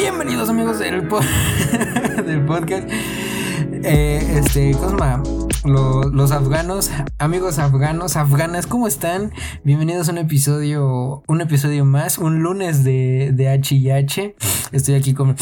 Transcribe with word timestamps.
Bienvenidos 0.00 0.48
amigos 0.48 0.78
del, 0.78 1.06
podcast. 2.46 2.88
Eh, 3.84 4.40
este, 4.42 4.72
Cosma, 4.72 5.22
los 5.66 6.32
afganos, 6.32 6.90
amigos 7.18 7.58
afganos, 7.58 8.16
afganas, 8.16 8.66
¿cómo 8.66 8.88
están? 8.88 9.30
Bienvenidos 9.62 10.08
a 10.08 10.12
un 10.12 10.18
episodio, 10.18 11.22
un 11.28 11.42
episodio 11.42 11.84
más, 11.84 12.16
un 12.16 12.42
lunes 12.42 12.82
de, 12.82 13.32
de 13.34 13.50
H 13.50 13.74
y 13.74 13.90
H. 13.90 14.36
Estoy 14.72 14.94
aquí 14.94 15.12
con 15.12 15.36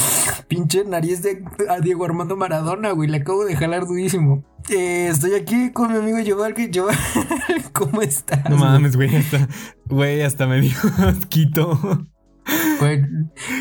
pinche 0.48 0.84
nariz 0.84 1.22
de 1.22 1.44
Diego 1.80 2.04
Armando 2.04 2.36
Maradona, 2.36 2.90
güey, 2.90 3.08
le 3.08 3.18
acabo 3.18 3.44
de 3.44 3.54
jalar 3.54 3.86
durísimo. 3.86 4.42
Eh, 4.70 5.06
estoy 5.08 5.34
aquí 5.34 5.70
con 5.70 5.92
mi 5.92 5.98
amigo 5.98 6.18
Joval, 6.26 6.54
que 6.54 6.68
¿cómo 7.72 8.02
estás? 8.02 8.50
No 8.50 8.56
mames, 8.56 8.96
güey, 8.96 9.14
hasta, 9.14 9.48
güey, 9.86 10.22
hasta 10.22 10.48
me 10.48 10.60
dio 10.60 10.76
asquito. 10.98 12.08
Güey, 12.80 13.02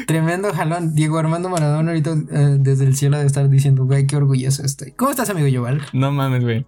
tremendo 0.06 0.54
jalón. 0.54 0.94
Diego 0.94 1.18
Armando 1.18 1.50
Maradona 1.50 1.92
ahorita 1.92 2.12
eh, 2.12 2.58
desde 2.60 2.86
el 2.86 2.96
cielo 2.96 3.18
de 3.18 3.26
estar 3.26 3.50
diciendo, 3.50 3.86
güey, 3.86 4.08
qué 4.08 4.16
orgulloso 4.16 4.64
estoy. 4.64 4.92
¿Cómo 4.92 5.12
estás, 5.12 5.30
amigo 5.30 5.48
Yoval? 5.48 5.82
No 5.94 6.12
mames, 6.12 6.44
güey. 6.44 6.66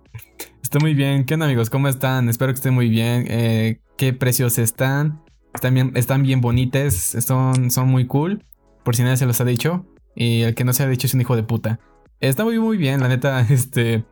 Estoy 0.61 0.81
muy 0.81 0.93
bien. 0.93 1.25
¿Qué 1.25 1.33
onda, 1.33 1.45
amigos? 1.45 1.69
¿Cómo 1.69 1.87
están? 1.87 2.29
Espero 2.29 2.51
que 2.51 2.57
estén 2.57 2.73
muy 2.73 2.89
bien. 2.89 3.25
Eh, 3.27 3.81
¿Qué 3.97 4.13
precios 4.13 4.57
están? 4.59 5.23
Están 5.53 5.73
bien, 5.73 5.91
están 5.95 6.23
bien 6.23 6.41
bonitas. 6.41 6.93
Son, 6.95 7.71
son 7.71 7.87
muy 7.87 8.05
cool. 8.05 8.43
Por 8.83 8.95
si 8.95 9.03
nadie 9.03 9.17
se 9.17 9.25
los 9.25 9.39
ha 9.41 9.45
dicho. 9.45 9.85
Y 10.15 10.41
el 10.41 10.55
que 10.55 10.63
no 10.65 10.73
se 10.73 10.83
ha 10.83 10.87
dicho 10.87 11.07
es 11.07 11.13
un 11.13 11.21
hijo 11.21 11.35
de 11.35 11.43
puta. 11.43 11.79
Está 12.19 12.43
muy, 12.43 12.59
muy 12.59 12.77
bien, 12.77 13.01
la 13.01 13.07
neta. 13.07 13.41
Este. 13.49 14.05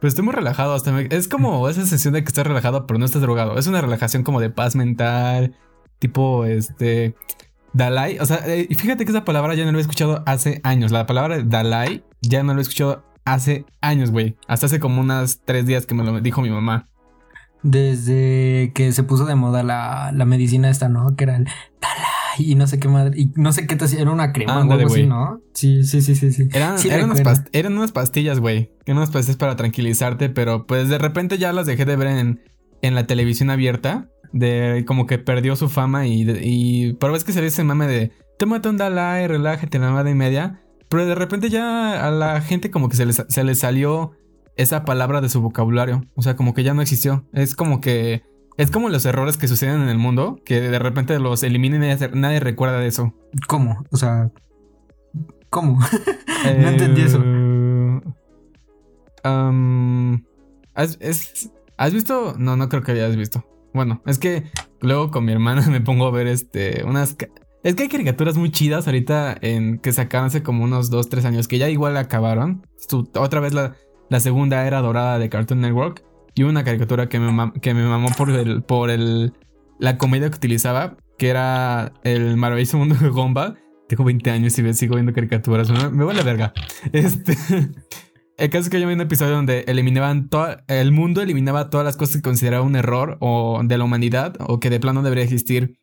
Pero 0.00 0.08
estoy 0.08 0.24
muy 0.24 0.34
relajado. 0.34 0.74
Hasta 0.74 1.00
es 1.00 1.28
como 1.28 1.68
esa 1.68 1.80
sensación 1.80 2.14
de 2.14 2.22
que 2.22 2.28
estás 2.28 2.46
relajado, 2.46 2.86
pero 2.86 2.98
no 2.98 3.06
estás 3.06 3.22
drogado. 3.22 3.58
Es 3.58 3.66
una 3.66 3.80
relajación 3.80 4.22
como 4.22 4.40
de 4.40 4.50
paz 4.50 4.76
mental. 4.76 5.56
Tipo, 5.98 6.44
este. 6.44 7.14
Dalai, 7.74 8.18
o 8.20 8.24
sea, 8.24 8.40
eh, 8.46 8.68
fíjate 8.74 9.04
que 9.04 9.10
esa 9.10 9.24
palabra 9.24 9.54
ya 9.54 9.64
no 9.64 9.72
lo 9.72 9.78
he 9.78 9.80
escuchado 9.80 10.22
hace 10.26 10.60
años. 10.62 10.92
La 10.92 11.06
palabra 11.06 11.42
Dalai 11.42 12.04
ya 12.22 12.44
no 12.44 12.54
lo 12.54 12.60
he 12.60 12.62
escuchado 12.62 13.04
hace 13.24 13.66
años, 13.80 14.12
güey. 14.12 14.36
Hasta 14.46 14.66
hace 14.66 14.78
como 14.78 15.00
unas 15.00 15.40
tres 15.44 15.66
días 15.66 15.84
que 15.84 15.94
me 15.94 16.04
lo 16.04 16.20
dijo 16.20 16.40
mi 16.40 16.50
mamá. 16.50 16.86
Desde 17.64 18.70
que 18.74 18.92
se 18.92 19.02
puso 19.02 19.26
de 19.26 19.34
moda 19.34 19.64
la, 19.64 20.12
medicina 20.24 20.70
esta, 20.70 20.88
¿no? 20.88 21.16
Que 21.16 21.24
era 21.24 21.36
el 21.36 21.44
Dalai 21.80 22.04
y 22.38 22.54
no 22.54 22.68
sé 22.68 22.78
qué 22.78 22.86
madre. 22.86 23.18
Y 23.18 23.32
no 23.34 23.52
sé 23.52 23.66
qué 23.66 23.74
te 23.74 23.86
hacía. 23.86 24.02
Era 24.02 24.12
una 24.12 24.32
crema 24.32 24.58
o 24.58 24.72
algo 24.72 24.86
así, 24.86 25.06
¿no? 25.08 25.40
Sí, 25.52 25.82
sí, 25.82 26.00
sí, 26.00 26.14
sí. 26.14 26.32
sí. 26.32 26.48
Eran, 26.52 26.76
eran, 26.86 27.10
unas, 27.72 27.90
pastillas, 27.90 28.38
güey. 28.38 28.70
Eran 28.86 28.98
unas 28.98 29.10
pastillas 29.10 29.36
para 29.36 29.56
tranquilizarte, 29.56 30.28
pero 30.28 30.64
pues 30.66 30.88
de 30.88 30.98
repente 30.98 31.38
ya 31.38 31.52
las 31.52 31.66
dejé 31.66 31.84
de 31.84 31.96
ver 31.96 32.06
en, 32.06 32.40
en 32.82 32.94
la 32.94 33.08
televisión 33.08 33.50
abierta 33.50 34.10
de 34.34 34.84
como 34.86 35.06
que 35.06 35.18
perdió 35.18 35.54
su 35.54 35.68
fama 35.68 36.06
y, 36.06 36.28
y 36.28 36.92
pero 36.94 37.12
ves 37.12 37.24
que 37.24 37.32
se 37.32 37.40
ve 37.40 37.46
ese 37.46 37.62
mame 37.64 37.86
de 37.86 38.12
tómate 38.36 38.68
un 38.68 38.76
Dalai, 38.76 39.26
relájate 39.28 39.78
la 39.78 39.90
madre 39.90 40.10
y 40.10 40.14
media. 40.14 40.60
Pero 40.88 41.06
de 41.06 41.14
repente 41.14 41.48
ya 41.48 42.06
a 42.06 42.10
la 42.10 42.40
gente 42.40 42.70
como 42.70 42.88
que 42.88 42.96
se 42.96 43.06
les, 43.06 43.24
se 43.26 43.44
les 43.44 43.60
salió 43.60 44.12
esa 44.56 44.84
palabra 44.84 45.20
de 45.20 45.28
su 45.28 45.40
vocabulario. 45.40 46.04
O 46.14 46.22
sea, 46.22 46.36
como 46.36 46.52
que 46.52 46.62
ya 46.62 46.74
no 46.74 46.82
existió. 46.82 47.24
Es 47.32 47.54
como 47.54 47.80
que. 47.80 48.22
Es 48.56 48.70
como 48.70 48.88
los 48.88 49.04
errores 49.04 49.36
que 49.36 49.48
suceden 49.48 49.82
en 49.82 49.88
el 49.88 49.98
mundo, 49.98 50.38
que 50.44 50.60
de 50.60 50.78
repente 50.78 51.18
los 51.18 51.42
eliminen 51.42 51.82
y 51.82 51.88
nadie, 51.88 52.10
nadie 52.12 52.40
recuerda 52.40 52.78
de 52.78 52.86
eso. 52.86 53.14
¿Cómo? 53.48 53.84
O 53.90 53.96
sea. 53.96 54.30
¿Cómo? 55.50 55.78
no 56.58 56.68
entendí 56.68 57.02
eso. 57.02 57.18
Um, 59.24 60.24
¿has, 60.74 60.98
¿Has 61.76 61.92
visto? 61.92 62.34
No, 62.38 62.56
no 62.56 62.68
creo 62.68 62.82
que 62.82 62.92
hayas 62.92 63.16
visto. 63.16 63.44
Bueno, 63.74 64.00
es 64.06 64.18
que 64.18 64.44
luego 64.80 65.10
con 65.10 65.24
mi 65.24 65.32
hermana 65.32 65.62
me 65.70 65.80
pongo 65.80 66.06
a 66.06 66.10
ver 66.10 66.28
este 66.28 66.84
unas 66.84 67.16
es 67.64 67.74
que 67.74 67.84
hay 67.84 67.88
caricaturas 67.88 68.36
muy 68.36 68.50
chidas 68.50 68.86
ahorita 68.86 69.38
en 69.40 69.78
que 69.78 69.92
sacaron 69.92 70.26
hace 70.26 70.42
como 70.42 70.64
unos 70.64 70.90
2, 70.90 71.08
3 71.08 71.24
años 71.24 71.48
que 71.48 71.56
ya 71.56 71.70
igual 71.70 71.96
acabaron. 71.96 72.66
otra 73.14 73.40
vez 73.40 73.54
la, 73.54 73.74
segunda 74.20 74.66
era 74.66 74.82
dorada 74.82 75.18
de 75.18 75.30
Cartoon 75.30 75.62
Network. 75.62 76.04
Y 76.34 76.42
una 76.42 76.62
caricatura 76.62 77.08
que 77.08 77.18
me, 77.18 77.52
que 77.62 77.72
me 77.72 77.86
mamó 77.86 78.10
por 78.18 78.28
el, 78.30 78.62
por 78.62 78.90
el 78.90 79.32
la 79.78 79.96
comedia 79.96 80.28
que 80.28 80.36
utilizaba, 80.36 80.96
que 81.16 81.28
era 81.28 81.92
el 82.02 82.36
maravilloso 82.36 82.76
mundo 82.76 82.96
de 82.96 83.08
Gomba. 83.08 83.54
Tengo 83.88 84.04
20 84.04 84.30
años 84.30 84.58
y 84.58 84.74
sigo 84.74 84.96
viendo 84.96 85.14
caricaturas. 85.14 85.70
Me, 85.70 85.88
me 85.88 86.12
la 86.12 86.22
verga. 86.22 86.52
Este. 86.92 87.34
El 88.36 88.50
caso 88.50 88.64
es 88.64 88.70
que 88.70 88.80
yo 88.80 88.88
vi 88.88 88.94
un 88.94 89.00
episodio 89.00 89.34
donde 89.34 89.64
eliminaban 89.68 90.28
todo, 90.28 90.56
el 90.66 90.90
mundo 90.90 91.22
eliminaba 91.22 91.70
todas 91.70 91.84
las 91.84 91.96
cosas 91.96 92.16
que 92.16 92.22
consideraba 92.22 92.64
un 92.64 92.74
error 92.74 93.16
o 93.20 93.60
de 93.62 93.78
la 93.78 93.84
humanidad 93.84 94.34
o 94.40 94.58
que 94.58 94.70
de 94.70 94.80
plano 94.80 95.02
debería 95.02 95.24
existir. 95.24 95.78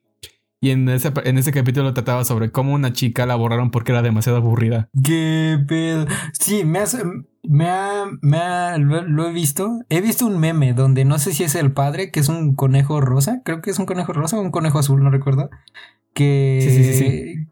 Y 0.64 0.70
en 0.70 0.88
ese, 0.90 1.12
en 1.24 1.38
ese 1.40 1.52
capítulo 1.52 1.94
trataba 1.94 2.24
sobre 2.24 2.52
cómo 2.52 2.74
una 2.74 2.94
chica 2.94 3.26
la 3.26 3.36
borraron 3.36 3.72
porque 3.72 3.94
era 3.94 4.04
demasiado 4.04 4.38
aburrida. 4.38 4.90
Qué 5.04 5.58
pedo. 5.68 6.06
Sí, 6.34 6.64
me, 6.66 6.82
me 7.44 7.68
ha, 7.68 8.06
me 8.22 8.38
ha, 8.38 8.78
lo, 8.78 9.28
he 9.28 9.32
visto. 9.32 9.80
He 9.90 10.02
visto 10.02 10.28
un 10.28 10.38
meme 10.38 10.74
donde 10.74 11.04
no 11.04 11.18
sé 11.18 11.34
si 11.34 11.44
es 11.44 11.56
el 11.56 11.72
padre, 11.72 12.12
que 12.12 12.20
es 12.20 12.30
un 12.30 12.54
conejo 12.54 13.02
rosa. 13.02 13.42
Creo 13.44 13.62
que 13.62 13.72
es 13.72 13.80
un 13.80 13.88
conejo 13.88 14.14
rosa 14.14 14.38
o 14.38 14.42
un 14.42 14.52
conejo 14.52 14.78
azul, 14.78 15.04
no 15.04 15.10
recuerdo. 15.10 15.50
Que. 16.14 16.60
Sí, 16.62 16.84
sí, 16.84 16.94
sí. 16.94 17.48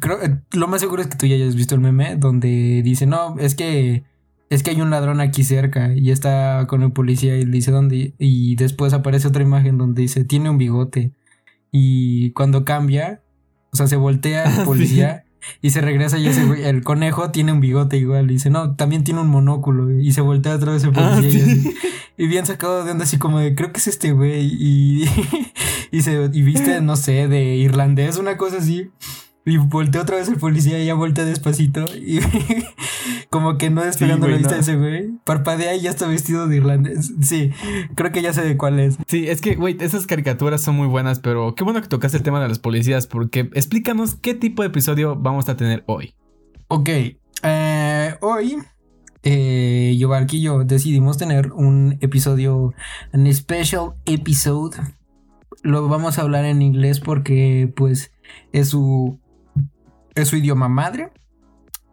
Creo, 0.00 0.18
lo 0.52 0.68
más 0.68 0.82
seguro 0.82 1.02
es 1.02 1.08
que 1.08 1.16
tú 1.16 1.26
ya 1.26 1.34
hayas 1.34 1.56
visto 1.56 1.74
el 1.74 1.80
meme 1.80 2.14
donde 2.14 2.82
dice, 2.84 3.06
no, 3.06 3.36
es 3.38 3.56
que 3.56 4.04
es 4.50 4.64
que 4.64 4.72
hay 4.72 4.80
un 4.80 4.90
ladrón 4.90 5.20
aquí 5.20 5.44
cerca 5.44 5.94
y 5.94 6.10
está 6.10 6.66
con 6.68 6.82
el 6.82 6.92
policía 6.92 7.36
y 7.36 7.44
le 7.44 7.52
dice 7.52 7.70
dónde 7.70 8.14
y 8.18 8.56
después 8.56 8.92
aparece 8.92 9.28
otra 9.28 9.44
imagen 9.44 9.78
donde 9.78 10.02
dice 10.02 10.24
tiene 10.24 10.50
un 10.50 10.58
bigote 10.58 11.12
y 11.72 12.32
cuando 12.32 12.64
cambia, 12.64 13.22
o 13.72 13.76
sea, 13.76 13.86
se 13.86 13.94
voltea 13.94 14.44
el 14.44 14.64
policía 14.64 15.24
y 15.62 15.70
se 15.70 15.80
regresa 15.80 16.18
y 16.18 16.26
ese 16.26 16.68
el 16.68 16.82
conejo 16.82 17.30
tiene 17.30 17.52
un 17.52 17.60
bigote 17.60 17.96
igual 17.96 18.30
y 18.30 18.34
dice, 18.34 18.50
"No, 18.50 18.74
también 18.74 19.04
tiene 19.04 19.20
un 19.20 19.28
monóculo" 19.28 19.90
y 19.92 20.12
se 20.12 20.20
voltea 20.20 20.56
otra 20.56 20.72
vez 20.72 20.82
el 20.82 20.90
ah, 20.96 21.14
policía 21.14 21.72
y, 22.18 22.26
bien 22.26 22.44
sacado 22.44 22.84
de 22.84 22.90
onda 22.90 23.04
así 23.04 23.18
como 23.18 23.38
de, 23.38 23.54
"Creo 23.54 23.72
que 23.72 23.78
es 23.78 23.86
este 23.86 24.12
güey" 24.12 24.46
y 24.52 25.04
y 25.92 26.02
se 26.02 26.28
y 26.32 26.42
viste 26.42 26.80
no 26.80 26.96
sé, 26.96 27.28
de 27.28 27.56
irlandés, 27.56 28.18
una 28.18 28.36
cosa 28.36 28.58
así. 28.58 28.90
Y 29.50 29.56
volteó 29.56 30.02
otra 30.02 30.16
vez 30.16 30.28
el 30.28 30.36
policía 30.36 30.80
y 30.80 30.86
ya 30.86 30.94
voltea 30.94 31.24
despacito. 31.24 31.84
Y 31.96 32.20
como 33.30 33.58
que 33.58 33.68
no 33.68 33.82
despegando 33.82 34.28
la 34.28 34.36
vista 34.36 34.54
de 34.54 34.60
ese 34.60 34.76
güey. 34.76 35.10
Parpadea 35.24 35.74
y 35.74 35.80
ya 35.80 35.90
está 35.90 36.06
vestido 36.06 36.46
de 36.46 36.56
irlandés. 36.56 37.12
Sí, 37.20 37.50
creo 37.96 38.12
que 38.12 38.22
ya 38.22 38.32
sé 38.32 38.42
de 38.42 38.56
cuál 38.56 38.78
es. 38.78 38.96
Sí, 39.08 39.28
es 39.28 39.40
que, 39.40 39.56
güey, 39.56 39.76
esas 39.80 40.06
caricaturas 40.06 40.62
son 40.62 40.76
muy 40.76 40.86
buenas, 40.86 41.18
pero 41.18 41.54
qué 41.54 41.64
bueno 41.64 41.82
que 41.82 41.88
tocaste 41.88 42.16
el 42.16 42.22
tema 42.22 42.40
de 42.40 42.48
las 42.48 42.58
policías, 42.58 43.06
porque 43.06 43.50
explícanos 43.54 44.14
qué 44.14 44.34
tipo 44.34 44.62
de 44.62 44.68
episodio 44.68 45.16
vamos 45.16 45.48
a 45.48 45.56
tener 45.56 45.82
hoy. 45.86 46.14
Ok, 46.68 46.88
eh, 47.42 48.14
hoy 48.20 48.56
eh, 49.22 49.96
yo, 49.98 50.10
y 50.30 50.40
yo 50.40 50.64
decidimos 50.64 51.18
tener 51.18 51.52
un 51.52 51.98
episodio, 52.00 52.72
un 53.12 53.32
special 53.32 53.94
episode. 54.06 54.76
Lo 55.62 55.88
vamos 55.88 56.18
a 56.18 56.22
hablar 56.22 56.44
en 56.44 56.62
inglés 56.62 57.00
porque, 57.00 57.72
pues, 57.76 58.12
es 58.52 58.68
su 58.70 59.19
es 60.14 60.28
su 60.28 60.36
idioma 60.36 60.68
madre. 60.68 61.10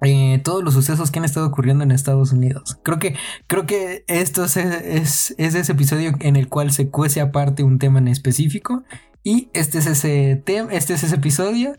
Eh, 0.01 0.39
todos 0.43 0.63
los 0.63 0.75
sucesos 0.75 1.09
que 1.09 1.17
han 1.17 1.25
estado 1.25 1.47
ocurriendo 1.47 1.83
en 1.83 1.91
Estados 1.91 2.31
Unidos. 2.31 2.77
Creo 2.83 2.99
que, 2.99 3.15
creo 3.47 3.65
que 3.65 4.03
esto 4.07 4.45
es, 4.45 4.55
es, 4.57 5.35
ese 5.39 5.71
episodio 5.71 6.13
en 6.19 6.35
el 6.35 6.49
cual 6.49 6.71
se 6.71 6.89
cuece 6.89 7.19
aparte 7.19 7.63
un 7.63 7.79
tema 7.79 7.99
en 7.99 8.07
específico. 8.07 8.83
Y 9.23 9.49
este 9.53 9.79
es 9.79 9.87
ese 9.87 10.41
tema, 10.45 10.71
este 10.71 10.93
es 10.93 11.03
ese 11.03 11.15
episodio. 11.15 11.73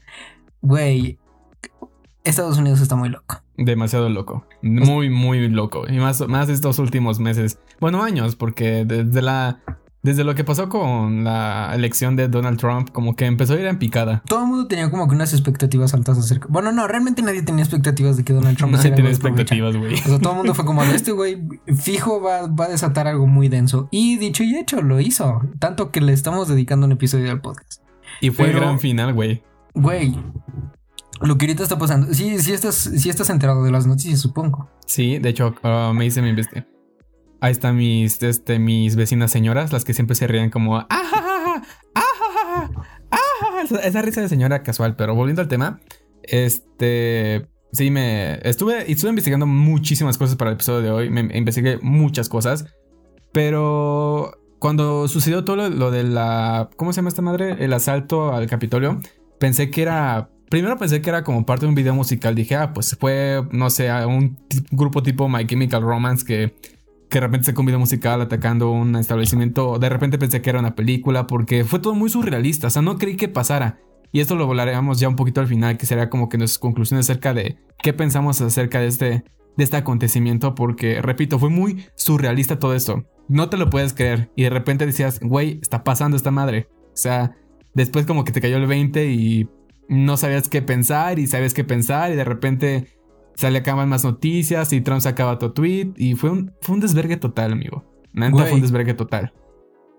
Güey, 0.62 1.18
Estados 2.24 2.58
Unidos 2.58 2.80
está 2.80 2.96
muy 2.96 3.08
loco. 3.08 3.42
Demasiado 3.56 4.08
loco. 4.08 4.46
Muy, 4.62 5.10
muy 5.10 5.48
loco. 5.48 5.84
Y 5.88 5.98
más, 5.98 6.26
más 6.28 6.48
estos 6.48 6.78
últimos 6.78 7.20
meses. 7.20 7.60
Bueno, 7.80 8.02
años, 8.02 8.36
porque 8.36 8.84
desde 8.84 9.22
la 9.22 9.60
desde 10.08 10.24
lo 10.24 10.34
que 10.34 10.42
pasó 10.42 10.70
con 10.70 11.22
la 11.22 11.70
elección 11.74 12.16
de 12.16 12.28
Donald 12.28 12.58
Trump, 12.58 12.88
como 12.92 13.14
que 13.14 13.26
empezó 13.26 13.52
a 13.52 13.60
ir 13.60 13.66
en 13.66 13.78
picada. 13.78 14.22
Todo 14.26 14.40
el 14.40 14.46
mundo 14.46 14.66
tenía 14.66 14.90
como 14.90 15.06
que 15.06 15.14
unas 15.14 15.34
expectativas 15.34 15.92
altas 15.92 16.16
acerca. 16.16 16.46
Bueno, 16.48 16.72
no, 16.72 16.88
realmente 16.88 17.20
nadie 17.20 17.42
tenía 17.42 17.62
expectativas 17.62 18.16
de 18.16 18.24
que 18.24 18.32
Donald 18.32 18.56
Trump 18.56 18.72
nadie 18.74 18.90
tenía 18.90 19.10
expectativas, 19.10 19.76
güey. 19.76 19.94
O 19.94 19.96
sea, 19.96 20.18
todo 20.18 20.32
el 20.32 20.38
mundo 20.38 20.54
fue 20.54 20.64
como, 20.64 20.82
este 20.82 21.12
güey 21.12 21.42
fijo 21.76 22.22
va, 22.22 22.46
va, 22.46 22.64
a 22.64 22.68
desatar 22.68 23.06
algo 23.06 23.26
muy 23.26 23.48
denso. 23.48 23.88
Y 23.90 24.16
dicho 24.16 24.42
y 24.42 24.56
hecho, 24.56 24.80
lo 24.80 24.98
hizo. 24.98 25.42
Tanto 25.58 25.90
que 25.90 26.00
le 26.00 26.14
estamos 26.14 26.48
dedicando 26.48 26.86
un 26.86 26.92
episodio 26.92 27.30
al 27.30 27.42
podcast. 27.42 27.82
Y 28.22 28.30
fue 28.30 28.46
el 28.46 28.56
gran 28.56 28.80
final, 28.80 29.12
güey. 29.12 29.42
Güey, 29.74 30.16
lo 31.20 31.36
que 31.36 31.44
ahorita 31.44 31.62
está 31.62 31.78
pasando. 31.78 32.14
Sí, 32.14 32.38
sí 32.38 32.52
estás, 32.52 32.76
sí 32.76 33.10
estás 33.10 33.28
enterado 33.28 33.62
de 33.62 33.70
las 33.70 33.86
noticias, 33.86 34.20
supongo. 34.20 34.70
Sí, 34.86 35.18
de 35.18 35.28
hecho, 35.28 35.54
uh, 35.62 35.92
me 35.92 36.06
hice 36.06 36.22
mi 36.22 36.30
investigación. 36.30 36.77
Ahí 37.40 37.52
están 37.52 37.76
mis, 37.76 38.22
este, 38.22 38.58
mis 38.58 38.96
vecinas 38.96 39.30
señoras, 39.30 39.72
las 39.72 39.84
que 39.84 39.94
siempre 39.94 40.16
se 40.16 40.26
ríen 40.26 40.50
como 40.50 40.76
¡Ah, 40.76 40.86
ah, 40.90 41.62
ah, 41.94 42.70
ah, 43.10 43.62
esa, 43.82 44.02
risa 44.02 44.20
de 44.20 44.28
señora 44.28 44.62
casual. 44.62 44.96
Pero 44.96 45.14
volviendo 45.14 45.42
al 45.42 45.48
tema, 45.48 45.80
este, 46.22 47.46
sí 47.72 47.90
me 47.90 48.40
estuve, 48.48 48.90
estuve 48.90 49.10
investigando 49.10 49.46
muchísimas 49.46 50.18
cosas 50.18 50.36
para 50.36 50.50
el 50.50 50.54
episodio 50.54 50.80
de 50.80 50.90
hoy. 50.90 51.10
Me, 51.10 51.20
investigué 51.36 51.78
muchas 51.80 52.28
cosas, 52.28 52.66
pero 53.32 54.32
cuando 54.58 55.06
sucedió 55.06 55.44
todo 55.44 55.56
lo, 55.56 55.68
lo, 55.68 55.90
de 55.92 56.02
la, 56.02 56.70
¿cómo 56.76 56.92
se 56.92 56.96
llama 56.96 57.10
esta 57.10 57.22
madre? 57.22 57.64
El 57.64 57.72
asalto 57.72 58.34
al 58.34 58.48
Capitolio, 58.48 59.00
pensé 59.38 59.70
que 59.70 59.82
era 59.82 60.30
primero 60.48 60.78
pensé 60.78 61.02
que 61.02 61.10
era 61.10 61.24
como 61.24 61.44
parte 61.46 61.66
de 61.66 61.68
un 61.68 61.74
video 61.74 61.94
musical. 61.94 62.34
Dije, 62.34 62.56
ah, 62.56 62.72
pues 62.72 62.96
fue, 62.98 63.44
no 63.52 63.70
sé, 63.70 63.90
un 64.06 64.38
grupo 64.70 65.02
tipo 65.02 65.28
My 65.28 65.46
Chemical 65.46 65.82
Romance 65.82 66.24
que, 66.24 66.54
que 67.08 67.20
de 67.20 67.26
repente 67.26 67.54
un 67.56 67.66
video 67.66 67.78
musical 67.78 68.20
atacando 68.20 68.70
un 68.70 68.96
establecimiento. 68.96 69.78
De 69.78 69.88
repente 69.88 70.18
pensé 70.18 70.42
que 70.42 70.50
era 70.50 70.58
una 70.58 70.74
película 70.74 71.26
porque 71.26 71.64
fue 71.64 71.78
todo 71.78 71.94
muy 71.94 72.10
surrealista. 72.10 72.66
O 72.66 72.70
sea, 72.70 72.82
no 72.82 72.98
creí 72.98 73.16
que 73.16 73.28
pasara. 73.28 73.80
Y 74.12 74.20
esto 74.20 74.36
lo 74.36 74.46
volaremos 74.46 75.00
ya 75.00 75.08
un 75.08 75.16
poquito 75.16 75.40
al 75.40 75.46
final, 75.46 75.76
que 75.76 75.86
será 75.86 76.08
como 76.08 76.28
que 76.28 76.38
nuestras 76.38 76.58
conclusiones 76.58 77.06
acerca 77.06 77.34
de 77.34 77.58
qué 77.82 77.92
pensamos 77.92 78.40
acerca 78.40 78.80
de 78.80 78.86
este, 78.86 79.24
de 79.56 79.64
este 79.64 79.76
acontecimiento. 79.76 80.54
Porque, 80.54 81.00
repito, 81.02 81.38
fue 81.38 81.50
muy 81.50 81.86
surrealista 81.94 82.58
todo 82.58 82.74
esto. 82.74 83.04
No 83.28 83.48
te 83.48 83.56
lo 83.56 83.70
puedes 83.70 83.94
creer. 83.94 84.30
Y 84.36 84.44
de 84.44 84.50
repente 84.50 84.86
decías, 84.86 85.20
güey, 85.20 85.58
está 85.62 85.84
pasando 85.84 86.16
esta 86.16 86.30
madre. 86.30 86.68
O 86.72 86.96
sea, 86.96 87.36
después 87.74 88.06
como 88.06 88.24
que 88.24 88.32
te 88.32 88.40
cayó 88.40 88.56
el 88.56 88.66
20 88.66 89.10
y 89.12 89.48
no 89.88 90.16
sabías 90.16 90.48
qué 90.48 90.62
pensar 90.62 91.18
y 91.18 91.26
sabes 91.26 91.54
qué 91.54 91.64
pensar 91.64 92.12
y 92.12 92.16
de 92.16 92.24
repente 92.24 92.97
sale 93.38 93.58
acaban 93.58 93.88
más 93.88 94.02
noticias 94.02 94.72
y 94.72 94.80
Trump 94.80 95.00
sacaba 95.00 95.38
tu 95.38 95.52
tweet 95.52 95.92
y 95.96 96.16
fue 96.16 96.30
un, 96.30 96.52
fue 96.60 96.74
un 96.74 96.80
desvergue 96.80 97.16
total, 97.16 97.52
amigo. 97.52 97.84
Neta 98.12 98.44
fue 98.46 98.54
un 98.54 98.60
desvergue 98.60 98.94
total. 98.94 99.32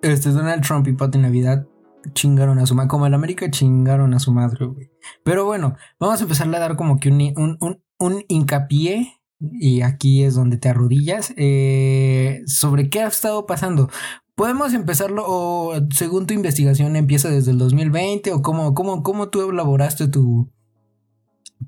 Este 0.01 0.31
Donald 0.31 0.61
Trump 0.61 0.85
y 0.89 0.93
Pati 0.93 1.19
Navidad 1.19 1.65
chingaron 2.13 2.59
a 2.59 2.65
su 2.65 2.75
madre, 2.75 2.89
como 2.89 3.07
en 3.07 3.13
América 3.13 3.49
chingaron 3.49 4.13
a 4.13 4.19
su 4.19 4.33
madre, 4.33 4.65
güey. 4.65 4.91
Pero 5.23 5.45
bueno, 5.45 5.75
vamos 6.01 6.19
a 6.19 6.23
empezar 6.23 6.53
a 6.53 6.59
dar 6.59 6.75
como 6.75 6.99
que 6.99 7.09
un, 7.09 7.57
un, 7.61 7.81
un, 7.97 8.25
hincapié 8.27 9.21
y 9.39 9.81
aquí 9.83 10.23
es 10.23 10.35
donde 10.35 10.57
te 10.57 10.67
arrodillas, 10.67 11.33
eh, 11.37 12.41
sobre 12.45 12.89
qué 12.89 13.03
ha 13.03 13.07
estado 13.07 13.45
pasando. 13.45 13.89
¿Podemos 14.35 14.73
empezarlo 14.73 15.23
o 15.25 15.75
según 15.91 16.27
tu 16.27 16.33
investigación 16.33 16.97
empieza 16.97 17.29
desde 17.29 17.51
el 17.51 17.57
2020 17.57 18.33
o 18.33 18.41
cómo, 18.41 18.73
cómo, 18.73 19.01
cómo 19.01 19.29
tú 19.29 19.49
elaboraste 19.49 20.09
tu, 20.09 20.51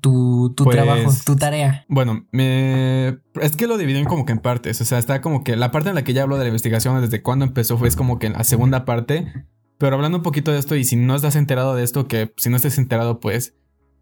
tu, 0.00 0.52
tu 0.56 0.64
trabajo, 0.64 1.04
pues, 1.04 1.24
tu 1.24 1.36
tarea? 1.36 1.84
Bueno, 1.88 2.26
me, 2.32 3.18
es 3.40 3.56
que 3.56 3.66
lo 3.66 3.78
dividen 3.78 4.04
como 4.04 4.24
que 4.24 4.32
en 4.32 4.38
partes, 4.38 4.80
o 4.80 4.84
sea, 4.84 4.98
está 4.98 5.20
como 5.20 5.44
que 5.44 5.56
la 5.56 5.70
parte 5.70 5.90
en 5.90 5.94
la 5.94 6.04
que 6.04 6.12
ya 6.12 6.22
hablo 6.22 6.36
de 6.36 6.44
la 6.44 6.48
investigación 6.48 7.00
desde 7.00 7.22
cuándo 7.22 7.44
empezó 7.44 7.76
fue 7.78 7.88
es 7.88 7.96
como 7.96 8.18
que 8.18 8.26
en 8.26 8.32
la 8.34 8.44
segunda 8.44 8.84
parte, 8.84 9.46
pero 9.78 9.96
hablando 9.96 10.18
un 10.18 10.22
poquito 10.22 10.52
de 10.52 10.58
esto 10.58 10.76
y 10.76 10.84
si 10.84 10.96
no 10.96 11.14
estás 11.14 11.36
enterado 11.36 11.74
de 11.74 11.84
esto, 11.84 12.08
que 12.08 12.32
si 12.36 12.50
no 12.50 12.56
estás 12.56 12.78
enterado 12.78 13.20
pues... 13.20 13.54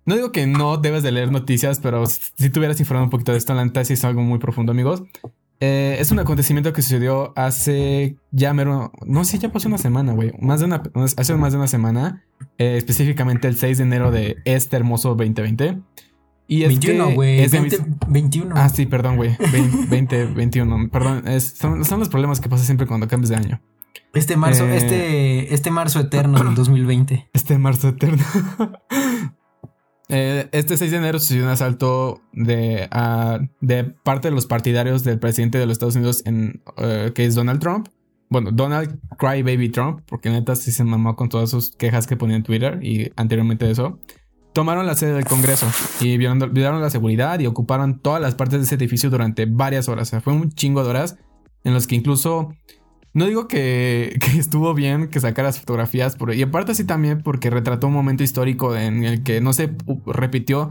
No 0.06 0.14
digo 0.16 0.32
que 0.32 0.46
no 0.46 0.78
debes 0.78 1.02
de 1.02 1.12
leer 1.12 1.30
noticias, 1.30 1.78
pero 1.78 2.06
si 2.06 2.48
tuvieras 2.50 2.80
informado 2.80 3.04
un 3.04 3.10
poquito 3.10 3.32
de 3.32 3.38
esto, 3.38 3.52
en 3.52 3.70
la 3.72 3.80
es 3.82 4.04
algo 4.04 4.22
muy 4.22 4.38
profundo, 4.38 4.72
amigos. 4.72 5.02
Eh, 5.62 5.98
es 6.00 6.10
un 6.10 6.18
acontecimiento 6.18 6.72
que 6.72 6.80
sucedió 6.80 7.34
hace 7.36 8.16
ya 8.30 8.54
mero. 8.54 8.92
No 9.04 9.24
sé, 9.24 9.38
ya 9.38 9.52
pasó 9.52 9.68
una 9.68 9.76
semana, 9.76 10.14
güey. 10.14 10.32
Más 10.40 10.60
de 10.60 10.66
una. 10.66 10.82
Hace 11.16 11.34
más 11.34 11.52
de 11.52 11.58
una 11.58 11.68
semana. 11.68 12.24
Eh, 12.56 12.76
específicamente 12.78 13.46
el 13.46 13.56
6 13.56 13.78
de 13.78 13.84
enero 13.84 14.10
de 14.10 14.38
este 14.46 14.76
hermoso 14.76 15.10
2020. 15.10 15.78
Y 16.48 16.62
es 16.62 16.68
21, 16.68 17.12
güey. 17.12 17.46
21. 18.08 18.54
Ah, 18.56 18.70
sí, 18.70 18.86
perdón, 18.86 19.16
güey. 19.16 19.36
20, 19.90 20.26
21. 20.26 20.88
Perdón. 20.92 21.24
son, 21.40 22.00
los 22.00 22.08
problemas 22.08 22.40
que 22.40 22.48
pasa 22.48 22.64
siempre 22.64 22.86
cuando 22.86 23.06
cambias 23.06 23.28
de 23.28 23.36
año. 23.36 23.60
Este 24.14 24.36
marzo, 24.36 24.66
eh, 24.66 24.76
este, 24.76 25.54
este 25.54 25.70
marzo 25.70 26.00
eterno 26.00 26.42
del 26.42 26.54
2020. 26.54 27.28
Este 27.32 27.58
marzo 27.58 27.88
eterno. 27.88 28.24
Eh, 30.10 30.48
este 30.50 30.76
6 30.76 30.90
de 30.90 30.96
enero 30.96 31.20
sucedió 31.20 31.44
un 31.44 31.50
asalto 31.50 32.20
de, 32.32 32.88
parte 34.02 34.28
de 34.28 34.34
los 34.34 34.46
partidarios 34.46 35.04
del 35.04 35.20
presidente 35.20 35.58
de 35.58 35.66
los 35.66 35.74
Estados 35.74 35.94
Unidos, 35.94 36.24
eh, 36.26 37.12
que 37.14 37.24
es 37.24 37.34
Donald 37.34 37.60
Trump. 37.60 37.88
Bueno, 38.28 38.50
Donald 38.52 38.98
Crybaby 39.18 39.70
Trump, 39.70 40.00
porque 40.06 40.30
neta 40.30 40.56
sí 40.56 40.72
se 40.72 40.84
mamó 40.84 41.16
con 41.16 41.28
todas 41.28 41.50
sus 41.50 41.70
quejas 41.76 42.06
que 42.06 42.16
ponía 42.16 42.36
en 42.36 42.42
Twitter 42.42 42.78
y 42.82 43.10
anteriormente 43.16 43.66
de 43.66 43.72
eso. 43.72 43.98
Tomaron 44.52 44.84
la 44.84 44.96
sede 44.96 45.14
del 45.14 45.24
Congreso 45.24 45.66
y 46.00 46.16
violaron, 46.16 46.80
la 46.80 46.90
seguridad 46.90 47.38
y 47.38 47.46
ocuparon 47.46 48.00
todas 48.00 48.20
las 48.20 48.34
partes 48.34 48.58
de 48.58 48.64
ese 48.64 48.74
edificio 48.74 49.10
durante 49.10 49.46
varias 49.46 49.88
horas. 49.88 50.08
O 50.08 50.10
sea, 50.10 50.20
fue 50.20 50.32
un 50.32 50.50
chingo 50.50 50.82
de 50.82 50.90
horas 50.90 51.16
en 51.62 51.72
los 51.72 51.86
que 51.86 51.94
incluso 51.94 52.52
no 53.12 53.26
digo 53.26 53.48
que, 53.48 54.18
estuvo 54.36 54.74
bien 54.74 55.08
que 55.08 55.20
sacaras 55.20 55.58
fotografías, 55.58 56.16
por, 56.16 56.34
y 56.34 56.42
aparte 56.42 56.74
sí 56.74 56.84
también 56.84 57.22
porque 57.22 57.50
retrató 57.50 57.88
un 57.88 57.94
momento 57.94 58.22
histórico 58.22 58.76
en 58.76 59.04
el 59.04 59.22
que 59.22 59.40
no 59.40 59.52
se 59.52 59.74
repitió. 60.06 60.70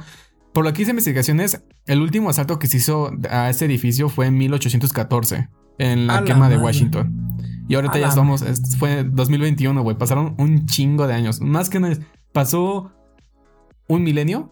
Por 0.53 0.65
lo 0.65 0.73
que 0.73 0.81
hice 0.81 0.91
investigaciones, 0.91 1.61
el 1.85 2.01
último 2.01 2.29
asalto 2.29 2.57
que 2.57 2.67
se 2.67 2.77
hizo 2.77 3.11
a 3.29 3.49
ese 3.49 3.65
edificio 3.65 4.09
fue 4.09 4.25
en 4.25 4.37
1814, 4.37 5.47
en 5.77 6.07
la 6.07 6.23
quema 6.23 6.49
de 6.49 6.57
Washington. 6.57 7.29
Y 7.67 7.75
ahorita 7.75 7.99
ya 7.99 8.09
somos, 8.09 8.43
fue 8.79 9.03
2021, 9.03 9.83
güey, 9.83 9.95
pasaron 9.95 10.33
un 10.39 10.65
chingo 10.65 11.05
de 11.05 11.13
años. 11.13 11.39
Más 11.39 11.69
que 11.69 11.79
nada, 11.79 11.97
pasó 12.33 12.91
un 13.87 14.03
milenio. 14.03 14.51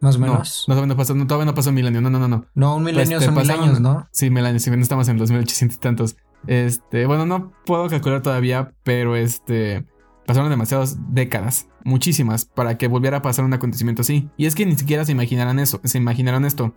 Más 0.00 0.16
o 0.16 0.18
menos. 0.18 0.64
No, 0.66 0.86
no, 0.86 0.96
pasó, 0.96 1.14
todavía 1.14 1.44
no 1.44 1.54
pasó 1.54 1.68
un 1.68 1.76
milenio, 1.76 2.00
no, 2.00 2.08
no, 2.08 2.18
no. 2.18 2.28
No, 2.28 2.46
no 2.54 2.76
un 2.76 2.84
milenio 2.84 3.18
este, 3.18 3.26
son 3.26 3.34
mil 3.36 3.50
años, 3.50 3.80
¿no? 3.80 4.08
Sí, 4.10 4.30
mil 4.30 4.44
años, 4.44 4.62
si 4.62 4.70
no 4.70 4.76
estamos 4.76 5.06
en 5.08 5.18
2800 5.18 5.76
y 5.76 5.80
tantos. 5.80 6.16
Este, 6.46 7.06
bueno, 7.06 7.26
no 7.26 7.52
puedo 7.64 7.88
calcular 7.88 8.22
todavía, 8.22 8.72
pero 8.82 9.16
este, 9.16 9.84
pasaron 10.26 10.50
demasiadas 10.50 10.96
décadas, 11.14 11.68
muchísimas, 11.84 12.44
para 12.44 12.78
que 12.78 12.88
volviera 12.88 13.18
a 13.18 13.22
pasar 13.22 13.44
un 13.44 13.54
acontecimiento 13.54 14.02
así. 14.02 14.28
Y 14.36 14.46
es 14.46 14.54
que 14.54 14.66
ni 14.66 14.76
siquiera 14.76 15.04
se 15.04 15.12
imaginaran 15.12 15.58
eso, 15.58 15.80
se 15.84 15.98
imaginaron 15.98 16.44
esto. 16.44 16.74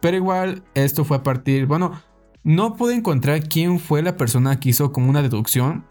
Pero 0.00 0.16
igual, 0.16 0.64
esto 0.74 1.04
fue 1.04 1.18
a 1.18 1.22
partir, 1.22 1.66
bueno, 1.66 1.92
no 2.42 2.76
pude 2.76 2.94
encontrar 2.94 3.48
quién 3.48 3.78
fue 3.78 4.02
la 4.02 4.16
persona 4.16 4.60
que 4.60 4.68
hizo 4.70 4.92
como 4.92 5.08
una 5.08 5.22
deducción 5.22 5.86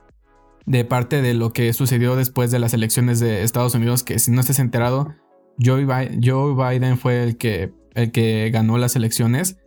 de 0.65 0.85
parte 0.85 1.21
de 1.21 1.33
lo 1.33 1.51
que 1.51 1.73
sucedió 1.73 2.15
después 2.15 2.51
de 2.51 2.59
las 2.59 2.73
elecciones 2.73 3.19
de 3.19 3.43
Estados 3.43 3.75
Unidos, 3.75 4.03
que 4.03 4.19
si 4.19 4.31
no 4.31 4.39
estés 4.39 4.59
enterado, 4.59 5.13
Joe 5.59 5.85
Biden, 5.85 6.97
fue 6.97 7.23
el 7.23 7.37
que, 7.37 7.73
el 7.95 8.11
que 8.11 8.49
ganó 8.51 8.77
las 8.77 8.95
elecciones. 8.95 9.57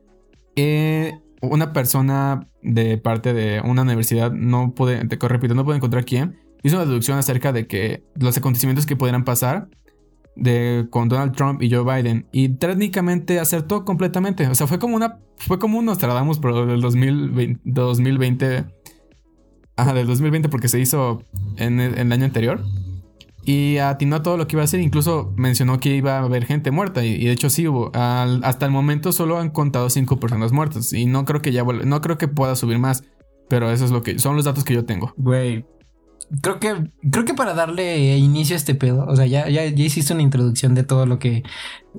Eh, 0.56 1.20
una 1.42 1.72
persona 1.72 2.46
de 2.66 2.98
parte 2.98 3.32
de 3.32 3.60
una 3.60 3.82
universidad, 3.82 4.32
no 4.32 4.74
puede, 4.74 5.02
te 5.06 5.28
repito, 5.28 5.54
no 5.54 5.64
puede 5.64 5.76
encontrar 5.76 6.04
quién, 6.04 6.36
hizo 6.62 6.76
una 6.76 6.84
deducción 6.84 7.16
acerca 7.16 7.52
de 7.52 7.66
que 7.66 8.02
los 8.16 8.36
acontecimientos 8.36 8.86
que 8.86 8.96
pudieran 8.96 9.24
pasar 9.24 9.68
de, 10.34 10.86
con 10.90 11.08
Donald 11.08 11.34
Trump 11.34 11.62
y 11.62 11.70
Joe 11.70 11.84
Biden. 11.84 12.26
Y 12.32 12.50
técnicamente 12.50 13.40
acertó 13.40 13.84
completamente. 13.84 14.46
O 14.46 14.54
sea, 14.54 14.66
fue 14.66 14.78
como 14.78 14.96
una. 14.96 15.18
Fue 15.38 15.58
como 15.58 15.78
un 15.78 15.86
Nostradamus, 15.86 16.38
pero 16.38 16.66
del 16.66 16.80
2020. 16.80 17.60
2020 17.64 18.64
ajá, 19.76 19.92
del 19.92 20.06
2020 20.06 20.48
porque 20.48 20.68
se 20.68 20.80
hizo 20.80 21.22
en 21.56 21.80
el 21.80 22.12
año 22.12 22.24
anterior. 22.24 22.62
Y 23.46 23.78
atinó 23.78 24.22
todo 24.22 24.36
lo 24.36 24.48
que 24.48 24.56
iba 24.56 24.62
a 24.62 24.64
hacer. 24.64 24.80
Incluso 24.80 25.32
mencionó 25.36 25.78
que 25.78 25.94
iba 25.94 26.18
a 26.18 26.24
haber 26.24 26.44
gente 26.44 26.72
muerta. 26.72 27.04
Y, 27.04 27.24
de 27.24 27.30
hecho 27.30 27.48
sí 27.48 27.68
hubo. 27.68 27.92
hasta 27.94 28.66
el 28.66 28.72
momento 28.72 29.12
solo 29.12 29.38
han 29.38 29.50
contado 29.50 29.88
cinco 29.88 30.18
personas 30.18 30.50
muertas. 30.50 30.92
Y 30.92 31.06
no 31.06 31.24
creo 31.24 31.40
que 31.40 31.52
ya 31.52 31.62
no 31.62 32.00
creo 32.00 32.18
que 32.18 32.26
pueda 32.26 32.56
subir 32.56 32.78
más. 32.78 33.04
Pero 33.48 33.70
eso 33.70 33.84
es 33.84 33.92
lo 33.92 34.02
que 34.02 34.18
son 34.18 34.34
los 34.34 34.44
datos 34.44 34.64
que 34.64 34.74
yo 34.74 34.84
tengo. 34.84 35.14
Güey. 35.16 35.64
Creo 36.42 36.58
que, 36.58 36.90
creo 37.12 37.24
que 37.24 37.34
para 37.34 37.54
darle 37.54 38.16
inicio 38.16 38.56
a 38.56 38.58
este 38.58 38.74
pedo, 38.74 39.06
o 39.06 39.14
sea, 39.14 39.26
ya, 39.26 39.48
ya, 39.48 39.64
ya 39.64 39.84
hiciste 39.84 40.12
una 40.12 40.22
introducción 40.24 40.74
de 40.74 40.82
todo 40.82 41.06
lo 41.06 41.20
que, 41.20 41.44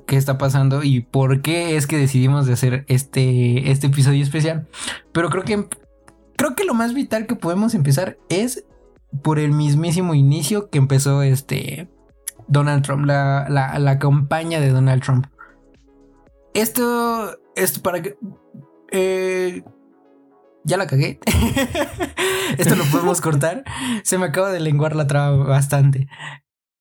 que, 0.06 0.16
está 0.16 0.36
pasando 0.36 0.84
y 0.84 1.00
por 1.00 1.40
qué 1.40 1.76
es 1.76 1.86
que 1.86 1.96
decidimos 1.96 2.46
de 2.46 2.52
hacer 2.52 2.84
este, 2.88 3.70
este 3.70 3.86
episodio 3.86 4.22
especial. 4.22 4.68
Pero 5.12 5.30
creo 5.30 5.44
que, 5.44 5.66
creo 6.36 6.54
que 6.54 6.64
lo 6.64 6.74
más 6.74 6.92
vital 6.92 7.26
que 7.26 7.36
podemos 7.36 7.74
empezar 7.74 8.18
es 8.28 8.66
por 9.22 9.38
el 9.38 9.52
mismísimo 9.52 10.14
inicio 10.14 10.70
que 10.70 10.78
empezó 10.78 11.22
este 11.22 11.88
Donald 12.48 12.82
Trump, 12.82 13.06
la, 13.06 13.46
la, 13.48 13.98
campaña 13.98 14.60
de 14.60 14.70
Donald 14.70 15.02
Trump. 15.02 15.26
Esto, 16.54 17.38
esto 17.54 17.82
para 17.82 18.02
que... 18.02 18.16
Eh, 18.90 19.62
ya 20.64 20.76
la 20.76 20.86
cagué. 20.86 21.20
esto 22.58 22.74
lo 22.74 22.84
podemos 22.84 23.20
cortar. 23.20 23.64
Se 24.02 24.18
me 24.18 24.26
acaba 24.26 24.50
de 24.50 24.60
lenguar 24.60 24.96
la 24.96 25.06
traba 25.06 25.36
bastante. 25.44 26.08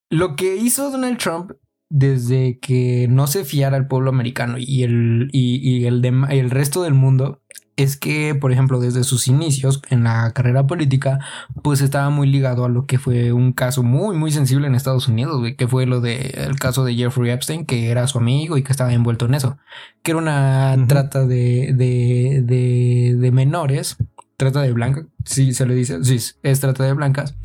Lo 0.09 0.35
que 0.35 0.55
hizo 0.55 0.89
Donald 0.89 1.17
Trump 1.17 1.51
desde 1.89 2.59
que 2.59 3.07
no 3.09 3.27
se 3.27 3.45
fiara 3.45 3.77
al 3.77 3.87
pueblo 3.87 4.09
americano 4.09 4.57
y 4.57 4.83
el, 4.83 5.29
y, 5.31 5.85
el, 5.85 6.05
y 6.05 6.37
el 6.37 6.49
resto 6.49 6.83
del 6.83 6.93
mundo 6.93 7.43
es 7.77 7.95
que, 7.95 8.35
por 8.35 8.51
ejemplo, 8.51 8.79
desde 8.79 9.03
sus 9.03 9.27
inicios 9.27 9.81
en 9.89 10.03
la 10.03 10.31
carrera 10.33 10.67
política, 10.67 11.19
pues 11.63 11.81
estaba 11.81 12.09
muy 12.09 12.27
ligado 12.27 12.65
a 12.65 12.69
lo 12.69 12.85
que 12.85 12.97
fue 12.97 13.31
un 13.31 13.53
caso 13.53 13.83
muy, 13.83 14.17
muy 14.17 14.31
sensible 14.31 14.67
en 14.67 14.75
Estados 14.75 15.07
Unidos, 15.07 15.41
que 15.57 15.67
fue 15.67 15.85
lo 15.85 16.01
del 16.01 16.37
el 16.37 16.59
caso 16.59 16.83
de 16.83 16.95
Jeffrey 16.95 17.31
Epstein, 17.31 17.65
que 17.65 17.89
era 17.89 18.07
su 18.07 18.17
amigo 18.17 18.57
y 18.57 18.63
que 18.63 18.71
estaba 18.71 18.93
envuelto 18.93 19.27
en 19.27 19.35
eso, 19.35 19.57
que 20.01 20.11
era 20.11 20.19
una 20.19 20.75
trata 20.87 21.25
de, 21.25 21.73
de, 21.73 22.41
de, 22.43 23.15
de 23.17 23.31
menores 23.31 23.97
trata 24.37 24.61
de 24.61 24.71
blancas. 24.71 25.05
Sí, 25.25 25.53
se 25.53 25.65
le 25.65 25.73
dice. 25.73 26.03
Sí, 26.03 26.19
es 26.43 26.59
trata 26.59 26.83
de 26.83 26.93
blancas. 26.93 27.35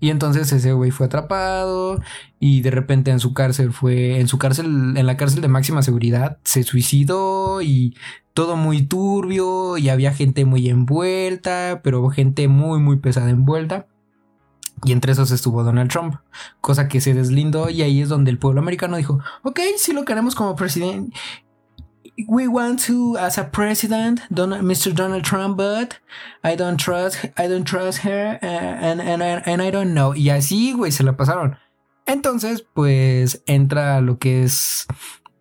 Y 0.00 0.10
entonces 0.10 0.50
ese 0.50 0.72
güey 0.72 0.90
fue 0.90 1.06
atrapado 1.06 2.00
y 2.40 2.62
de 2.62 2.70
repente 2.70 3.10
en 3.10 3.20
su 3.20 3.34
cárcel 3.34 3.72
fue, 3.72 4.18
en 4.18 4.28
su 4.28 4.38
cárcel, 4.38 4.96
en 4.96 5.06
la 5.06 5.16
cárcel 5.16 5.42
de 5.42 5.48
máxima 5.48 5.82
seguridad, 5.82 6.38
se 6.44 6.62
suicidó 6.62 7.60
y 7.60 7.94
todo 8.38 8.54
muy 8.54 8.82
turbio 8.82 9.78
y 9.78 9.88
había 9.88 10.14
gente 10.14 10.44
muy 10.44 10.68
envuelta, 10.68 11.80
pero 11.82 12.08
gente 12.08 12.46
muy, 12.46 12.78
muy 12.78 12.98
pesada 12.98 13.30
envuelta. 13.30 13.88
Y 14.84 14.92
entre 14.92 15.10
esos 15.10 15.32
estuvo 15.32 15.64
Donald 15.64 15.90
Trump, 15.90 16.14
cosa 16.60 16.86
que 16.86 17.00
se 17.00 17.14
deslindó 17.14 17.68
y 17.68 17.82
ahí 17.82 18.00
es 18.00 18.08
donde 18.08 18.30
el 18.30 18.38
pueblo 18.38 18.60
americano 18.60 18.96
dijo, 18.96 19.18
ok, 19.42 19.58
sí 19.76 19.92
lo 19.92 20.04
queremos 20.04 20.36
como 20.36 20.54
presidente. 20.54 21.18
We 22.28 22.46
want 22.46 22.80
to 22.86 23.16
as 23.18 23.38
a 23.38 23.50
president, 23.50 24.20
Donald, 24.30 24.62
Mr. 24.62 24.94
Donald 24.94 25.24
Trump, 25.24 25.56
but 25.56 25.96
I 26.44 26.54
don't 26.54 26.80
trust, 26.80 27.24
I 27.36 27.48
don't 27.48 27.68
trust 27.68 28.04
her, 28.04 28.38
uh, 28.40 28.46
and, 28.46 29.00
and, 29.00 29.20
and 29.20 29.60
I 29.60 29.72
don't 29.72 29.94
know. 29.94 30.14
Y 30.14 30.30
así, 30.30 30.74
güey, 30.74 30.92
se 30.92 31.02
la 31.02 31.16
pasaron. 31.16 31.56
Entonces, 32.08 32.64
pues 32.72 33.42
entra 33.46 34.00
lo 34.00 34.18
que 34.18 34.42
es 34.42 34.86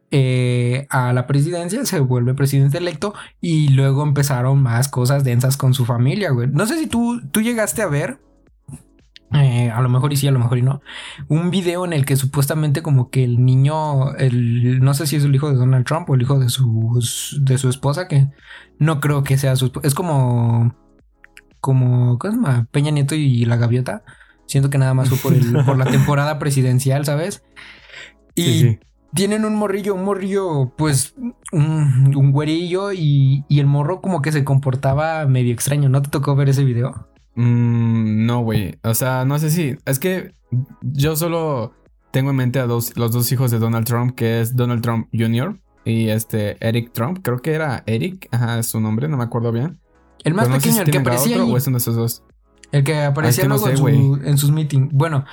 eh, 0.09 0.87
a 0.89 1.11
la 1.11 1.27
presidencia, 1.27 1.85
se 1.85 1.99
vuelve 1.99 2.33
presidente 2.33 2.77
electo 2.77 3.13
y 3.41 3.69
luego 3.69 4.03
empezaron 4.03 4.61
más 4.63 4.87
cosas 4.87 5.23
densas 5.23 5.57
con 5.57 5.73
su 5.73 5.85
familia, 5.85 6.31
güey. 6.31 6.47
No 6.47 6.65
sé 6.65 6.79
si 6.79 6.87
tú, 6.87 7.21
tú 7.31 7.41
llegaste 7.41 7.81
a 7.81 7.87
ver, 7.87 8.19
eh, 9.33 9.69
a 9.69 9.81
lo 9.81 9.89
mejor 9.89 10.13
y 10.13 10.15
sí, 10.15 10.25
a 10.25 10.31
lo 10.31 10.39
mejor 10.39 10.59
y 10.59 10.61
no, 10.61 10.81
un 11.27 11.51
video 11.51 11.83
en 11.83 11.91
el 11.91 12.05
que 12.05 12.15
supuestamente 12.15 12.81
como 12.81 13.09
que 13.09 13.25
el 13.25 13.43
niño, 13.43 14.15
el, 14.15 14.79
no 14.79 14.93
sé 14.93 15.07
si 15.07 15.17
es 15.17 15.25
el 15.25 15.35
hijo 15.35 15.49
de 15.49 15.57
Donald 15.57 15.85
Trump 15.85 16.09
o 16.09 16.15
el 16.15 16.21
hijo 16.21 16.39
de 16.39 16.47
su, 16.47 16.97
de 17.41 17.57
su 17.57 17.67
esposa, 17.67 18.07
que 18.07 18.29
no 18.79 19.01
creo 19.01 19.23
que 19.25 19.37
sea 19.37 19.57
su 19.57 19.73
es 19.83 19.93
como, 19.93 20.73
como, 21.59 22.17
¿cómo 22.17 22.31
se 22.31 22.37
llama? 22.37 22.67
Peña 22.71 22.91
Nieto 22.91 23.15
y 23.15 23.43
la 23.43 23.57
gaviota. 23.57 24.03
Siento 24.45 24.69
que 24.69 24.77
nada 24.77 24.93
más 24.93 25.09
fue 25.09 25.17
por, 25.17 25.33
el, 25.33 25.65
por 25.65 25.77
la 25.77 25.85
temporada 25.91 26.39
presidencial, 26.39 27.03
¿sabes? 27.03 27.43
Y 28.33 28.79
tienen 29.17 29.43
un 29.43 29.55
morrillo, 29.55 29.93
un 29.95 30.05
morrillo, 30.05 30.71
pues 30.77 31.15
un, 31.51 32.13
un 32.15 32.31
güerillo 32.31 32.93
y, 32.93 33.43
y, 33.49 33.59
el 33.59 33.65
morro 33.65 33.99
como 34.01 34.21
que 34.21 34.31
se 34.31 34.43
comportaba 34.45 35.25
medio 35.25 35.51
extraño. 35.53 35.89
¿No 35.89 36.01
te 36.01 36.09
tocó 36.09 36.35
ver 36.35 36.47
ese 36.49 36.63
video? 36.63 37.09
Mm, 37.35 38.25
no, 38.25 38.41
güey. 38.41 38.79
O 38.83 38.93
sea, 38.93 39.25
no 39.25 39.37
sé 39.39 39.49
si. 39.51 39.75
Es 39.85 39.99
que 39.99 40.31
yo 40.81 41.15
solo 41.15 41.73
tengo 42.11 42.29
en 42.31 42.37
mente 42.37 42.59
a 42.59 42.65
dos, 42.67 42.95
los 42.95 43.11
dos 43.11 43.31
hijos 43.31 43.51
de 43.51 43.59
Donald 43.59 43.85
Trump, 43.85 44.15
que 44.15 44.39
es 44.41 44.55
Donald 44.55 44.81
Trump 44.81 45.07
Jr. 45.13 45.55
y 45.85 46.09
este 46.09 46.57
Eric 46.65 46.93
Trump. 46.93 47.19
Creo 47.21 47.39
que 47.39 47.53
era 47.53 47.83
Eric, 47.85 48.27
ajá, 48.31 48.59
es 48.59 48.67
su 48.67 48.79
nombre, 48.79 49.07
no 49.07 49.17
me 49.17 49.23
acuerdo 49.23 49.51
bien. 49.51 49.79
El 50.23 50.33
más 50.33 50.47
no 50.49 50.55
pequeño, 50.55 50.73
si 50.75 50.79
el 50.79 50.85
que 50.85 50.91
tienen 50.91 51.07
a 51.07 51.11
aparecía 51.11 51.35
otro 51.35 51.45
ahí. 51.47 51.53
o 51.53 51.57
es 51.57 51.67
uno 51.67 51.77
de 51.77 51.81
esos 51.81 51.95
dos. 51.95 52.23
El 52.71 52.83
que 52.83 52.97
aparecía 53.01 53.43
que 53.43 53.47
no 53.49 53.55
luego 53.57 53.67
sé, 53.67 53.71
en, 53.73 53.77
su- 53.77 54.19
en 54.25 54.37
sus 54.37 54.51
meetings. 54.51 54.89
Bueno, 54.91 55.23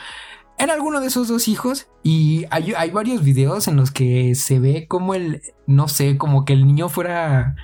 era 0.58 0.75
alguno 0.75 1.00
de 1.00 1.08
esos 1.08 1.28
dos 1.28 1.49
hijos 1.49 1.88
y 2.02 2.44
hay, 2.50 2.73
hay 2.75 2.90
varios 2.90 3.23
videos 3.25 3.66
en 3.68 3.76
los 3.76 3.90
que 3.90 4.34
se 4.34 4.58
ve 4.61 4.87
como 4.88 5.14
el, 5.14 5.42
no 5.66 5.88
sé, 5.88 6.16
como 6.16 6.44
que 6.44 6.52
el 6.52 6.66
niño 6.66 6.88
fuera 6.88 7.56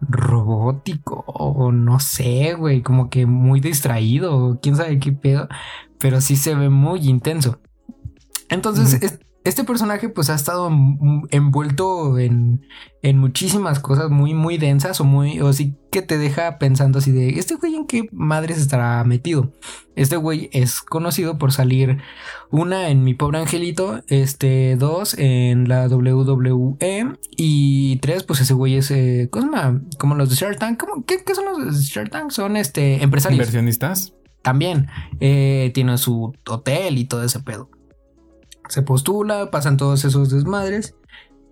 robótico 0.00 1.24
o 1.26 1.72
no 1.72 2.00
sé, 2.00 2.54
güey, 2.54 2.82
como 2.82 3.08
que 3.10 3.26
muy 3.26 3.60
distraído, 3.60 4.58
quién 4.62 4.76
sabe 4.76 4.98
qué 4.98 5.12
pedo, 5.12 5.48
pero 5.98 6.20
sí 6.20 6.36
se 6.36 6.54
ve 6.54 6.68
muy 6.68 7.08
intenso. 7.08 7.60
Entonces, 8.48 8.94
es- 9.02 9.18
este 9.44 9.62
personaje 9.62 10.08
pues 10.08 10.30
ha 10.30 10.34
estado 10.34 10.70
envuelto 11.30 12.18
en, 12.18 12.66
en 13.02 13.18
muchísimas 13.18 13.78
cosas 13.78 14.10
muy, 14.10 14.32
muy 14.32 14.56
densas 14.56 15.00
o 15.00 15.04
muy, 15.04 15.38
o 15.40 15.52
sí 15.52 15.76
que 15.92 16.00
te 16.00 16.16
deja 16.16 16.58
pensando 16.58 16.98
así 16.98 17.12
de, 17.12 17.38
¿este 17.38 17.54
güey 17.56 17.74
en 17.74 17.86
qué 17.86 18.08
madres 18.10 18.56
estará 18.56 19.04
metido? 19.04 19.52
Este 19.96 20.16
güey 20.16 20.48
es 20.52 20.80
conocido 20.80 21.36
por 21.36 21.52
salir 21.52 21.98
una 22.50 22.88
en 22.88 23.04
Mi 23.04 23.12
Pobre 23.12 23.38
Angelito, 23.38 24.02
este, 24.08 24.76
dos 24.76 25.14
en 25.18 25.68
la 25.68 25.88
WWE 25.88 27.18
y 27.36 27.96
tres, 27.98 28.22
pues 28.22 28.40
ese 28.40 28.54
güey 28.54 28.76
es, 28.76 28.90
eh, 28.90 29.28
¿cómo 29.30 29.44
se 29.44 29.52
llama? 29.52 29.82
Como 29.98 30.14
los 30.14 30.30
de 30.30 30.36
Shark 30.36 30.58
Tank, 30.58 30.80
¿Cómo? 30.80 31.04
¿Qué, 31.04 31.22
qué 31.22 31.34
son 31.34 31.44
los 31.44 31.76
de 31.76 31.84
Shark 31.84 32.10
Tank? 32.10 32.30
Son 32.30 32.56
este, 32.56 33.02
empresarios. 33.02 33.40
¿Inversionistas? 33.40 34.14
También 34.40 34.88
eh, 35.20 35.70
tiene 35.74 35.98
su 35.98 36.34
hotel 36.48 36.96
y 36.96 37.04
todo 37.04 37.24
ese 37.24 37.40
pedo. 37.40 37.68
Se 38.68 38.82
postula, 38.82 39.50
pasan 39.50 39.76
todos 39.76 40.04
esos 40.04 40.30
desmadres. 40.30 40.94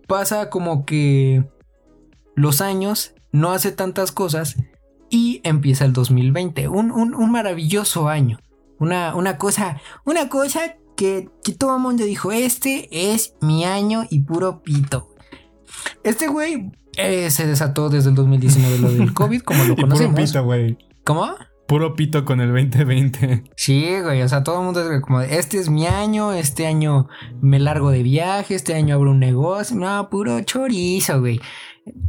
Pasa 0.09 0.51
como 0.51 0.85
que 0.85 1.45
los 2.35 2.61
años, 2.61 3.15
no 3.33 3.53
hace 3.53 3.73
tantas 3.73 4.13
cosas 4.13 4.57
y 5.11 5.41
empieza 5.45 5.85
el 5.85 5.93
2020. 5.93 6.69
Un, 6.69 6.91
un- 6.91 7.15
un 7.15 7.31
maravilloso 7.31 8.09
año. 8.09 8.39
Una, 8.79 9.15
una 9.15 9.39
cosa, 9.39 9.81
una 10.05 10.29
cosa 10.29 10.77
que, 10.97 11.29
que 11.45 11.53
todo 11.53 11.77
el 11.77 11.83
mundo 11.83 12.05
dijo, 12.05 12.33
este 12.33 12.89
es 13.13 13.35
mi 13.41 13.65
año 13.65 14.05
y 14.11 14.21
puro 14.21 14.63
pito. 14.63 15.15
Este 16.05 16.27
güey 16.29 16.73
eh, 16.97 17.31
se 17.31 17.47
desató 17.47 17.89
desde 17.89 18.09
el 18.11 18.15
2019 18.17 18.79
lo 18.79 18.91
del 18.93 19.15
COVID, 19.15 19.43
como 19.43 19.65
lo 19.65 19.73
Y 19.73 19.77
puro 19.77 19.89
conocemos. 19.89 20.21
pito, 20.21 20.45
güey. 20.45 20.77
¿Cómo? 21.05 21.29
Puro 21.73 21.97
pito 21.97 22.27
con 22.27 22.43
el 22.43 22.53
2020. 22.53 23.45
Sí, 23.57 23.99
güey, 24.03 24.21
o 24.21 24.29
sea, 24.29 24.45
todo 24.45 24.59
el 24.59 24.67
mundo 24.67 24.93
es 24.93 25.01
como, 25.01 25.23
este 25.23 25.57
es 25.59 25.71
mi 25.71 25.87
año, 25.87 26.35
este 26.35 26.67
año 26.67 27.09
me 27.41 27.59
largo 27.59 27.91
de 27.91 28.03
viaje, 28.03 28.55
este 28.55 28.75
año 28.75 28.95
abro 28.95 29.13
un 29.13 29.21
negocio, 29.21 29.75
no, 29.79 30.11
puro 30.11 30.39
chorizo, 30.43 31.21
güey. 31.21 31.41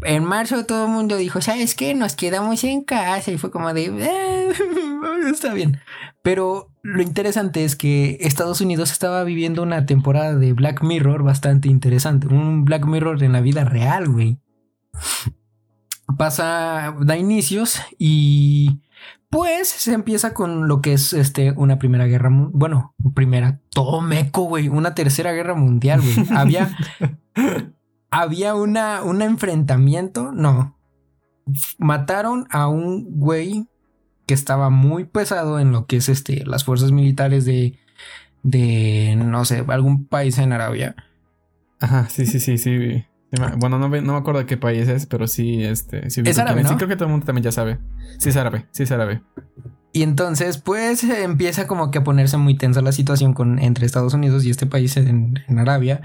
En 0.01 0.25
marzo 0.25 0.65
todo 0.65 0.87
el 0.87 0.91
mundo 0.91 1.15
dijo, 1.15 1.39
¿sabes 1.39 1.75
qué? 1.75 1.95
Nos 1.95 2.17
quedamos 2.17 2.61
en 2.65 2.83
casa 2.83 3.31
y 3.31 3.37
fue 3.37 3.51
como 3.51 3.73
de, 3.73 3.85
"Eh, 3.85 4.49
está 5.33 5.53
bien. 5.53 5.79
Pero 6.21 6.69
lo 6.81 7.01
interesante 7.01 7.63
es 7.63 7.77
que 7.77 8.17
Estados 8.19 8.59
Unidos 8.59 8.91
estaba 8.91 9.23
viviendo 9.23 9.63
una 9.63 9.85
temporada 9.85 10.35
de 10.35 10.51
Black 10.51 10.83
Mirror 10.83 11.23
bastante 11.23 11.69
interesante, 11.69 12.27
un 12.27 12.65
Black 12.65 12.85
Mirror 12.85 13.23
en 13.23 13.31
la 13.31 13.39
vida 13.39 13.63
real, 13.63 14.09
güey. 14.09 14.39
Pasa, 16.17 16.93
da 16.99 17.15
inicios 17.15 17.79
y 17.97 18.82
pues 19.33 19.67
se 19.67 19.93
empieza 19.93 20.35
con 20.35 20.67
lo 20.67 20.79
que 20.79 20.93
es 20.93 21.11
este 21.11 21.53
una 21.53 21.79
primera 21.79 22.05
guerra, 22.05 22.29
bueno, 22.31 22.93
primera, 23.15 23.59
todo 23.71 23.99
meco, 24.01 24.43
güey, 24.43 24.67
una 24.67 24.93
tercera 24.93 25.31
guerra 25.31 25.55
mundial, 25.55 26.01
güey. 26.01 26.27
Había 26.37 26.69
había 28.11 28.53
una 28.53 29.01
un 29.01 29.23
enfrentamiento, 29.23 30.31
no. 30.31 30.77
Mataron 31.79 32.47
a 32.51 32.67
un 32.67 33.19
güey 33.19 33.65
que 34.27 34.35
estaba 34.35 34.69
muy 34.69 35.05
pesado 35.05 35.59
en 35.59 35.71
lo 35.71 35.87
que 35.87 35.97
es 35.97 36.09
este 36.09 36.45
las 36.45 36.63
fuerzas 36.63 36.91
militares 36.91 37.43
de 37.43 37.79
de 38.43 39.15
no 39.17 39.45
sé, 39.45 39.65
algún 39.67 40.05
país 40.05 40.37
en 40.37 40.53
Arabia. 40.53 40.95
Ajá, 41.79 42.07
sí, 42.07 42.27
sí, 42.27 42.39
sí, 42.39 42.59
sí. 42.59 43.03
Bueno, 43.57 43.79
no, 43.79 43.89
me- 43.89 44.01
no 44.01 44.13
me 44.13 44.19
acuerdo 44.19 44.39
de 44.41 44.45
qué 44.45 44.57
país 44.57 44.87
es, 44.87 45.05
pero 45.05 45.27
sí, 45.27 45.63
este. 45.63 46.09
Sí, 46.09 46.21
Es 46.25 46.37
árabe, 46.37 46.63
Sí, 46.67 46.75
creo 46.75 46.87
que 46.87 46.95
todo 46.95 47.05
el 47.05 47.11
mundo 47.11 47.25
también 47.25 47.43
ya 47.43 47.51
sabe. 47.51 47.79
Sí, 48.19 48.29
es 48.29 48.37
árabe, 48.37 48.67
sí, 48.71 48.83
es 48.83 48.91
árabe. 48.91 49.23
Y 49.91 50.01
entonces, 50.03 50.57
pues 50.57 51.03
empieza 51.03 51.67
como 51.67 51.91
que 51.91 51.99
a 51.99 52.03
ponerse 52.03 52.37
muy 52.37 52.57
tensa 52.57 52.81
la 52.81 52.91
situación 52.91 53.33
con, 53.33 53.59
entre 53.59 53.85
Estados 53.85 54.13
Unidos 54.13 54.43
y 54.45 54.49
este 54.49 54.65
país 54.65 54.97
en, 54.97 55.39
en 55.47 55.59
Arabia. 55.59 56.01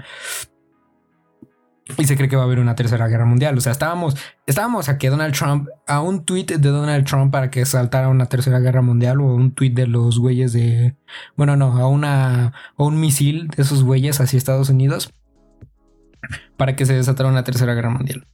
Y 1.97 2.05
se 2.05 2.15
cree 2.15 2.29
que 2.29 2.35
va 2.35 2.43
a 2.43 2.45
haber 2.45 2.59
una 2.59 2.75
tercera 2.75 3.07
guerra 3.07 3.25
mundial. 3.25 3.57
O 3.57 3.61
sea, 3.61 3.71
estábamos, 3.71 4.15
estábamos 4.45 4.89
a 4.89 4.99
que 4.99 5.09
Donald 5.09 5.33
Trump, 5.33 5.69
a 5.87 6.01
un 6.01 6.23
tweet 6.23 6.45
de 6.45 6.57
Donald 6.59 7.03
Trump 7.05 7.31
para 7.31 7.49
que 7.49 7.65
saltara 7.65 8.09
una 8.09 8.27
tercera 8.27 8.59
guerra 8.59 8.83
mundial 8.83 9.19
o 9.21 9.33
un 9.33 9.53
tweet 9.55 9.71
de 9.71 9.87
los 9.87 10.19
güeyes 10.19 10.53
de, 10.53 10.95
bueno, 11.35 11.55
no, 11.55 11.77
a 11.79 11.87
una, 11.87 12.53
a 12.77 12.83
un 12.83 12.99
misil 12.99 13.47
de 13.47 13.63
esos 13.63 13.83
güeyes 13.83 14.21
hacia 14.21 14.37
Estados 14.37 14.69
Unidos 14.69 15.11
para 16.57 16.75
que 16.75 16.85
se 16.85 16.93
desatara 16.93 17.29
una 17.29 17.43
tercera 17.43 17.73
guerra 17.73 17.89
mundial. 17.89 18.25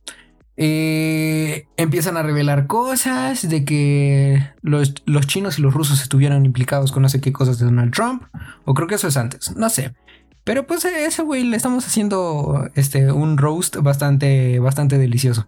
Eh, 0.57 1.67
empiezan 1.75 2.15
a 2.15 2.23
revelar 2.23 2.65
cosas 2.65 3.47
de 3.49 3.65
que 3.65 4.41
los, 4.61 4.93
los 5.05 5.27
chinos 5.27 5.59
y 5.59 5.61
los 5.61 5.73
rusos 5.73 6.01
estuvieran 6.01 6.45
implicados 6.45 6.93
con 6.93 7.03
no 7.03 7.09
sé 7.09 7.19
qué 7.19 7.33
cosas 7.33 7.59
de 7.59 7.65
Donald 7.65 7.93
Trump. 7.93 8.23
O 8.63 8.73
creo 8.73 8.87
que 8.87 8.95
eso 8.95 9.07
es 9.07 9.17
antes, 9.17 9.55
no 9.55 9.69
sé. 9.69 9.93
Pero 10.45 10.67
pues 10.67 10.85
a 10.85 10.97
ese 10.99 11.23
güey 11.23 11.43
le 11.43 11.57
estamos 11.57 11.85
haciendo 11.87 12.69
este, 12.75 13.11
un 13.11 13.37
roast 13.37 13.77
bastante, 13.77 14.59
bastante 14.59 14.97
delicioso. 14.97 15.47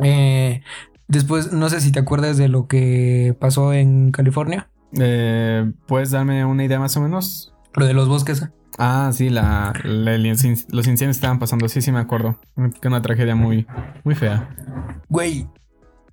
Eh, 0.00 0.62
después, 1.06 1.52
no 1.52 1.68
sé 1.70 1.80
si 1.80 1.92
te 1.92 2.00
acuerdas 2.00 2.36
de 2.36 2.48
lo 2.48 2.66
que 2.66 3.36
pasó 3.38 3.72
en 3.72 4.10
California. 4.10 4.68
Eh, 4.98 5.70
¿Puedes 5.86 6.10
darme 6.10 6.44
una 6.44 6.64
idea 6.64 6.80
más 6.80 6.96
o 6.96 7.00
menos? 7.00 7.54
Lo 7.74 7.86
de 7.86 7.94
los 7.94 8.08
bosques. 8.08 8.48
Ah, 8.78 9.10
sí, 9.12 9.28
la, 9.28 9.72
la- 9.84 10.16
los 10.18 10.44
incendios 10.44 11.16
estaban 11.16 11.38
pasando. 11.38 11.68
Sí, 11.68 11.82
sí, 11.82 11.90
me 11.92 11.98
acuerdo. 11.98 12.38
Que 12.80 12.88
una 12.88 13.02
tragedia 13.02 13.34
muy, 13.34 13.66
muy 14.04 14.14
fea. 14.14 14.48
Güey, 15.08 15.46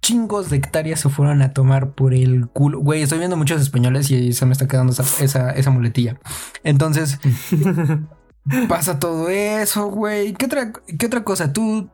chingos 0.01 0.49
de 0.49 0.57
hectáreas 0.57 0.99
se 0.99 1.09
fueron 1.09 1.41
a 1.43 1.53
tomar 1.53 1.91
por 1.91 2.13
el 2.13 2.47
culo. 2.47 2.79
Güey, 2.79 3.03
estoy 3.03 3.19
viendo 3.19 3.37
muchos 3.37 3.61
españoles 3.61 4.09
y 4.11 4.33
se 4.33 4.45
me 4.45 4.51
está 4.53 4.67
quedando 4.67 4.93
esa, 4.93 5.03
esa, 5.23 5.51
esa 5.51 5.69
muletilla. 5.69 6.17
Entonces, 6.63 7.19
pasa 8.67 8.99
todo 8.99 9.29
eso, 9.29 9.87
güey. 9.89 10.33
¿Qué 10.33 10.45
otra, 10.45 10.71
¿Qué 10.97 11.05
otra 11.05 11.23
cosa? 11.23 11.53
Tú, 11.53 11.89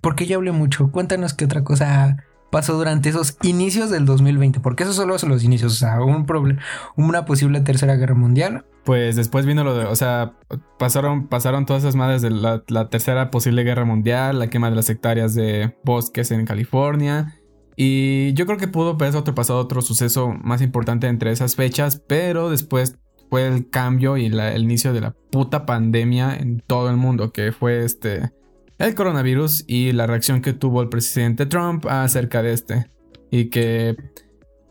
porque 0.00 0.26
yo 0.26 0.36
hablé 0.36 0.52
mucho, 0.52 0.90
cuéntanos 0.90 1.34
qué 1.34 1.44
otra 1.44 1.64
cosa 1.64 2.24
pasó 2.50 2.74
durante 2.74 3.08
esos 3.08 3.36
inicios 3.42 3.90
del 3.90 4.06
2020. 4.06 4.60
Porque 4.60 4.84
eso 4.84 4.92
solo 4.92 5.18
son 5.18 5.30
los 5.30 5.44
inicios. 5.44 5.72
O 5.72 5.76
sea, 5.76 6.00
un 6.02 6.26
problema, 6.26 6.62
una 6.96 7.24
posible 7.24 7.60
tercera 7.60 7.96
guerra 7.96 8.14
mundial. 8.14 8.64
Pues 8.84 9.16
después 9.16 9.46
vino 9.46 9.64
lo 9.64 9.76
de, 9.76 9.84
o 9.84 9.96
sea, 9.96 10.34
pasaron, 10.78 11.26
pasaron 11.26 11.66
todas 11.66 11.82
esas 11.82 11.96
madres 11.96 12.22
de 12.22 12.30
la, 12.30 12.88
tercera 12.88 13.32
posible 13.32 13.64
guerra 13.64 13.84
mundial, 13.84 14.38
la 14.38 14.48
quema 14.48 14.70
de 14.70 14.76
las 14.76 14.88
hectáreas 14.88 15.34
de 15.34 15.76
bosques 15.84 16.30
en 16.30 16.44
California. 16.46 17.34
Y 17.74 18.32
yo 18.34 18.46
creo 18.46 18.58
que 18.58 18.68
pudo 18.68 18.90
haber 18.90 19.16
otro 19.16 19.34
pasado 19.34 19.58
otro 19.58 19.82
suceso 19.82 20.28
más 20.28 20.62
importante 20.62 21.08
entre 21.08 21.32
esas 21.32 21.56
fechas, 21.56 22.00
pero 22.06 22.48
después 22.48 22.96
fue 23.28 23.46
el 23.46 23.68
cambio 23.68 24.16
y 24.16 24.26
el 24.26 24.62
inicio 24.62 24.92
de 24.92 25.00
la 25.00 25.14
puta 25.30 25.66
pandemia 25.66 26.36
en 26.36 26.60
todo 26.60 26.88
el 26.88 26.96
mundo, 26.96 27.32
que 27.32 27.52
fue 27.52 27.84
este 27.84 28.30
el 28.78 28.94
coronavirus 28.94 29.64
y 29.66 29.92
la 29.92 30.06
reacción 30.06 30.42
que 30.42 30.52
tuvo 30.52 30.82
el 30.82 30.88
presidente 30.88 31.46
Trump 31.46 31.86
acerca 31.86 32.42
de 32.42 32.52
este. 32.52 32.90
Y 33.30 33.50
que 33.50 33.96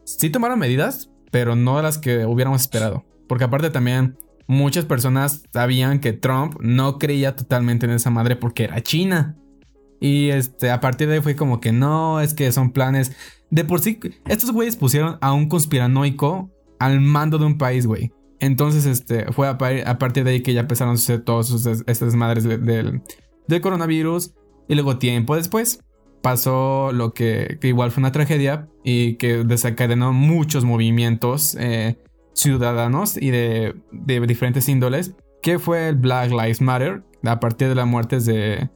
sí 0.03 0.29
tomaron 0.29 0.59
medidas, 0.59 1.09
pero 1.31 1.55
no 1.55 1.81
las 1.81 1.97
que 1.97 2.25
hubiéramos 2.25 2.61
esperado. 2.61 3.03
Porque 3.27 3.43
aparte 3.43 3.69
también 3.69 4.17
muchas 4.47 4.85
personas 4.85 5.43
sabían 5.51 5.99
que 5.99 6.13
Trump 6.13 6.55
no 6.59 6.99
creía 6.99 7.35
totalmente 7.35 7.85
en 7.85 7.93
esa 7.93 8.09
madre 8.09 8.35
porque 8.35 8.65
era 8.65 8.81
China. 8.81 9.35
Y 9.99 10.29
este, 10.29 10.69
a 10.71 10.79
partir 10.79 11.07
de 11.07 11.15
ahí 11.15 11.21
fue 11.21 11.35
como 11.35 11.59
que 11.59 11.71
no, 11.71 12.21
es 12.21 12.33
que 12.33 12.51
son 12.51 12.71
planes. 12.71 13.11
De 13.49 13.63
por 13.63 13.79
sí, 13.79 13.99
estos 14.27 14.51
güeyes 14.51 14.75
pusieron 14.75 15.17
a 15.21 15.33
un 15.33 15.47
conspiranoico 15.47 16.51
al 16.79 17.01
mando 17.01 17.37
de 17.37 17.45
un 17.45 17.57
país, 17.57 17.87
güey. 17.87 18.11
Entonces, 18.39 18.85
este, 18.85 19.31
fue 19.31 19.47
a, 19.47 19.57
partir 19.57 20.23
de 20.23 20.31
ahí 20.31 20.41
que 20.41 20.53
ya 20.53 20.61
empezaron 20.61 20.95
a 20.95 20.97
suceder 20.97 21.21
todas 21.21 21.49
estas 21.87 22.15
madres 22.15 22.43
del, 22.43 23.01
coronavirus. 23.61 24.33
Y 24.67 24.75
luego, 24.75 24.97
tiempo 24.97 25.35
después, 25.35 25.79
pasó 26.21 26.91
lo 26.91 27.13
que, 27.13 27.59
igual 27.61 27.91
fue 27.91 28.01
una 28.01 28.11
tragedia 28.11 28.67
y 28.83 29.15
que 29.15 29.43
desencadenó 29.43 30.11
muchos 30.11 30.65
movimientos 30.65 31.55
eh, 31.59 31.99
ciudadanos 32.33 33.15
y 33.21 33.29
de, 33.29 33.75
de, 33.91 34.19
diferentes 34.21 34.67
índoles, 34.67 35.15
que 35.43 35.59
fue 35.59 35.87
el 35.89 35.95
Black 35.95 36.31
Lives 36.31 36.61
Matter, 36.61 37.03
a 37.23 37.39
partir 37.39 37.69
de 37.69 37.75
las 37.75 37.85
muertes 37.85 38.25
de 38.25 38.69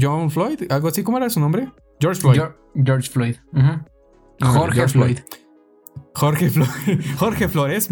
John 0.00 0.30
Floyd, 0.30 0.62
algo 0.70 0.88
así, 0.88 1.02
¿cómo 1.02 1.18
era 1.18 1.28
su 1.30 1.40
nombre? 1.40 1.70
George 2.00 2.20
Floyd. 2.20 2.40
George 2.74 3.10
Floyd. 3.10 3.36
Jorge 4.40 4.88
Floyd. 4.88 5.18
Jorge 6.14 6.50
Flores. 6.50 7.08
Jorge 7.16 7.48
Flores. 7.48 7.88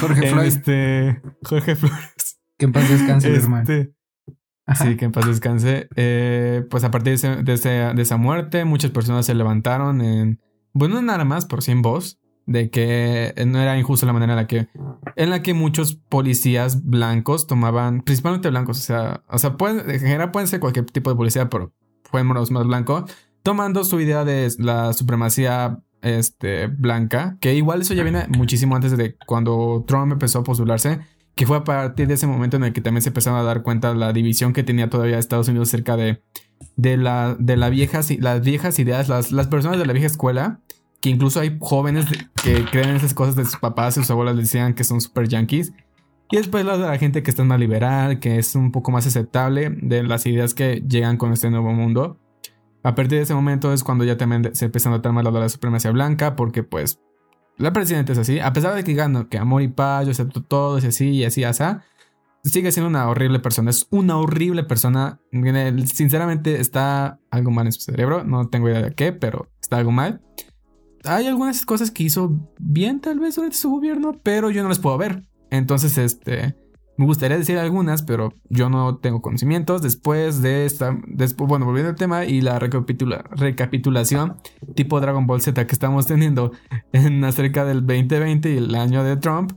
Jorge 0.00 0.28
Flores. 0.28 0.56
Este, 0.56 1.22
Jorge 1.44 1.76
Flores. 1.76 2.40
Que 2.58 2.66
en 2.66 2.72
paz 2.72 2.88
descanse, 2.88 3.28
este, 3.28 3.44
hermano. 3.44 3.64
Sí, 4.74 4.96
que 4.96 5.04
en 5.04 5.12
paz 5.12 5.26
descanse. 5.26 5.88
Eh, 5.96 6.64
pues 6.70 6.84
a 6.84 6.90
partir 6.90 7.18
de, 7.18 8.02
esa 8.02 8.16
muerte, 8.16 8.64
muchas 8.64 8.90
personas 8.90 9.26
se 9.26 9.34
levantaron 9.34 10.00
en. 10.00 10.40
Bueno, 10.72 11.02
nada 11.02 11.24
más, 11.24 11.46
por 11.46 11.62
sin 11.62 11.82
voz. 11.82 12.18
De 12.46 12.68
que 12.68 13.32
no 13.46 13.58
era 13.58 13.78
injusta 13.78 14.04
la 14.04 14.12
manera 14.12 14.32
en 14.34 14.36
la 14.36 14.46
que. 14.46 14.68
En 15.16 15.30
la 15.30 15.42
que 15.42 15.54
muchos 15.54 15.94
policías 15.94 16.84
blancos 16.84 17.46
tomaban. 17.46 18.02
Principalmente 18.02 18.50
blancos. 18.50 18.78
O 18.78 18.82
sea. 18.82 19.22
O 19.28 19.38
sea, 19.38 19.56
pueden, 19.56 19.88
en 19.90 20.00
general 20.00 20.30
pueden 20.30 20.48
ser 20.48 20.60
cualquier 20.60 20.86
tipo 20.86 21.10
de 21.10 21.16
policía, 21.16 21.48
pero 21.48 21.72
fuimos 22.04 22.50
más 22.50 22.66
blancos. 22.66 23.10
Tomando 23.42 23.84
su 23.84 24.00
idea 24.00 24.24
de 24.24 24.50
la 24.58 24.94
supremacía 24.94 25.78
este, 26.04 26.66
blanca, 26.66 27.36
que 27.40 27.54
igual 27.54 27.80
eso 27.80 27.94
ya 27.94 28.02
viene 28.02 28.26
muchísimo 28.28 28.76
antes 28.76 28.96
de 28.96 29.16
cuando 29.26 29.84
Trump 29.86 30.12
empezó 30.12 30.40
a 30.40 30.44
postularse, 30.44 31.00
que 31.34 31.46
fue 31.46 31.56
a 31.56 31.64
partir 31.64 32.06
de 32.06 32.14
ese 32.14 32.26
momento 32.26 32.56
en 32.56 32.64
el 32.64 32.72
que 32.72 32.80
también 32.80 33.02
se 33.02 33.08
empezaron 33.08 33.38
a 33.38 33.42
dar 33.42 33.62
cuenta 33.62 33.94
la 33.94 34.12
división 34.12 34.52
que 34.52 34.62
tenía 34.62 34.88
todavía 34.88 35.18
Estados 35.18 35.48
Unidos 35.48 35.68
cerca 35.68 35.96
de, 35.96 36.22
de, 36.76 36.96
la, 36.96 37.36
de 37.38 37.56
la 37.56 37.70
viejas, 37.70 38.10
las 38.18 38.40
viejas 38.42 38.78
ideas, 38.78 39.08
las, 39.08 39.32
las 39.32 39.48
personas 39.48 39.78
de 39.78 39.86
la 39.86 39.92
vieja 39.92 40.06
escuela, 40.06 40.60
que 41.00 41.10
incluso 41.10 41.40
hay 41.40 41.56
jóvenes 41.60 42.06
que 42.42 42.64
creen 42.64 42.96
esas 42.96 43.14
cosas 43.14 43.36
de 43.36 43.44
sus 43.44 43.56
papás 43.56 43.96
y 43.96 44.00
sus 44.00 44.10
abuelas 44.10 44.36
decían 44.36 44.74
que 44.74 44.84
son 44.84 45.00
super 45.00 45.28
yankees. 45.28 45.72
Y 46.30 46.36
después 46.36 46.64
la 46.64 46.78
de 46.78 46.86
la 46.86 46.98
gente 46.98 47.22
que 47.22 47.30
está 47.30 47.44
más 47.44 47.60
liberal, 47.60 48.20
que 48.20 48.38
es 48.38 48.54
un 48.54 48.72
poco 48.72 48.90
más 48.90 49.06
aceptable 49.06 49.70
de 49.70 50.02
las 50.02 50.24
ideas 50.26 50.54
que 50.54 50.82
llegan 50.88 51.16
con 51.16 51.32
este 51.32 51.50
nuevo 51.50 51.72
mundo. 51.72 52.18
A 52.82 52.94
partir 52.94 53.18
de 53.18 53.24
ese 53.24 53.34
momento 53.34 53.72
es 53.72 53.84
cuando 53.84 54.04
ya 54.04 54.16
también 54.16 54.54
se 54.54 54.66
empieza 54.66 54.88
a 54.88 54.92
notar 54.92 55.12
más 55.12 55.24
la 55.24 55.30
de 55.30 55.40
la 55.40 55.48
supremacía 55.48 55.90
blanca, 55.90 56.36
porque 56.36 56.62
pues 56.62 57.00
la 57.56 57.72
presidenta 57.72 58.12
es 58.12 58.18
así, 58.18 58.40
a 58.40 58.52
pesar 58.52 58.74
de 58.74 58.84
que 58.84 58.94
gano 58.94 59.28
que 59.28 59.38
amor 59.38 59.62
y 59.62 59.68
paz, 59.68 60.06
yo 60.06 60.12
acepto 60.12 60.42
todo, 60.42 60.78
y 60.78 60.86
así, 60.86 61.10
y 61.10 61.24
así, 61.24 61.44
así, 61.44 61.64
sigue 62.44 62.72
siendo 62.72 62.88
una 62.88 63.08
horrible 63.08 63.38
persona, 63.38 63.70
es 63.70 63.86
una 63.90 64.18
horrible 64.18 64.64
persona, 64.64 65.20
sinceramente 65.86 66.60
está 66.60 67.18
algo 67.30 67.50
mal 67.50 67.66
en 67.66 67.72
su 67.72 67.80
cerebro, 67.80 68.24
no 68.24 68.48
tengo 68.48 68.68
idea 68.68 68.82
de 68.82 68.94
qué, 68.94 69.12
pero 69.12 69.50
está 69.60 69.78
algo 69.78 69.92
mal. 69.92 70.20
Hay 71.04 71.26
algunas 71.26 71.64
cosas 71.66 71.90
que 71.90 72.04
hizo 72.04 72.50
bien 72.58 73.00
tal 73.00 73.20
vez 73.20 73.36
durante 73.36 73.56
su 73.56 73.70
gobierno, 73.70 74.18
pero 74.22 74.50
yo 74.50 74.62
no 74.62 74.68
las 74.68 74.78
puedo 74.78 74.96
ver. 74.96 75.22
Entonces, 75.50 75.98
este, 75.98 76.56
me 76.96 77.06
gustaría 77.06 77.36
decir 77.36 77.58
algunas, 77.58 78.02
pero 78.02 78.32
yo 78.48 78.68
no 78.68 78.98
tengo 78.98 79.20
conocimientos. 79.20 79.82
Después 79.82 80.42
de 80.42 80.64
esta, 80.66 80.96
después, 81.06 81.48
bueno, 81.48 81.66
volviendo 81.66 81.90
al 81.90 81.96
tema 81.96 82.24
y 82.24 82.40
la 82.40 82.58
recapitulación 82.58 84.36
tipo 84.74 85.00
Dragon 85.00 85.26
Ball 85.26 85.40
Z 85.40 85.66
que 85.66 85.72
estamos 85.72 86.06
teniendo 86.06 86.52
en 86.92 87.24
acerca 87.24 87.64
del 87.64 87.86
2020 87.86 88.52
y 88.52 88.56
el 88.58 88.74
año 88.74 89.02
de 89.02 89.16
Trump. 89.16 89.52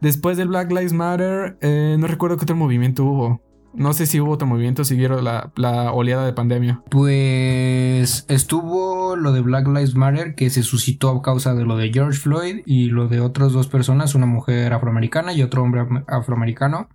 Después 0.00 0.36
del 0.36 0.48
Black 0.48 0.70
Lives 0.70 0.92
Matter, 0.92 1.56
eh, 1.62 1.96
no 1.98 2.06
recuerdo 2.06 2.36
qué 2.36 2.44
otro 2.44 2.56
movimiento 2.56 3.04
hubo. 3.04 3.45
No 3.76 3.92
sé 3.92 4.06
si 4.06 4.20
hubo 4.20 4.32
otro 4.32 4.46
movimiento, 4.46 4.84
siguieron 4.84 5.22
la, 5.22 5.52
la 5.54 5.92
oleada 5.92 6.24
de 6.24 6.32
pandemia. 6.32 6.82
Pues 6.90 8.24
estuvo 8.28 9.16
lo 9.16 9.32
de 9.32 9.42
Black 9.42 9.66
Lives 9.66 9.94
Matter 9.94 10.34
que 10.34 10.48
se 10.48 10.62
suscitó 10.62 11.10
a 11.10 11.22
causa 11.22 11.54
de 11.54 11.64
lo 11.64 11.76
de 11.76 11.92
George 11.92 12.18
Floyd 12.18 12.62
y 12.64 12.86
lo 12.86 13.06
de 13.08 13.20
otras 13.20 13.52
dos 13.52 13.68
personas, 13.68 14.14
una 14.14 14.26
mujer 14.26 14.72
afroamericana 14.72 15.34
y 15.34 15.42
otro 15.42 15.62
hombre 15.62 15.86
afroamericano. 16.08 16.88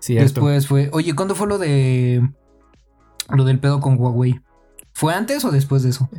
Sí, 0.00 0.16
Después 0.16 0.66
fue, 0.66 0.90
oye, 0.92 1.14
¿cuándo 1.14 1.36
fue 1.36 1.46
lo 1.46 1.58
de 1.58 2.28
lo 3.30 3.44
del 3.44 3.60
pedo 3.60 3.80
con 3.80 3.96
Huawei? 3.96 4.40
¿Fue 4.92 5.14
antes 5.14 5.44
o 5.44 5.50
después 5.50 5.84
de 5.84 5.90
eso? 5.90 6.10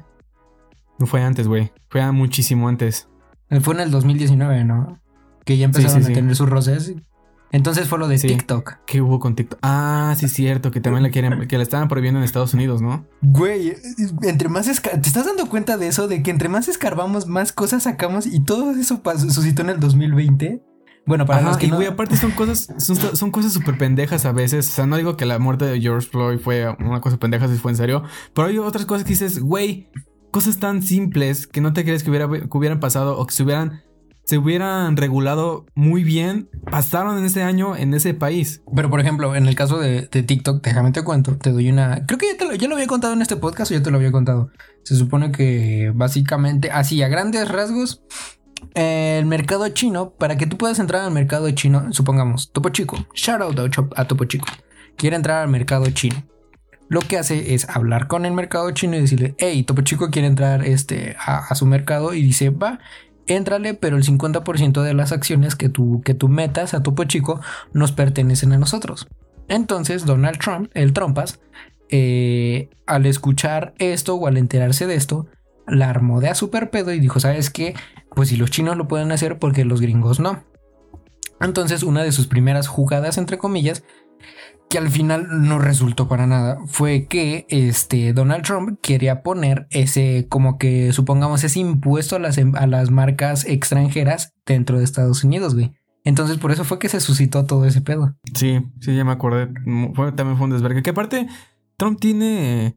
No 0.97 1.05
fue 1.05 1.21
antes, 1.21 1.47
güey. 1.47 1.71
Fue 1.89 2.09
muchísimo 2.11 2.69
antes. 2.69 3.09
Fue 3.61 3.73
en 3.73 3.81
el 3.81 3.91
2019, 3.91 4.63
¿no? 4.63 4.99
Que 5.45 5.57
ya 5.57 5.65
empezaron 5.65 6.03
a 6.03 6.07
tener 6.07 6.35
sus 6.35 6.49
roces. 6.49 6.95
Entonces 7.53 7.87
fue 7.87 7.99
lo 7.99 8.07
de 8.07 8.17
TikTok. 8.17 8.79
¿Qué 8.87 8.99
hubo 8.99 9.19
con 9.19 9.35
TikTok? 9.35 9.59
Ah, 9.61 10.15
sí, 10.17 10.27
cierto, 10.27 10.71
que 10.71 10.81
también 10.81 11.03
la 11.03 11.11
quieren, 11.11 11.47
que 11.47 11.57
la 11.57 11.63
estaban 11.63 11.87
prohibiendo 11.87 12.19
en 12.19 12.23
Estados 12.25 12.55
Unidos, 12.55 12.81
¿no? 12.81 13.05
Güey, 13.21 13.75
entre 14.23 14.49
más 14.49 14.65
¿te 14.65 15.07
estás 15.07 15.27
dando 15.27 15.47
cuenta 15.47 15.77
de 15.77 15.87
eso? 15.87 16.07
De 16.07 16.23
que 16.23 16.31
entre 16.31 16.49
más 16.49 16.67
escarbamos, 16.67 17.27
más 17.27 17.51
cosas 17.53 17.83
sacamos 17.83 18.25
y 18.25 18.39
todo 18.39 18.71
eso 18.71 18.99
suscitó 19.29 19.61
en 19.61 19.69
el 19.69 19.79
2020. 19.79 20.63
Bueno, 21.05 21.27
para 21.27 21.43
los 21.43 21.57
que 21.57 21.67
no. 21.67 21.79
aparte 21.87 22.17
son 22.17 22.31
cosas, 22.31 22.69
son, 22.79 23.29
cosas 23.29 23.53
súper 23.53 23.77
pendejas 23.77 24.25
a 24.25 24.31
veces. 24.31 24.69
O 24.69 24.71
sea, 24.71 24.87
no 24.87 24.97
digo 24.97 25.15
que 25.15 25.25
la 25.25 25.37
muerte 25.37 25.65
de 25.65 25.79
George 25.79 26.07
Floyd 26.07 26.39
fue 26.39 26.67
una 26.79 27.01
cosa 27.01 27.17
pendeja 27.17 27.47
si 27.47 27.57
fue 27.57 27.71
en 27.71 27.77
serio, 27.77 28.03
pero 28.33 28.47
hay 28.47 28.57
otras 28.57 28.87
cosas 28.87 29.03
que 29.03 29.09
dices, 29.09 29.39
güey, 29.39 29.91
cosas 30.31 30.57
tan 30.57 30.81
simples 30.81 31.45
que 31.45 31.61
no 31.61 31.71
te 31.73 31.83
crees 31.83 32.03
que, 32.03 32.09
hubiera, 32.09 32.27
que 32.27 32.57
hubieran 32.57 32.79
pasado 32.79 33.19
o 33.19 33.27
que 33.27 33.35
se 33.35 33.43
hubieran 33.43 33.83
se 34.25 34.37
hubieran 34.37 34.95
regulado 34.95 35.65
muy 35.75 36.03
bien, 36.03 36.49
pasaron 36.69 37.17
en 37.17 37.25
ese 37.25 37.43
año 37.43 37.75
en 37.75 37.93
ese 37.93 38.13
país. 38.13 38.61
Pero 38.73 38.89
por 38.89 38.99
ejemplo, 38.99 39.35
en 39.35 39.47
el 39.47 39.55
caso 39.55 39.79
de, 39.79 40.03
TikTok, 40.03 40.63
déjame 40.63 40.91
te 40.91 41.03
cuento, 41.03 41.37
te 41.37 41.51
doy 41.51 41.69
una... 41.69 42.05
Creo 42.05 42.17
que 42.17 42.27
ya, 42.27 42.37
te 42.37 42.45
lo, 42.45 42.55
ya 42.55 42.67
lo 42.67 42.75
había 42.75 42.87
contado 42.87 43.13
en 43.13 43.21
este 43.21 43.35
podcast 43.35 43.71
o 43.71 43.73
ya 43.75 43.83
te 43.83 43.91
lo 43.91 43.97
había 43.97 44.11
contado. 44.11 44.51
Se 44.83 44.95
supone 44.95 45.31
que 45.31 45.91
básicamente, 45.93 46.71
así 46.71 47.01
a 47.03 47.09
grandes 47.09 47.49
rasgos, 47.49 48.01
el 48.75 49.25
mercado 49.25 49.67
chino, 49.69 50.11
para 50.11 50.37
que 50.37 50.47
tú 50.47 50.57
puedas 50.57 50.79
entrar 50.79 51.03
al 51.03 51.11
mercado 51.11 51.49
chino, 51.51 51.91
supongamos, 51.91 52.51
Topo 52.51 52.69
Chico, 52.69 53.05
shout 53.13 53.41
out 53.41 53.59
a 53.95 54.07
Topo 54.07 54.25
Chico, 54.25 54.47
quiere 54.95 55.17
entrar 55.17 55.43
al 55.43 55.49
mercado 55.49 55.89
chino. 55.91 56.23
Lo 56.89 57.01
que 57.01 57.17
hace 57.17 57.55
es 57.55 57.67
hablar 57.69 58.07
con 58.07 58.25
el 58.25 58.33
mercado 58.33 58.69
chino 58.71 58.95
y 58.95 59.01
decirle, 59.01 59.35
hey, 59.37 59.63
Topo 59.63 59.81
Chico 59.81 60.09
quiere 60.11 60.27
entrar 60.27 60.65
este, 60.65 61.15
a, 61.19 61.39
a 61.39 61.55
su 61.55 61.65
mercado 61.65 62.13
y 62.13 62.21
dice, 62.21 62.51
va, 62.51 62.79
Éntrale, 63.27 63.73
pero 63.73 63.97
el 63.97 64.03
50% 64.03 64.81
de 64.81 64.93
las 64.93 65.11
acciones 65.11 65.55
que 65.55 65.69
tú, 65.69 66.01
que 66.03 66.13
tú 66.13 66.27
metas 66.27 66.73
a 66.73 66.83
Topo 66.83 67.05
Chico 67.05 67.39
nos 67.71 67.91
pertenecen 67.91 68.53
a 68.53 68.57
nosotros. 68.57 69.07
Entonces 69.47 70.05
Donald 70.05 70.39
Trump, 70.39 70.69
el 70.73 70.93
Trumpas, 70.93 71.39
eh, 71.89 72.69
al 72.85 73.05
escuchar 73.05 73.73
esto 73.77 74.15
o 74.15 74.27
al 74.27 74.37
enterarse 74.37 74.87
de 74.87 74.95
esto, 74.95 75.27
la 75.67 75.89
armó 75.89 76.19
de 76.19 76.29
a 76.29 76.35
super 76.35 76.69
pedo 76.69 76.91
y 76.91 76.99
dijo, 76.99 77.19
¿sabes 77.19 77.49
qué? 77.49 77.75
Pues 78.15 78.29
si 78.29 78.35
los 78.35 78.51
chinos 78.51 78.77
lo 78.77 78.87
pueden 78.87 79.11
hacer, 79.11 79.39
porque 79.39 79.65
los 79.65 79.79
gringos 79.79 80.19
no? 80.19 80.43
Entonces 81.39 81.83
una 81.83 82.03
de 82.03 82.11
sus 82.11 82.27
primeras 82.27 82.67
jugadas, 82.67 83.17
entre 83.17 83.37
comillas, 83.37 83.83
que 84.73 84.79
al 84.79 84.89
final 84.89 85.27
no 85.29 85.59
resultó 85.59 86.07
para 86.07 86.25
nada 86.25 86.57
fue 86.65 87.05
que 87.05 87.45
este 87.49 88.11
Donald 88.11 88.43
Trump 88.43 88.79
quería 88.81 89.21
poner 89.21 89.67
ese 89.69 90.25
como 90.29 90.57
que 90.57 90.91
supongamos 90.93 91.43
ese 91.43 91.59
impuesto 91.59 92.15
a 92.15 92.19
las, 92.19 92.39
em, 92.39 92.55
a 92.55 92.65
las 92.65 92.89
marcas 92.89 93.45
extranjeras 93.45 94.33
dentro 94.47 94.79
de 94.79 94.83
Estados 94.83 95.23
Unidos, 95.23 95.53
güey. 95.53 95.73
Entonces 96.03 96.39
por 96.39 96.51
eso 96.51 96.63
fue 96.63 96.79
que 96.79 96.89
se 96.89 97.01
suscitó 97.01 97.45
todo 97.45 97.65
ese 97.65 97.81
pedo. 97.81 98.15
Sí, 98.33 98.61
sí, 98.79 98.95
ya 98.95 99.05
me 99.05 99.11
acordé. 99.11 99.47
Fue, 99.93 100.11
también 100.11 100.39
fue 100.39 100.45
un 100.45 100.53
desvergue. 100.53 100.81
Que 100.81 100.89
aparte, 100.89 101.27
Trump 101.77 101.99
tiene, 101.99 102.75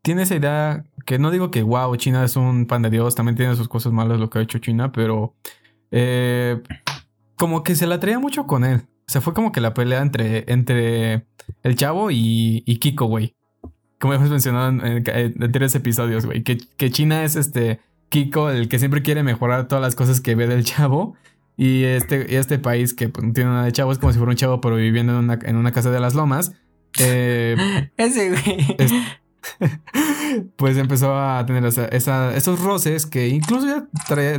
tiene 0.00 0.22
esa 0.22 0.36
idea 0.36 0.84
que 1.04 1.18
no 1.18 1.30
digo 1.30 1.50
que 1.50 1.62
wow, 1.62 1.94
China 1.96 2.24
es 2.24 2.36
un 2.36 2.64
pan 2.64 2.80
de 2.80 2.88
Dios, 2.88 3.14
también 3.14 3.36
tiene 3.36 3.56
sus 3.56 3.68
cosas 3.68 3.92
malas 3.92 4.18
lo 4.18 4.30
que 4.30 4.38
ha 4.38 4.42
hecho 4.42 4.58
China, 4.58 4.90
pero 4.90 5.34
eh, 5.90 6.62
como 7.36 7.62
que 7.62 7.74
se 7.74 7.86
la 7.86 8.00
traía 8.00 8.18
mucho 8.18 8.46
con 8.46 8.64
él. 8.64 8.86
O 9.08 9.12
sea, 9.12 9.20
fue 9.20 9.34
como 9.34 9.52
que 9.52 9.60
la 9.60 9.72
pelea 9.72 10.02
entre, 10.02 10.44
entre 10.52 11.26
el 11.62 11.76
chavo 11.76 12.10
y, 12.10 12.62
Kiko, 12.80 13.06
güey. 13.06 13.34
como 13.98 14.14
hemos 14.14 14.30
mencionado 14.30 14.68
en, 14.68 14.82
anteriores 15.42 15.74
episodios, 15.74 16.26
güey, 16.26 16.42
que, 16.42 16.58
que 16.76 16.90
China 16.90 17.24
es 17.24 17.36
este 17.36 17.80
Kiko, 18.08 18.50
el 18.50 18.68
que 18.68 18.78
siempre 18.78 19.02
quiere 19.02 19.22
mejorar 19.22 19.68
todas 19.68 19.82
las 19.82 19.94
cosas 19.94 20.20
que 20.20 20.34
ve 20.34 20.46
del 20.46 20.64
chavo. 20.64 21.14
Y 21.56 21.84
este, 21.84 22.36
este 22.36 22.58
país 22.58 22.92
que 22.92 23.08
pues, 23.08 23.26
no 23.26 23.32
tiene 23.32 23.50
nada 23.50 23.64
de 23.64 23.72
chavo 23.72 23.90
es 23.90 23.98
como 23.98 24.12
si 24.12 24.18
fuera 24.18 24.30
un 24.30 24.36
chavo, 24.36 24.60
pero 24.60 24.76
viviendo 24.76 25.12
en 25.12 25.18
una, 25.18 25.38
en 25.42 25.56
una 25.56 25.72
casa 25.72 25.90
de 25.90 26.00
las 26.00 26.14
lomas. 26.14 26.52
Eh, 26.98 27.56
Ese 27.96 28.30
güey. 28.30 28.76
pues 30.56 30.76
empezó 30.76 31.16
a 31.16 31.44
tener 31.46 31.64
esos 31.64 32.60
roces 32.60 33.06
que 33.06 33.28
incluso 33.28 33.66
ya 33.66 33.86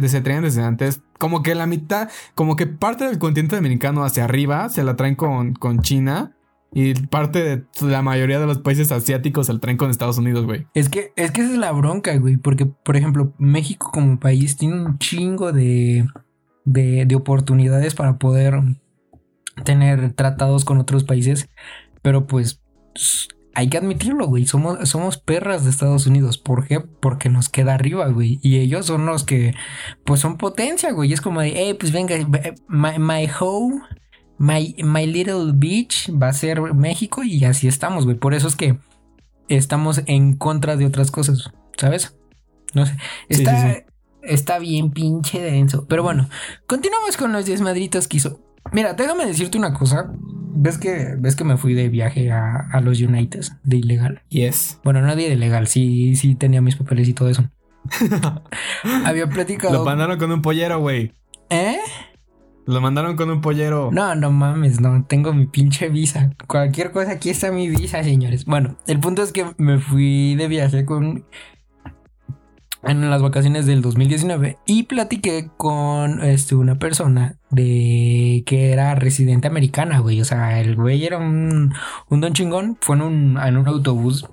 se 0.08 0.22
traían 0.22 0.44
desde 0.44 0.64
antes. 0.64 1.02
Como 1.18 1.44
que 1.44 1.56
la 1.56 1.66
mitad, 1.66 2.10
como 2.36 2.56
que 2.56 2.68
parte 2.68 3.06
del 3.06 3.18
continente 3.18 3.56
americano 3.56 4.04
hacia 4.04 4.24
arriba 4.24 4.70
se 4.70 4.84
la 4.84 4.96
traen 4.96 5.16
con, 5.16 5.54
con 5.54 5.82
China. 5.82 6.34
Y 6.74 6.94
parte 6.94 7.42
de 7.42 7.64
la 7.82 8.02
mayoría 8.02 8.40
de 8.40 8.46
los 8.46 8.60
países 8.60 8.92
asiáticos 8.92 9.48
se 9.48 9.54
la 9.54 9.60
traen 9.60 9.78
con 9.78 9.90
Estados 9.90 10.18
Unidos, 10.18 10.46
güey. 10.46 10.68
Es 10.74 10.90
que, 10.90 11.14
es 11.16 11.32
que 11.32 11.42
esa 11.42 11.54
es 11.54 11.58
la 11.58 11.72
bronca, 11.72 12.16
güey. 12.18 12.38
Porque, 12.38 12.66
por 12.66 12.98
ejemplo, 12.98 13.34
México 13.38 13.90
como 13.92 14.20
país 14.20 14.58
tiene 14.58 14.76
un 14.84 15.00
chingo 15.00 15.54
de, 15.54 16.06
de 16.66 17.16
oportunidades 17.16 17.96
para 17.96 18.18
poder 18.18 18.62
tener 19.64 20.12
tratados 20.12 20.66
con 20.66 20.78
otros 20.78 21.04
países. 21.06 21.50
Pero 22.02 22.28
pues 22.28 22.62
hay 23.58 23.70
que 23.70 23.78
admitirlo, 23.80 24.28
güey. 24.28 24.46
Somos, 24.46 24.88
somos 24.88 25.18
perras 25.18 25.64
de 25.64 25.72
Estados 25.72 26.06
Unidos. 26.06 26.38
¿Por 26.38 26.68
qué? 26.68 26.80
Porque 26.80 27.28
nos 27.28 27.50
queda 27.50 27.74
arriba, 27.74 28.08
güey. 28.10 28.40
Y 28.44 28.60
ellos 28.60 28.86
son 28.86 29.08
los 29.08 29.24
que, 29.24 29.56
pues 30.06 30.20
son 30.20 30.38
potencia, 30.38 30.92
güey. 30.92 31.12
Es 31.12 31.22
como 31.22 31.42
de, 31.42 31.70
eh, 31.70 31.74
pues 31.74 31.92
venga, 31.92 32.16
my, 32.68 33.00
my 33.00 33.28
home, 33.40 33.82
my, 34.38 34.76
my 34.84 35.08
little 35.08 35.54
beach 35.56 36.12
va 36.12 36.28
a 36.28 36.34
ser 36.34 36.62
México 36.76 37.24
y 37.24 37.46
así 37.46 37.68
estamos, 37.68 38.06
güey. 38.06 38.16
Por 38.16 38.36
eso 38.36 38.48
es 38.48 38.56
que 38.56 38.78
estamos 39.48 40.04
en 40.06 40.36
contra 40.36 40.78
de 40.78 40.86
otras 40.86 41.10
cosas, 41.10 41.52
¿sabes? 41.78 42.16
No 42.76 42.86
sé. 42.86 42.96
Está, 43.28 43.86
está 44.22 44.60
bien 44.60 44.92
pinche 44.92 45.42
denso. 45.42 45.88
Pero 45.88 46.04
bueno, 46.04 46.30
continuamos 46.68 47.18
con 47.18 47.34
los 47.34 47.48
desmadritos 47.48 48.08
que 48.08 48.18
hizo. 48.18 48.40
Mira, 48.72 48.94
déjame 48.94 49.26
decirte 49.26 49.58
una 49.58 49.74
cosa. 49.74 50.14
¿Ves 50.60 50.80
que, 50.80 51.16
ves 51.20 51.36
que 51.36 51.44
me 51.44 51.56
fui 51.56 51.76
de 51.76 51.88
viaje 51.88 52.32
a, 52.32 52.82
los 52.82 53.00
United 53.00 53.46
de 53.64 53.78
ilegal? 53.78 54.24
Yes. 54.30 54.80
Bueno, 54.84 55.04
no 55.04 55.16
de 55.16 55.28
ilegal, 55.28 55.68
sí, 55.68 56.16
sí 56.16 56.34
tenía 56.34 56.62
mis 56.62 56.76
papeles 56.76 57.08
y 57.08 57.14
todo 57.14 57.30
eso. 57.30 57.44
Había 59.06 59.28
platicado. 59.28 59.76
Lo 59.76 59.86
mandaron 59.86 60.18
con 60.18 60.32
un 60.32 60.42
pollero, 60.42 60.80
güey. 60.80 61.14
¿Eh? 61.52 61.78
Lo 62.66 62.82
mandaron 62.82 63.16
con 63.16 63.30
un 63.30 63.40
pollero. 63.40 63.92
No, 63.94 64.16
no 64.16 64.32
mames, 64.32 64.82
no, 64.82 65.06
tengo 65.06 65.32
mi 65.32 65.46
pinche 65.46 65.90
visa. 65.90 66.32
Cualquier 66.48 66.92
cosa, 66.92 67.12
aquí 67.12 67.30
está 67.30 67.52
mi 67.52 67.70
visa, 67.70 68.04
señores. 68.04 68.46
Bueno, 68.46 68.78
el 68.88 69.00
punto 69.00 69.22
es 69.22 69.32
que 69.32 69.46
me 69.58 69.78
fui 69.78 70.34
de 70.34 70.48
viaje 70.48 70.86
con 70.86 71.24
en 72.88 73.10
las 73.10 73.22
vacaciones 73.22 73.66
del 73.66 73.82
2019 73.82 74.58
y 74.66 74.84
platiqué 74.84 75.50
con 75.58 76.24
este, 76.24 76.56
una 76.56 76.80
persona 76.80 77.38
de 77.50 78.44
que 78.46 78.72
era 78.72 78.96
residente 78.96 79.48
americana, 79.48 80.00
güey. 80.00 80.22
O 80.22 80.26
sea, 80.26 80.60
el 80.60 80.76
güey 80.76 81.06
era 81.06 81.18
un, 81.18 81.74
un 82.10 82.22
don 82.22 82.34
chingón. 82.34 82.78
Fue 82.82 82.96
en 82.96 83.02
un, 83.02 83.38
en 83.38 83.58
un 83.58 83.68
autobús 83.68 84.26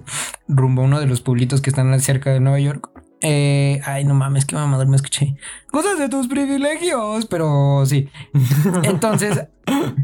rumbo 0.49 0.83
a 0.83 0.85
uno 0.85 1.01
de 1.01 1.07
los 1.07 1.21
pueblitos 1.21 1.61
que 1.61 1.71
están 1.71 1.99
cerca 2.01 2.31
de 2.31 2.40
Nueva 2.40 2.61
York. 2.61 2.90
Eh, 3.27 3.81
ay, 3.85 4.05
no 4.05 4.14
mames, 4.14 4.45
qué 4.45 4.55
mamador 4.55 4.87
me 4.87 4.97
escuché. 4.97 5.37
Cosas 5.71 5.99
de 5.99 6.09
tus 6.09 6.29
privilegios, 6.29 7.27
pero 7.27 7.85
sí. 7.87 8.09
Entonces, 8.83 9.47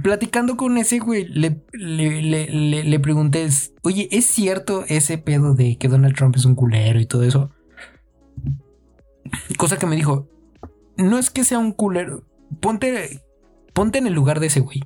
platicando 0.03 0.57
con 0.57 0.79
ese 0.79 1.01
güey, 1.01 1.27
le, 1.29 1.63
le, 1.73 2.23
le, 2.23 2.85
le 2.85 3.01
pregunté, 3.01 3.47
oye, 3.83 4.09
¿es 4.11 4.27
cierto 4.27 4.85
ese 4.89 5.19
pedo 5.19 5.55
de 5.55 5.77
que 5.77 5.89
Donald 5.89 6.17
Trump 6.17 6.37
es 6.37 6.47
un 6.47 6.55
culero 6.55 6.99
y 6.99 7.07
todo 7.07 7.23
eso? 7.23 7.51
Cosa 9.57 9.79
que 9.79 9.87
me 9.87 9.97
dijo, 9.97 10.29
no 10.97 11.19
es 11.19 11.31
que 11.31 11.45
sea 11.45 11.59
un 11.59 11.73
culero, 11.73 12.25
ponte, 12.61 13.23
ponte 13.73 13.99
en 13.99 14.07
el 14.07 14.15
lugar 14.15 14.41
de 14.41 14.47
ese 14.47 14.61
güey. 14.61 14.83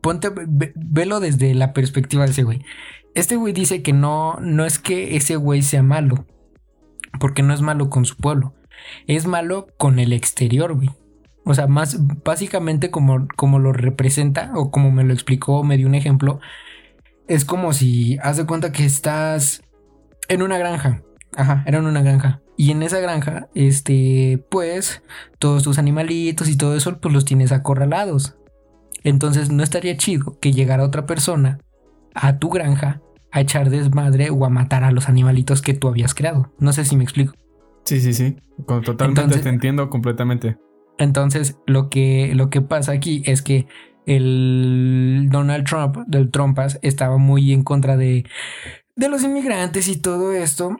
Ponte, 0.00 0.30
velo 0.74 1.20
desde 1.20 1.54
la 1.54 1.72
perspectiva 1.72 2.24
de 2.24 2.30
ese 2.30 2.42
güey. 2.42 2.64
Este 3.14 3.36
güey 3.36 3.52
dice 3.52 3.82
que 3.82 3.92
no, 3.92 4.38
no 4.40 4.64
es 4.64 4.78
que 4.78 5.16
ese 5.16 5.36
güey 5.36 5.62
sea 5.62 5.82
malo, 5.82 6.26
porque 7.18 7.42
no 7.42 7.52
es 7.52 7.60
malo 7.60 7.90
con 7.90 8.04
su 8.04 8.16
pueblo, 8.16 8.54
es 9.06 9.26
malo 9.26 9.66
con 9.78 9.98
el 9.98 10.12
exterior, 10.12 10.74
güey. 10.74 10.90
O 11.44 11.54
sea, 11.54 11.66
más 11.66 11.98
básicamente 12.24 12.90
como, 12.90 13.26
como 13.36 13.58
lo 13.58 13.72
representa 13.72 14.52
o 14.54 14.70
como 14.70 14.90
me 14.90 15.04
lo 15.04 15.12
explicó, 15.12 15.64
me 15.64 15.76
dio 15.76 15.86
un 15.86 15.94
ejemplo, 15.94 16.40
es 17.26 17.44
como 17.44 17.72
si 17.72 18.18
haz 18.22 18.36
de 18.36 18.46
cuenta 18.46 18.72
que 18.72 18.84
estás 18.84 19.62
en 20.28 20.42
una 20.42 20.58
granja. 20.58 21.02
Ajá, 21.36 21.64
era 21.66 21.78
en 21.78 21.86
una 21.86 22.02
granja. 22.02 22.40
Y 22.60 22.72
en 22.72 22.82
esa 22.82 23.00
granja, 23.00 23.48
este, 23.54 24.44
pues, 24.50 25.02
todos 25.38 25.62
tus 25.62 25.78
animalitos 25.78 26.46
y 26.50 26.58
todo 26.58 26.76
eso, 26.76 27.00
pues 27.00 27.14
los 27.14 27.24
tienes 27.24 27.52
acorralados. 27.52 28.36
Entonces 29.02 29.50
no 29.50 29.62
estaría 29.62 29.96
chido 29.96 30.38
que 30.40 30.52
llegara 30.52 30.84
otra 30.84 31.06
persona 31.06 31.58
a 32.14 32.38
tu 32.38 32.50
granja 32.50 33.00
a 33.32 33.40
echar 33.40 33.70
desmadre 33.70 34.28
o 34.28 34.44
a 34.44 34.50
matar 34.50 34.84
a 34.84 34.90
los 34.90 35.08
animalitos 35.08 35.62
que 35.62 35.72
tú 35.72 35.88
habías 35.88 36.12
creado. 36.12 36.52
No 36.58 36.74
sé 36.74 36.84
si 36.84 36.96
me 36.96 37.04
explico. 37.04 37.32
Sí, 37.86 37.98
sí, 37.98 38.12
sí. 38.12 38.36
Totalmente 38.66 39.38
te 39.38 39.48
entiendo 39.48 39.88
completamente. 39.88 40.58
Entonces, 40.98 41.56
lo 41.66 41.88
que, 41.88 42.34
lo 42.34 42.50
que 42.50 42.60
pasa 42.60 42.92
aquí 42.92 43.22
es 43.24 43.40
que 43.40 43.68
el 44.04 45.28
Donald 45.30 45.64
Trump, 45.64 45.96
del 46.08 46.30
Trumpas, 46.30 46.78
estaba 46.82 47.16
muy 47.16 47.54
en 47.54 47.62
contra 47.62 47.96
de, 47.96 48.26
de 48.96 49.08
los 49.08 49.22
inmigrantes 49.22 49.88
y 49.88 49.96
todo 49.96 50.32
esto 50.32 50.76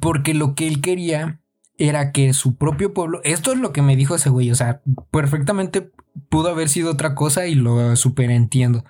porque 0.00 0.34
lo 0.34 0.54
que 0.54 0.68
él 0.68 0.80
quería 0.80 1.40
era 1.78 2.12
que 2.12 2.32
su 2.32 2.56
propio 2.56 2.94
pueblo, 2.94 3.20
esto 3.24 3.52
es 3.52 3.58
lo 3.58 3.72
que 3.72 3.82
me 3.82 3.96
dijo 3.96 4.14
ese 4.14 4.30
güey, 4.30 4.50
o 4.50 4.54
sea, 4.54 4.82
perfectamente 5.10 5.90
pudo 6.28 6.50
haber 6.50 6.68
sido 6.68 6.92
otra 6.92 7.14
cosa 7.14 7.46
y 7.46 7.54
lo 7.54 7.96
super 7.96 8.30
entiendo. 8.30 8.84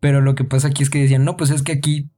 Pero 0.00 0.20
lo 0.20 0.34
que 0.34 0.44
pasa 0.44 0.68
aquí 0.68 0.82
es 0.82 0.90
que 0.90 1.00
decían, 1.00 1.24
no, 1.24 1.36
pues 1.36 1.50
es 1.50 1.62
que 1.62 1.72
aquí 1.72 2.10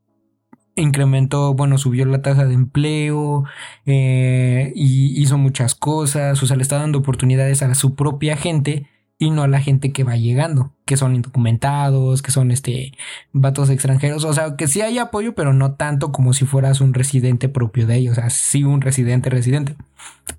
incrementó, 0.77 1.55
bueno, 1.55 1.79
subió 1.79 2.05
la 2.05 2.23
tasa 2.23 2.45
de 2.47 2.55
empleo 2.55 3.45
eh, 3.87 4.73
y 4.75 5.21
hizo 5.21 5.39
muchas 5.39 5.75
cosas, 5.75 6.43
o 6.43 6.47
sea, 6.47 6.57
le 6.57 6.63
está 6.63 6.77
dando 6.77 6.99
oportunidades 6.99 7.63
a 7.63 7.75
su 7.75 7.95
propia 7.95 8.37
gente 8.37 8.87
y 9.21 9.31
no 9.31 9.43
a 9.43 9.49
la 9.49 9.61
gente 9.61 9.93
que 9.93 10.03
va 10.03 10.17
llegando, 10.17 10.73
que 10.87 10.97
son 10.97 11.15
indocumentados, 11.15 12.23
que 12.23 12.31
son 12.31 12.51
este 12.51 12.93
vatos 13.35 13.69
extranjeros, 13.69 14.25
o 14.25 14.33
sea, 14.33 14.57
que 14.57 14.67
sí 14.67 14.81
hay 14.81 14.99
apoyo, 14.99 15.35
pero 15.35 15.53
no 15.53 15.75
tanto 15.75 16.11
como 16.11 16.33
si 16.33 16.47
fueras 16.47 16.81
un 16.81 16.95
residente 16.95 17.51
propio 17.51 17.87
de 17.87 17.97
ellos, 17.97 18.13
o 18.13 18.21
sea, 18.21 18.31
sí 18.31 18.65
un 18.65 18.81
residente 18.81 19.29
residente. 19.29 19.77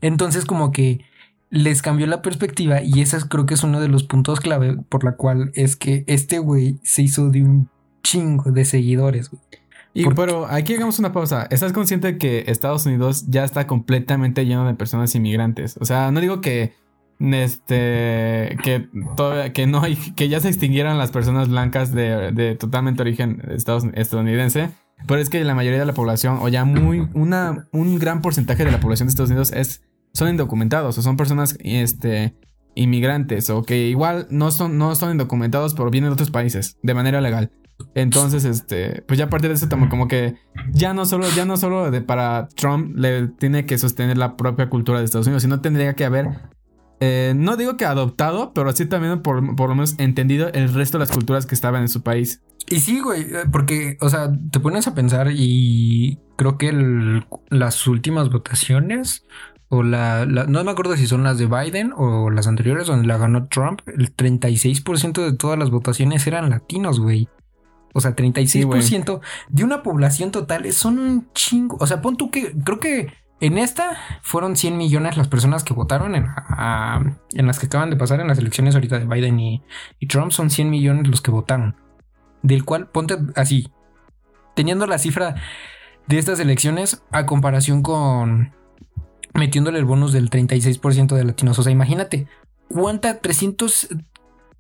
Entonces 0.02 0.46
como 0.46 0.72
que 0.72 1.06
les 1.52 1.84
cambió 1.84 2.08
la 2.08 2.24
perspectiva 2.24 2.82
y 2.82 3.02
ese 3.02 3.20
creo 3.30 3.46
que 3.46 3.54
es 3.54 3.64
uno 3.64 3.80
de 3.80 3.88
los 3.88 4.04
puntos 4.04 4.40
clave 4.40 4.78
por 4.90 5.04
la 5.04 5.12
cual 5.12 5.52
es 5.54 5.76
que 5.76 6.04
este 6.08 6.40
güey 6.40 6.80
se 6.82 7.04
hizo 7.04 7.30
de 7.30 7.44
un 7.44 7.70
chingo 8.02 8.52
de 8.52 8.66
seguidores, 8.66 9.30
Y, 9.94 10.06
pero 10.16 10.48
aquí 10.48 10.74
hagamos 10.74 10.98
una 10.98 11.12
pausa. 11.12 11.48
¿Estás 11.52 11.72
consciente 11.72 12.14
de 12.14 12.18
que 12.18 12.46
Estados 12.48 12.88
Unidos 12.88 13.26
ya 13.28 13.44
está 13.44 13.68
completamente 13.68 14.44
lleno 14.48 14.66
de 14.66 14.74
personas 14.74 15.14
inmigrantes? 15.14 15.78
O 15.80 15.86
sea, 15.86 16.10
no 16.10 16.20
digo 16.20 16.42
que 16.42 16.74
este 17.34 18.58
que 18.64 19.68
no 19.68 19.82
hay 19.82 19.96
que 19.96 20.28
ya 20.28 20.40
se 20.40 20.48
extinguieran 20.48 20.98
las 20.98 21.12
personas 21.12 21.50
blancas 21.50 21.94
de, 21.94 22.58
totalmente 22.60 23.02
origen 23.02 23.42
estadounidense 23.94 24.72
pero 25.08 25.22
es 25.22 25.30
que 25.30 25.44
la 25.44 25.56
mayoría 25.56 25.80
de 25.80 25.86
la 25.86 25.94
población 25.94 26.40
o 26.42 26.48
ya 26.48 26.66
muy 26.66 27.08
un 27.14 28.00
gran 28.00 28.22
porcentaje 28.22 28.66
de 28.66 28.72
la 28.72 28.80
población 28.80 29.08
de 29.08 29.12
Estados 29.12 29.30
Unidos 29.30 29.52
es 29.52 29.84
son 30.14 30.30
indocumentados 30.30 30.98
o 30.98 31.02
son 31.02 31.18
personas 31.18 31.58
este 31.62 32.36
inmigrantes 32.76 33.50
o 33.50 33.64
que 33.64 33.88
igual 33.88 34.28
no 34.30 34.52
son 34.52 34.78
no 34.78 34.96
son 34.96 35.12
indocumentados 35.12 35.74
pero 35.74 35.90
vienen 35.92 36.10
de 36.10 36.14
otros 36.14 36.32
países 36.32 36.78
de 36.82 36.94
manera 36.94 37.22
legal. 37.22 37.52
Entonces 37.96 38.46
este 38.46 39.04
pues 39.08 39.18
ya 39.18 39.26
a 39.26 39.30
partir 39.30 39.50
de 39.50 39.56
eso 39.56 39.68
como 39.90 40.08
que 40.08 40.36
ya 40.72 40.94
no 40.94 41.06
solo 41.06 41.28
ya 41.36 41.46
no 41.46 41.58
solo 41.58 41.92
de 41.92 42.02
para 42.02 42.48
Trump 42.56 42.96
le 42.96 43.28
tiene 43.28 43.66
que 43.66 43.78
sostener 43.78 44.18
la 44.18 44.38
propia 44.38 44.70
cultura 44.70 45.00
de 45.00 45.06
Estados 45.06 45.28
Unidos 45.28 45.44
sino 45.44 45.62
tendría 45.62 45.94
que 45.94 46.06
haber 46.06 46.30
eh, 47.04 47.34
no 47.36 47.58
digo 47.58 47.78
que 47.78 47.86
adoptado, 47.86 48.54
pero 48.54 48.72
sí 48.74 48.86
también 48.86 49.24
por, 49.24 49.42
lo 49.42 49.76
menos 49.76 49.96
entendido 49.98 50.50
el 50.54 50.72
resto 50.72 51.00
de 51.00 51.06
las 51.06 51.12
culturas 51.12 51.48
que 51.48 51.56
estaban 51.56 51.82
en 51.82 51.90
su 51.90 52.04
país. 52.04 52.44
Y 52.70 52.80
sí, 52.80 53.00
güey, 53.00 53.24
eh, 53.24 53.46
porque, 53.52 53.98
o 54.02 54.10
sea, 54.10 54.32
te 54.52 54.60
pones 54.60 54.88
a 54.88 54.94
pensar 54.94 55.32
y 55.34 56.20
creo 56.36 56.60
que 56.60 56.72
las 57.50 57.88
últimas 57.88 58.30
votaciones, 58.30 59.26
o 59.70 59.82
la, 59.82 60.28
no 60.28 60.64
me 60.64 60.70
acuerdo 60.70 60.96
si 60.96 61.08
son 61.08 61.24
las 61.24 61.40
de 61.40 61.48
Biden 61.48 61.92
o 61.98 62.30
las 62.30 62.46
anteriores 62.46 62.86
donde 62.86 63.08
la 63.08 63.18
ganó 63.18 63.48
Trump, 63.48 63.82
el 63.88 64.16
36% 64.16 65.26
de 65.26 65.34
todas 65.34 65.58
las 65.58 65.72
votaciones 65.72 66.28
eran 66.28 66.52
latinos, 66.52 67.00
güey. 67.00 67.28
O 67.94 68.00
sea, 68.00 68.16
36% 68.16 69.22
de 69.50 69.64
una 69.64 69.82
población 69.82 70.30
total 70.30 70.72
son 70.72 71.00
un 71.00 71.32
chingo. 71.34 71.78
O 71.80 71.88
sea, 71.88 72.02
pon 72.02 72.16
tú 72.16 72.30
que 72.30 72.54
creo 72.64 72.80
que 72.80 73.12
en 73.42 73.58
esta 73.58 73.98
fueron 74.22 74.56
100 74.56 74.78
millones 74.78 75.18
las 75.18 75.28
personas 75.28 75.64
que 75.64 75.74
votaron 75.74 76.16
en, 76.16 76.28
las 77.48 77.60
que 77.60 77.66
acaban 77.66 77.90
de 77.90 77.96
pasar 77.96 78.22
en 78.22 78.28
las 78.28 78.38
elecciones 78.38 78.76
ahorita 78.76 79.00
de 79.00 79.06
Biden 79.06 79.40
y, 79.40 79.64
Trump. 80.08 80.32
Son 80.32 80.52
100 80.52 80.70
millones 80.70 81.08
los 81.08 81.22
que 81.22 81.32
votaron. 81.32 81.76
Del 82.44 82.64
cual, 82.64 82.90
ponte 82.90 83.18
así, 83.36 83.72
teniendo 84.56 84.86
la 84.86 85.00
cifra 85.00 85.36
de 86.08 86.20
estas 86.20 86.40
elecciones 86.40 87.04
a 87.12 87.26
comparación 87.26 87.82
con 87.82 88.54
metiéndole 89.34 89.80
el 89.80 89.86
bonus 89.86 90.14
del 90.14 90.30
36% 90.30 91.16
de 91.16 91.24
latinos. 91.24 91.58
O 91.58 91.64
sea, 91.64 91.72
imagínate, 91.72 92.28
¿cuánta? 92.68 93.22
300, 93.22 93.90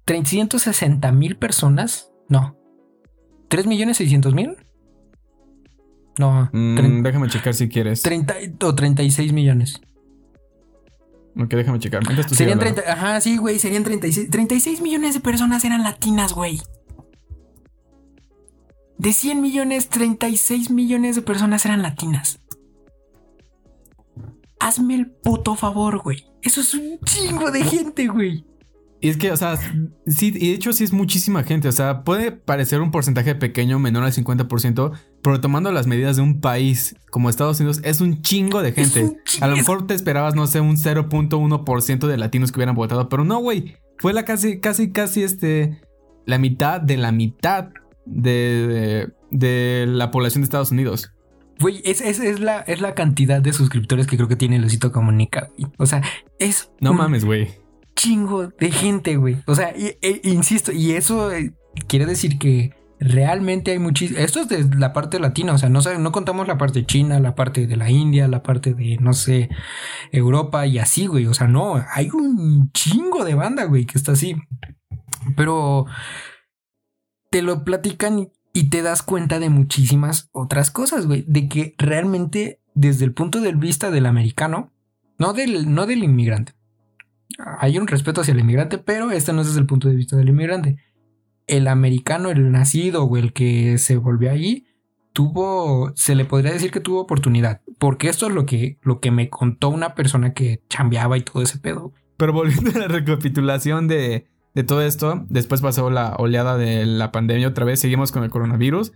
360 0.05 1.11
mil 1.11 1.37
personas. 1.37 2.11
No. 2.29 2.57
¿3 3.49 3.67
millones 3.67 3.97
600 3.97 4.33
mil? 4.33 4.57
No. 6.17 6.49
Mm, 6.51 7.03
déjame 7.03 7.29
checar 7.29 7.53
si 7.53 7.69
quieres. 7.69 8.01
30 8.01 8.35
o 8.63 8.75
36 8.75 9.33
millones. 9.33 9.81
Ok, 11.37 11.49
déjame 11.49 11.79
checar. 11.79 12.03
Serían 12.29 12.59
30. 12.59 12.81
Ajá, 12.91 13.21
sí, 13.21 13.37
güey. 13.37 13.57
Serían 13.59 13.83
36. 13.83 14.29
36 14.29 14.81
millones 14.81 15.13
de 15.13 15.19
personas 15.21 15.63
eran 15.63 15.83
latinas, 15.83 16.33
güey. 16.33 16.61
De 18.97 19.13
100 19.13 19.41
millones, 19.41 19.89
36 19.89 20.69
millones 20.69 21.15
de 21.15 21.21
personas 21.21 21.65
eran 21.65 21.81
latinas. 21.81 22.39
Hazme 24.59 24.95
el 24.95 25.07
puto 25.09 25.55
favor, 25.55 25.99
güey. 26.03 26.25
Eso 26.43 26.61
es 26.61 26.73
un 26.73 26.99
chingo 27.05 27.49
de 27.49 27.63
gente, 27.63 28.07
güey. 28.07 28.45
Y 28.99 29.09
es 29.09 29.17
que, 29.17 29.31
o 29.31 29.37
sea, 29.37 29.57
sí, 30.05 30.27
y 30.27 30.49
de 30.49 30.53
hecho 30.53 30.71
sí 30.73 30.83
es 30.83 30.93
muchísima 30.93 31.43
gente. 31.43 31.67
O 31.67 31.71
sea, 31.71 32.03
puede 32.03 32.31
parecer 32.31 32.81
un 32.81 32.91
porcentaje 32.91 33.33
pequeño, 33.33 33.79
menor 33.79 34.03
al 34.03 34.13
50%, 34.13 34.91
pero 35.21 35.39
tomando 35.41 35.71
las 35.71 35.87
medidas 35.87 36.15
de 36.15 36.21
un 36.21 36.41
país 36.41 36.95
como 37.09 37.29
Estados 37.29 37.59
Unidos, 37.59 37.81
es 37.83 38.01
un 38.01 38.21
chingo 38.21 38.61
de 38.61 38.71
gente. 38.71 39.17
A 39.41 39.47
lo 39.47 39.55
mejor 39.55 39.87
te 39.87 39.93
esperabas, 39.93 40.35
no 40.35 40.47
sé, 40.47 40.61
un 40.61 40.77
0.1% 40.77 42.07
de 42.07 42.17
latinos 42.17 42.51
que 42.51 42.59
hubieran 42.59 42.75
votado, 42.75 43.09
pero 43.09 43.23
no, 43.23 43.39
güey. 43.39 43.77
Fue 43.97 44.13
la 44.13 44.25
casi, 44.25 44.59
casi, 44.59 44.91
casi, 44.91 45.23
este, 45.23 45.81
la 46.25 46.39
mitad 46.39 46.81
de 46.81 46.97
la 46.97 47.11
mitad 47.11 47.69
de, 48.05 49.09
de, 49.29 49.85
la 49.87 50.09
población 50.09 50.41
de 50.41 50.45
Estados 50.45 50.71
Unidos. 50.71 51.13
Güey, 51.59 51.81
es, 51.85 52.01
es, 52.01 52.39
la, 52.39 52.61
es 52.61 52.81
la 52.81 52.95
cantidad 52.95 53.41
de 53.41 53.53
suscriptores 53.53 54.07
que 54.07 54.17
creo 54.17 54.27
que 54.27 54.35
tiene 54.35 54.57
Lucito 54.57 54.91
Comunica, 54.91 55.49
O 55.77 55.85
sea, 55.85 56.01
es... 56.39 56.71
No 56.79 56.93
mames, 56.93 57.23
güey 57.23 57.61
chingo 58.01 58.47
de 58.47 58.71
gente, 58.71 59.15
güey. 59.15 59.37
O 59.45 59.55
sea, 59.55 59.73
e, 59.75 60.21
insisto, 60.23 60.71
y 60.71 60.91
eso 60.91 61.31
eh, 61.31 61.53
quiere 61.87 62.05
decir 62.05 62.39
que 62.39 62.73
realmente 63.01 63.71
hay 63.71 63.79
muchísimo. 63.79 64.19
Esto 64.19 64.41
es 64.41 64.47
de 64.47 64.75
la 64.77 64.93
parte 64.93 65.19
latina, 65.19 65.53
o 65.53 65.57
sea, 65.57 65.69
no, 65.69 65.81
no 65.81 66.11
contamos 66.11 66.47
la 66.47 66.59
parte 66.59 66.85
china, 66.85 67.19
la 67.19 67.33
parte 67.33 67.65
de 67.65 67.75
la 67.75 67.89
India, 67.89 68.27
la 68.27 68.43
parte 68.43 68.75
de, 68.75 68.97
no 69.01 69.13
sé, 69.13 69.49
Europa 70.11 70.67
y 70.67 70.77
así, 70.77 71.07
güey. 71.07 71.25
O 71.25 71.33
sea, 71.33 71.47
no, 71.47 71.83
hay 71.93 72.09
un 72.11 72.71
chingo 72.71 73.25
de 73.25 73.33
banda, 73.33 73.65
güey, 73.65 73.85
que 73.85 73.97
está 73.97 74.11
así. 74.11 74.35
Pero 75.35 75.87
te 77.31 77.41
lo 77.41 77.63
platican 77.63 78.29
y 78.53 78.69
te 78.69 78.83
das 78.83 79.01
cuenta 79.01 79.39
de 79.39 79.49
muchísimas 79.49 80.29
otras 80.31 80.69
cosas, 80.69 81.07
güey. 81.07 81.25
De 81.27 81.49
que 81.49 81.73
realmente, 81.79 82.61
desde 82.75 83.05
el 83.05 83.13
punto 83.13 83.41
de 83.41 83.51
vista 83.53 83.89
del 83.89 84.05
americano, 84.05 84.71
no 85.17 85.33
del, 85.33 85.73
no 85.73 85.87
del 85.87 86.03
inmigrante, 86.03 86.53
hay 87.59 87.79
un 87.79 87.87
respeto 87.87 88.21
hacia 88.21 88.33
el 88.33 88.39
inmigrante, 88.41 88.77
pero 88.77 89.09
este 89.09 89.33
no 89.33 89.41
es 89.41 89.47
desde 89.47 89.61
el 89.61 89.65
punto 89.65 89.87
de 89.87 89.95
vista 89.95 90.17
del 90.17 90.29
inmigrante. 90.29 90.77
El 91.51 91.67
americano, 91.67 92.31
el 92.31 92.51
nacido 92.51 93.03
o 93.03 93.17
el 93.17 93.33
que 93.33 93.77
se 93.77 93.97
volvió 93.97 94.31
allí, 94.31 94.65
tuvo, 95.13 95.91
se 95.95 96.15
le 96.15 96.25
podría 96.25 96.53
decir 96.53 96.71
que 96.71 96.79
tuvo 96.79 97.01
oportunidad, 97.01 97.61
porque 97.77 98.09
esto 98.09 98.27
es 98.27 98.33
lo 98.33 98.45
que, 98.45 98.77
lo 98.81 98.99
que 98.99 99.11
me 99.11 99.29
contó 99.29 99.69
una 99.69 99.93
persona 99.93 100.33
que 100.33 100.61
chambeaba 100.69 101.17
y 101.17 101.21
todo 101.21 101.43
ese 101.43 101.59
pedo. 101.59 101.91
Pero 102.17 102.33
volviendo 102.33 102.71
a 102.71 102.79
la 102.79 102.87
recapitulación 102.87 103.87
de, 103.87 104.27
de 104.53 104.63
todo 104.63 104.81
esto, 104.81 105.25
después 105.29 105.61
pasó 105.61 105.89
la 105.89 106.15
oleada 106.17 106.57
de 106.57 106.85
la 106.85 107.11
pandemia 107.11 107.47
otra 107.47 107.65
vez, 107.65 107.79
seguimos 107.79 108.11
con 108.11 108.23
el 108.23 108.29
coronavirus. 108.29 108.93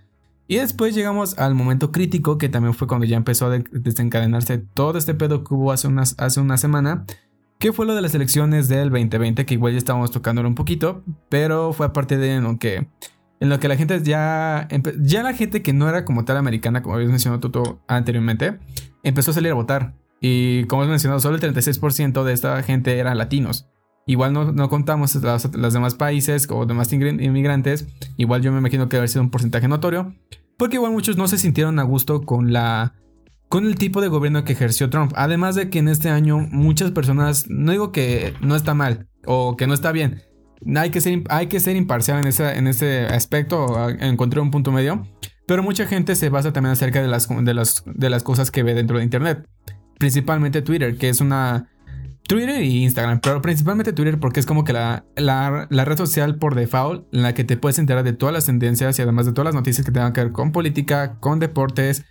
Y 0.48 0.58
después 0.58 0.94
llegamos 0.94 1.40
al 1.40 1.56
momento 1.56 1.92
crítico, 1.92 2.38
que 2.38 2.50
también 2.50 2.76
fue 2.76 2.88
cuando 2.88 3.06
ya 3.06 3.18
empezó 3.18 3.48
a 3.48 3.58
desencadenarse 3.72 4.60
todo 4.60 4.98
este 4.98 5.16
pedo 5.16 5.44
que 5.44 5.54
hubo 5.56 5.72
hace, 5.72 5.88
unas, 5.88 6.16
hace 6.20 6.40
una 6.40 6.58
semana, 6.58 7.06
¿Qué 7.66 7.74
fue 7.74 7.88
lo 7.88 7.96
de 7.96 8.04
las 8.04 8.14
elecciones 8.14 8.68
del 8.68 8.92
2020? 8.92 9.44
Que 9.44 9.56
igual 9.56 9.74
ya 9.74 9.80
estábamos 9.80 10.12
tocándolo 10.12 10.48
un 10.48 10.54
poquito, 10.54 11.04
pero 11.30 11.74
fue 11.74 11.88
aparte 11.88 12.16
de 12.16 12.40
lo 12.40 12.60
que, 12.60 12.90
en 13.40 13.50
lo 13.50 13.60
que 13.60 13.68
la 13.68 13.76
gente 13.76 14.04
ya, 14.04 14.68
ya 15.02 15.24
la 15.24 15.34
gente 15.34 15.64
que 15.64 15.74
no 15.74 15.90
era 15.90 16.06
como 16.06 16.26
tal 16.26 16.38
americana, 16.38 16.84
como 16.84 16.94
habías 16.94 17.10
mencionado 17.10 17.50
tú 17.50 17.80
anteriormente, 17.88 18.60
empezó 19.02 19.32
a 19.32 19.34
salir 19.34 19.52
a 19.52 19.56
votar. 19.56 19.96
Y 20.22 20.66
como 20.66 20.84
has 20.84 20.90
mencionado, 20.90 21.20
solo 21.20 21.38
el 21.38 21.42
36% 21.42 22.24
de 22.24 22.34
esta 22.34 22.62
gente 22.62 23.00
eran 23.00 23.18
latinos. 23.18 23.68
Igual 24.06 24.32
no, 24.34 24.52
no 24.52 24.70
contamos 24.70 25.16
los 25.16 25.74
demás 25.74 25.96
países 25.96 26.48
o 26.52 26.68
demás 26.68 26.94
inmigrantes. 26.94 27.88
Igual 28.16 28.44
yo 28.44 28.52
me 28.52 28.60
imagino 28.60 28.90
que 28.90 28.98
haber 28.98 29.10
sido 29.10 29.24
un 29.24 29.32
porcentaje 29.32 29.68
notorio. 29.68 30.14
Porque 30.60 30.76
igual 30.76 30.92
muchos 30.92 31.18
no 31.18 31.28
se 31.28 31.40
sintieron 31.40 31.80
a 31.80 31.84
gusto 31.84 32.22
con 32.22 32.54
la 32.54 32.94
con 33.50 33.66
el 33.66 33.76
tipo 33.76 34.02
de 34.02 34.08
gobierno 34.08 34.44
que 34.44 34.54
ejerció 34.54 34.90
Trump. 34.90 35.14
Además 35.16 35.56
de 35.56 35.70
que 35.70 35.80
en 35.80 35.88
este 35.88 36.10
año 36.10 36.40
muchas 36.40 36.92
personas, 36.92 37.50
no 37.50 37.72
digo 37.72 37.92
que 37.92 38.34
no 38.42 38.56
está 38.56 38.74
mal 38.74 39.08
o 39.26 39.56
que 39.58 39.68
no 39.68 39.74
está 39.74 39.92
bien, 39.92 40.24
hay 40.76 40.90
que 40.90 41.02
ser, 41.02 41.24
hay 41.30 41.48
que 41.48 41.60
ser 41.60 41.76
imparcial 41.76 42.20
en 42.20 42.28
ese, 42.28 42.58
en 42.58 42.68
ese 42.68 43.06
aspecto, 43.06 43.90
encontré 43.90 44.40
un 44.40 44.52
punto 44.52 44.72
medio, 44.72 45.08
pero 45.48 45.64
mucha 45.64 45.86
gente 45.86 46.16
se 46.16 46.30
basa 46.30 46.54
también 46.54 46.74
acerca 46.74 47.02
de 47.02 47.08
las, 47.08 47.28
de, 47.30 47.54
las, 47.54 47.84
de 47.86 48.10
las 48.10 48.24
cosas 48.24 48.52
que 48.52 48.64
ve 48.64 48.74
dentro 48.74 48.98
de 48.98 49.04
Internet, 49.04 49.48
principalmente 49.98 50.62
Twitter, 50.62 50.98
que 50.98 51.10
es 51.10 51.22
una... 51.22 51.70
Twitter 52.28 52.64
y 52.64 52.84
Instagram, 52.84 53.20
pero 53.20 53.40
principalmente 53.44 53.94
Twitter 53.94 54.20
porque 54.20 54.40
es 54.40 54.48
como 54.48 54.64
que 54.64 54.74
la, 54.74 55.06
la, 55.16 55.68
la, 55.70 55.86
red 55.86 55.96
social 55.96 56.38
por 56.40 56.56
default 56.56 57.06
en 57.14 57.22
la 57.22 57.36
que 57.36 57.44
te 57.44 57.56
puedes 57.56 57.78
enterar 57.78 58.04
de 58.04 58.14
todas 58.14 58.34
las 58.34 58.48
tendencias 58.48 58.98
y 58.98 59.04
además 59.04 59.28
de 59.28 59.34
todas 59.34 59.46
las 59.46 59.54
noticias 59.54 59.86
que 59.86 59.92
tengan 59.92 60.12
que 60.12 60.24
ver 60.24 60.32
con 60.32 60.52
política, 60.52 61.20
con 61.20 61.38
deportes, 61.38 62.04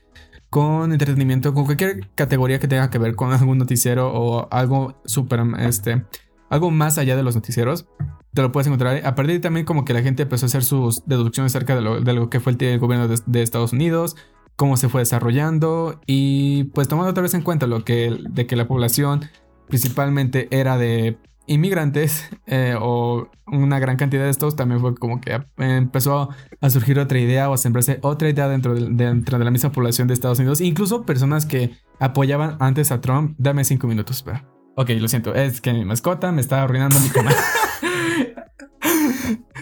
con 0.54 0.92
entretenimiento, 0.92 1.52
con 1.52 1.64
cualquier 1.64 2.06
categoría 2.14 2.60
que 2.60 2.68
tenga 2.68 2.88
que 2.88 2.98
ver 2.98 3.16
con 3.16 3.32
algún 3.32 3.58
noticiero 3.58 4.12
o 4.14 4.46
algo 4.52 5.00
súper, 5.04 5.42
este, 5.58 6.04
algo 6.48 6.70
más 6.70 6.96
allá 6.96 7.16
de 7.16 7.24
los 7.24 7.34
noticieros, 7.34 7.88
te 8.32 8.40
lo 8.40 8.52
puedes 8.52 8.68
encontrar. 8.68 9.04
A 9.04 9.16
partir 9.16 9.34
de 9.34 9.40
también 9.40 9.66
como 9.66 9.84
que 9.84 9.92
la 9.92 10.00
gente 10.00 10.22
empezó 10.22 10.46
a 10.46 10.48
hacer 10.48 10.62
sus 10.62 11.04
deducciones 11.06 11.50
acerca 11.50 11.74
de 11.74 11.80
lo, 11.80 12.30
que 12.30 12.38
fue 12.38 12.52
el, 12.56 12.78
gobierno 12.78 13.08
de, 13.08 13.42
Estados 13.42 13.72
Unidos, 13.72 14.14
cómo 14.54 14.76
se 14.76 14.88
fue 14.88 15.00
desarrollando 15.00 16.00
y 16.06 16.62
pues 16.72 16.86
tomando 16.86 17.10
otra 17.10 17.24
vez 17.24 17.34
en 17.34 17.42
cuenta 17.42 17.66
lo 17.66 17.84
que, 17.84 18.16
de 18.30 18.46
que 18.46 18.54
la 18.54 18.68
población 18.68 19.22
principalmente 19.66 20.46
era 20.52 20.78
de 20.78 21.18
inmigrantes 21.46 22.28
eh, 22.46 22.74
o 22.80 23.28
una 23.46 23.78
gran 23.78 23.96
cantidad 23.96 24.24
de 24.24 24.30
estos, 24.30 24.56
también 24.56 24.80
fue 24.80 24.94
como 24.94 25.20
que 25.20 25.42
empezó 25.58 26.30
a 26.60 26.70
surgir 26.70 26.98
otra 26.98 27.18
idea 27.18 27.50
o 27.50 27.54
a 27.54 27.58
sembrarse 27.58 27.98
otra 28.02 28.28
idea 28.28 28.48
dentro 28.48 28.74
de, 28.74 28.88
dentro 28.90 29.38
de 29.38 29.44
la 29.44 29.50
misma 29.50 29.70
población 29.72 30.08
de 30.08 30.14
Estados 30.14 30.38
Unidos. 30.38 30.60
Incluso 30.60 31.04
personas 31.04 31.46
que 31.46 31.72
apoyaban 31.98 32.56
antes 32.60 32.90
a 32.92 33.00
Trump. 33.00 33.34
Dame 33.38 33.64
cinco 33.64 33.86
minutos, 33.86 34.16
espera. 34.18 34.48
Ok, 34.76 34.90
lo 34.98 35.08
siento, 35.08 35.34
es 35.34 35.60
que 35.60 35.72
mi 35.72 35.84
mascota 35.84 36.32
me 36.32 36.40
está 36.40 36.62
arruinando 36.62 36.98
mi 36.98 37.08
cama. 37.08 37.30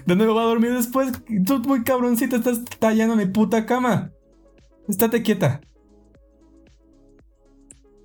¿Dónde 0.07 0.25
me 0.25 0.33
voy 0.33 0.43
a 0.43 0.47
dormir 0.47 0.73
después? 0.73 1.13
Tú 1.47 1.61
muy 1.61 1.85
cabroncita 1.85 2.37
estás 2.37 2.65
tallando 2.79 3.15
mi 3.15 3.27
puta 3.27 3.67
cama. 3.67 4.11
Estate 4.89 5.23
quieta. 5.23 5.61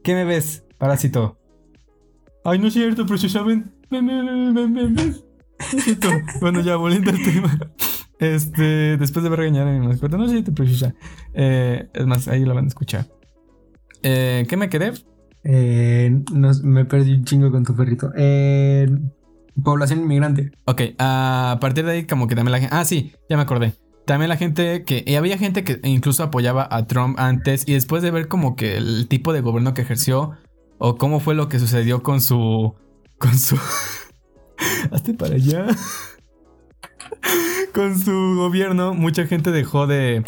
¿Qué 0.03 0.13
me 0.13 0.25
ves, 0.25 0.65
parásito? 0.77 1.36
Ay, 2.47 2.59
no 2.59 2.67
es 2.67 2.73
cierto, 2.73 3.05
precisamente. 3.05 3.69
Ven, 3.91 4.07
ven, 4.07 4.53
ven, 4.53 4.73
ven, 4.73 4.95
ven. 4.95 5.15
bueno, 6.39 6.61
ya 6.61 6.77
volviendo 6.77 7.11
al 7.11 7.21
tema. 7.21 7.59
Este, 8.19 8.95
después 8.95 9.21
de 9.21 9.29
regañar 9.35 9.67
a 9.67 9.71
mi 9.71 9.85
mascota, 9.85 10.15
no 10.15 10.23
es 10.23 10.31
cierto, 10.31 10.53
preciosa. 10.53 10.95
Eh, 11.33 11.89
es 11.93 12.05
más, 12.07 12.29
ahí 12.29 12.45
lo 12.45 12.55
van 12.55 12.63
a 12.63 12.67
escuchar. 12.69 13.05
Eh, 14.01 14.45
¿Qué 14.47 14.55
me 14.55 14.69
quedé? 14.69 14.93
Eh, 15.43 16.23
me 16.63 16.85
perdí 16.85 17.15
un 17.15 17.25
chingo 17.25 17.51
con 17.51 17.65
tu 17.65 17.75
perrito. 17.75 18.13
Eh, 18.15 18.87
población 19.61 19.99
inmigrante. 19.99 20.51
Ok, 20.63 20.83
a 20.99 21.57
partir 21.59 21.85
de 21.85 21.91
ahí, 21.91 22.07
como 22.07 22.27
que 22.27 22.35
también 22.35 22.53
la 22.53 22.59
gente. 22.59 22.73
Ah, 22.73 22.85
sí, 22.85 23.11
ya 23.29 23.35
me 23.35 23.43
acordé. 23.43 23.73
También 24.05 24.29
la 24.29 24.37
gente 24.37 24.85
que. 24.85 25.03
Y 25.05 25.15
había 25.15 25.37
gente 25.37 25.65
que 25.65 25.81
incluso 25.83 26.23
apoyaba 26.23 26.65
a 26.71 26.87
Trump 26.87 27.19
antes. 27.19 27.67
Y 27.67 27.73
después 27.73 28.01
de 28.03 28.11
ver 28.11 28.29
como 28.29 28.55
que 28.55 28.77
el 28.77 29.09
tipo 29.09 29.33
de 29.33 29.41
gobierno 29.41 29.73
que 29.73 29.81
ejerció 29.81 30.37
o 30.77 30.97
cómo 30.97 31.19
fue 31.19 31.35
lo 31.35 31.49
que 31.49 31.59
sucedió 31.59 32.03
con 32.03 32.21
su. 32.21 32.75
con 33.17 33.37
su. 33.37 33.57
Hazte 34.91 35.13
para 35.13 35.35
allá. 35.35 35.67
con 37.73 37.99
su 37.99 38.35
gobierno, 38.35 38.93
mucha 38.93 39.27
gente 39.27 39.51
dejó 39.51 39.87
de, 39.87 40.23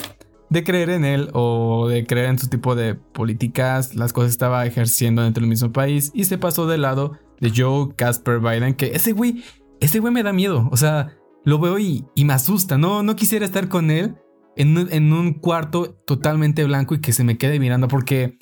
de 0.49 0.63
creer 0.63 0.89
en 0.89 1.05
él 1.05 1.29
o 1.33 1.87
de 1.87 2.05
creer 2.05 2.29
en 2.29 2.39
su 2.39 2.47
tipo 2.47 2.75
de 2.75 2.95
políticas, 2.95 3.95
las 3.95 4.13
cosas 4.13 4.31
estaba 4.31 4.65
ejerciendo 4.65 5.23
dentro 5.23 5.41
del 5.41 5.49
mismo 5.49 5.71
país 5.71 6.11
y 6.13 6.25
se 6.25 6.37
pasó 6.37 6.67
del 6.67 6.81
lado 6.81 7.17
de 7.39 7.51
Joe 7.55 7.95
Casper 7.95 8.39
Biden, 8.39 8.75
que 8.75 8.87
ese 8.87 9.13
güey, 9.13 9.43
ese 9.79 9.99
güey 9.99 10.13
me 10.13 10.23
da 10.23 10.33
miedo, 10.33 10.67
o 10.71 10.77
sea, 10.77 11.15
lo 11.45 11.59
veo 11.59 11.79
y, 11.79 12.05
me 12.17 12.33
asusta, 12.33 12.77
no, 12.77 13.03
no 13.03 13.15
quisiera 13.15 13.45
estar 13.45 13.69
con 13.69 13.91
él 13.91 14.15
en, 14.55 14.77
en, 14.91 15.13
un 15.13 15.33
cuarto 15.33 15.95
totalmente 16.05 16.65
blanco 16.65 16.95
y 16.95 17.01
que 17.01 17.13
se 17.13 17.23
me 17.23 17.37
quede 17.37 17.59
mirando 17.59 17.87
porque 17.87 18.37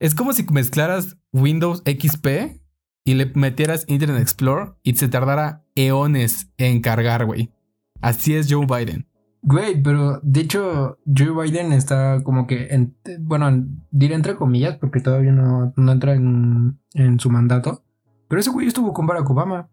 es 0.00 0.14
como 0.14 0.32
si 0.32 0.44
mezclaras 0.44 1.17
Windows 1.32 1.82
XP 1.84 2.60
y 3.04 3.14
le 3.14 3.26
metieras 3.34 3.84
Internet 3.88 4.20
Explorer 4.20 4.74
y 4.82 4.94
se 4.94 5.08
tardara 5.08 5.64
eones 5.74 6.50
en 6.58 6.80
cargar, 6.80 7.24
güey. 7.24 7.50
Así 8.00 8.34
es 8.34 8.52
Joe 8.52 8.66
Biden. 8.66 9.06
Güey, 9.42 9.82
pero 9.82 10.20
de 10.22 10.40
hecho, 10.40 10.98
Joe 11.06 11.32
Biden 11.32 11.72
está 11.72 12.22
como 12.22 12.46
que, 12.46 12.68
en, 12.70 12.96
bueno, 13.20 13.66
diré 13.90 14.14
entre 14.14 14.36
comillas, 14.36 14.76
porque 14.76 15.00
todavía 15.00 15.32
no, 15.32 15.72
no 15.76 15.92
entra 15.92 16.14
en, 16.14 16.78
en, 16.94 17.20
su 17.20 17.30
mandato. 17.30 17.84
Pero 18.28 18.40
ese 18.40 18.50
güey 18.50 18.66
estuvo 18.66 18.92
con 18.92 19.06
Barack 19.06 19.30
Obama. 19.30 19.70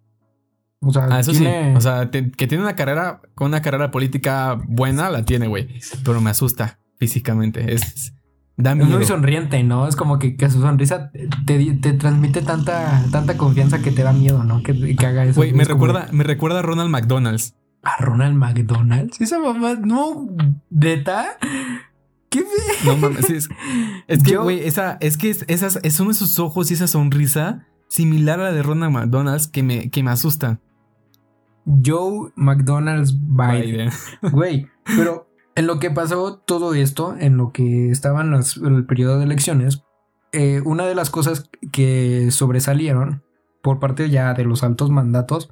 O 0.79 0.93
sea, 0.93 1.07
ah, 1.09 1.19
eso 1.19 1.33
sí. 1.33 1.45
O 1.75 1.81
sea, 1.81 2.09
que 2.11 2.47
tiene 2.47 2.63
una 2.63 2.75
carrera, 2.75 3.21
con 3.33 3.47
una 3.47 3.61
carrera 3.61 3.91
política 3.91 4.57
buena, 4.67 5.09
la 5.09 5.25
tiene, 5.25 5.47
güey. 5.47 5.67
Pero 6.03 6.21
me 6.21 6.29
asusta 6.29 6.79
físicamente. 6.97 7.73
Es. 7.73 8.13
Da 8.57 8.71
Es 8.71 8.87
muy 8.87 9.05
sonriente, 9.05 9.61
¿no? 9.63 9.87
Es 9.87 9.97
como 9.97 10.17
que, 10.17 10.37
que 10.37 10.49
su 10.49 10.61
sonrisa 10.61 11.11
te, 11.45 11.73
te, 11.73 11.93
transmite 11.93 12.41
tanta, 12.41 13.03
tanta 13.11 13.35
confianza 13.35 13.81
que 13.81 13.91
te 13.91 14.03
da 14.03 14.13
miedo, 14.13 14.45
¿no? 14.45 14.63
Que, 14.63 14.95
que 14.95 15.05
haga 15.05 15.25
eso. 15.25 15.41
Güey, 15.41 15.53
me 15.53 15.65
recuerda, 15.65 16.07
me 16.11 16.23
recuerda 16.23 16.59
a 16.59 16.61
Ronald 16.61 16.89
McDonald's. 16.89 17.53
¿A 17.83 17.97
Ronald 17.97 18.35
McDonald's? 18.37 19.19
Esa 19.19 19.39
mamá, 19.39 19.75
no, 19.75 20.27
¿beta? 20.69 21.37
¿Qué 22.29 22.43
No 22.85 22.95
mames, 22.97 23.29
es, 23.29 23.49
es 24.07 24.23
que, 24.23 24.37
güey, 24.37 24.65
esa, 24.65 24.97
es 25.01 25.17
que 25.17 25.29
esas, 25.29 25.79
son 25.91 26.09
esos 26.09 26.39
ojos 26.39 26.71
y 26.71 26.75
esa 26.75 26.87
sonrisa 26.87 27.67
similar 27.89 28.39
a 28.39 28.43
la 28.45 28.51
de 28.53 28.63
Ronald 28.63 28.93
McDonald's 28.93 29.47
que 29.47 29.63
me, 29.63 29.89
que 29.89 30.01
me 30.01 30.11
asusta. 30.11 30.59
Joe 31.65 32.31
McDonald's 32.35 33.15
Biden. 33.19 33.89
Güey, 34.31 34.67
pero 34.85 35.27
en 35.55 35.67
lo 35.67 35.79
que 35.79 35.91
pasó 35.91 36.37
todo 36.37 36.73
esto, 36.73 37.15
en 37.17 37.37
lo 37.37 37.51
que 37.51 37.89
estaban 37.89 38.33
en 38.33 38.75
el 38.75 38.85
periodo 38.85 39.17
de 39.17 39.25
elecciones, 39.25 39.83
eh, 40.31 40.61
una 40.65 40.85
de 40.85 40.95
las 40.95 41.09
cosas 41.09 41.49
que 41.71 42.29
sobresalieron 42.31 43.23
por 43.61 43.79
parte 43.79 44.09
ya 44.09 44.33
de 44.33 44.43
los 44.43 44.63
altos 44.63 44.89
mandatos 44.89 45.49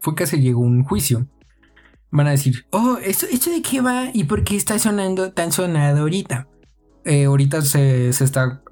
fue 0.00 0.14
que 0.14 0.26
se 0.26 0.40
llegó 0.40 0.60
un 0.60 0.84
juicio. 0.84 1.26
Van 2.10 2.26
a 2.26 2.30
decir, 2.30 2.66
oh, 2.70 2.96
¿esto, 3.02 3.26
¿esto 3.30 3.50
de 3.50 3.60
qué 3.60 3.80
va? 3.80 4.08
¿Y 4.12 4.24
por 4.24 4.44
qué 4.44 4.56
está 4.56 4.78
sonando 4.78 5.32
tan 5.32 5.52
sonado 5.52 6.00
ahorita? 6.00 6.48
Eh, 7.04 7.24
ahorita 7.24 7.60
se, 7.62 8.08
está 8.08 8.62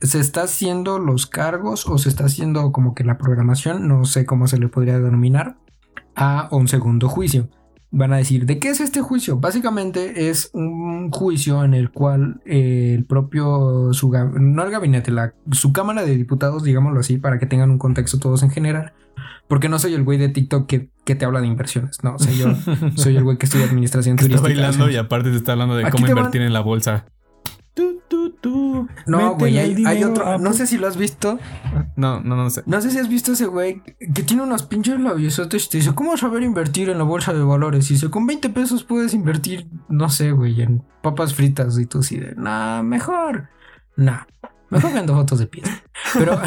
se 0.00 0.20
está 0.20 0.42
haciendo 0.42 0.98
los 0.98 1.26
cargos 1.26 1.88
o 1.88 1.98
se 1.98 2.08
está 2.08 2.26
haciendo 2.26 2.70
como 2.72 2.94
que 2.94 3.04
la 3.04 3.18
programación, 3.18 3.88
no 3.88 4.04
sé 4.04 4.26
cómo 4.26 4.46
se 4.46 4.58
le 4.58 4.68
podría 4.68 4.98
denominar, 4.98 5.56
a 6.14 6.48
un 6.52 6.68
segundo 6.68 7.08
juicio. 7.08 7.48
Van 7.96 8.12
a 8.12 8.16
decir, 8.16 8.44
¿de 8.44 8.58
qué 8.58 8.70
es 8.70 8.80
este 8.80 9.00
juicio? 9.00 9.38
Básicamente 9.38 10.28
es 10.28 10.50
un 10.52 11.12
juicio 11.12 11.64
en 11.64 11.74
el 11.74 11.90
cual 11.90 12.40
el 12.44 13.04
propio, 13.04 13.92
su, 13.92 14.10
no 14.10 14.64
el 14.64 14.70
gabinete, 14.70 15.12
la, 15.12 15.32
su 15.52 15.72
Cámara 15.72 16.04
de 16.04 16.16
Diputados, 16.16 16.64
digámoslo 16.64 16.98
así, 16.98 17.18
para 17.18 17.38
que 17.38 17.46
tengan 17.46 17.70
un 17.70 17.78
contexto 17.78 18.18
todos 18.18 18.42
en 18.42 18.50
general, 18.50 18.94
porque 19.46 19.68
no 19.68 19.78
soy 19.78 19.94
el 19.94 20.02
güey 20.02 20.18
de 20.18 20.28
TikTok 20.28 20.66
que, 20.66 20.90
que 21.04 21.14
te 21.14 21.24
habla 21.24 21.40
de 21.40 21.46
inversiones. 21.46 22.02
No, 22.02 22.16
o 22.16 22.18
sea, 22.18 22.32
yo 22.32 22.56
soy 22.96 23.16
el 23.16 23.22
güey 23.22 23.38
que 23.38 23.46
estudia 23.46 23.66
administración 23.66 24.16
turística. 24.16 24.48
Está 24.48 24.60
bailando 24.62 24.90
y 24.90 24.96
aparte 24.96 25.30
te 25.30 25.36
está 25.36 25.52
hablando 25.52 25.76
de 25.76 25.88
cómo 25.90 26.08
invertir 26.08 26.42
en 26.42 26.52
la 26.52 26.60
bolsa. 26.60 27.06
No, 29.06 29.34
güey, 29.34 29.58
hay, 29.58 30.04
otro. 30.04 30.38
No 30.38 30.52
sé 30.52 30.66
si 30.66 30.78
lo 30.78 30.86
has 30.86 30.96
visto. 30.96 31.38
No, 31.96 32.20
no, 32.20 32.36
no 32.36 32.50
sé. 32.50 32.62
No 32.66 32.80
sé 32.80 32.90
si 32.90 32.98
has 32.98 33.08
visto 33.08 33.32
ese 33.32 33.46
güey 33.46 33.82
que 33.82 34.22
tiene 34.22 34.42
unos 34.42 34.62
pinches 34.62 35.00
labiosotes 35.00 35.66
y 35.66 35.68
te 35.68 35.78
dice, 35.78 35.94
¿cómo 35.94 36.16
saber 36.16 36.42
invertir 36.42 36.88
en 36.88 36.98
la 36.98 37.04
bolsa 37.04 37.32
de 37.32 37.42
valores? 37.42 37.90
Y 37.90 37.94
dice, 37.94 38.10
con 38.10 38.26
20 38.26 38.50
pesos 38.50 38.84
puedes 38.84 39.12
invertir, 39.14 39.66
no 39.88 40.08
sé, 40.08 40.30
güey, 40.32 40.62
en 40.62 40.84
papas 41.02 41.34
fritas. 41.34 41.78
Y 41.78 41.86
tú 41.86 41.98
así 42.00 42.18
de, 42.18 42.34
nah, 42.36 42.82
mejor. 42.82 43.48
Nah, 43.96 44.22
mejor 44.70 44.92
vendo 44.92 45.14
fotos 45.14 45.40
de 45.40 45.46
pies. 45.46 45.68
Pero, 46.14 46.40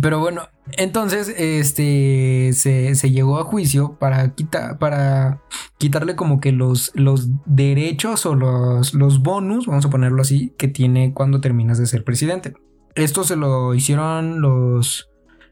Pero 0.00 0.18
bueno, 0.18 0.48
entonces 0.72 1.28
este 1.28 2.52
se, 2.52 3.10
llegó 3.10 3.38
a 3.38 3.44
juicio 3.44 3.96
para, 3.98 4.34
para 4.80 5.40
quitarle 5.78 6.16
como 6.16 6.40
que 6.40 6.50
los, 6.50 6.90
los 6.94 7.28
derechos 7.46 8.26
o 8.26 8.34
los, 8.34 8.92
los 8.94 9.22
bonus, 9.22 9.66
vamos 9.66 9.86
a 9.86 9.90
ponerlo 9.90 10.22
así, 10.22 10.52
que 10.58 10.66
tiene 10.66 11.14
cuando 11.14 11.40
terminas 11.40 11.78
de 11.78 11.86
ser 11.86 12.02
presidente. 12.02 12.54
Esto 12.96 13.22
se 13.24 13.36
lo 13.36 13.74
hicieron 13.74 14.40
los... 14.40 15.10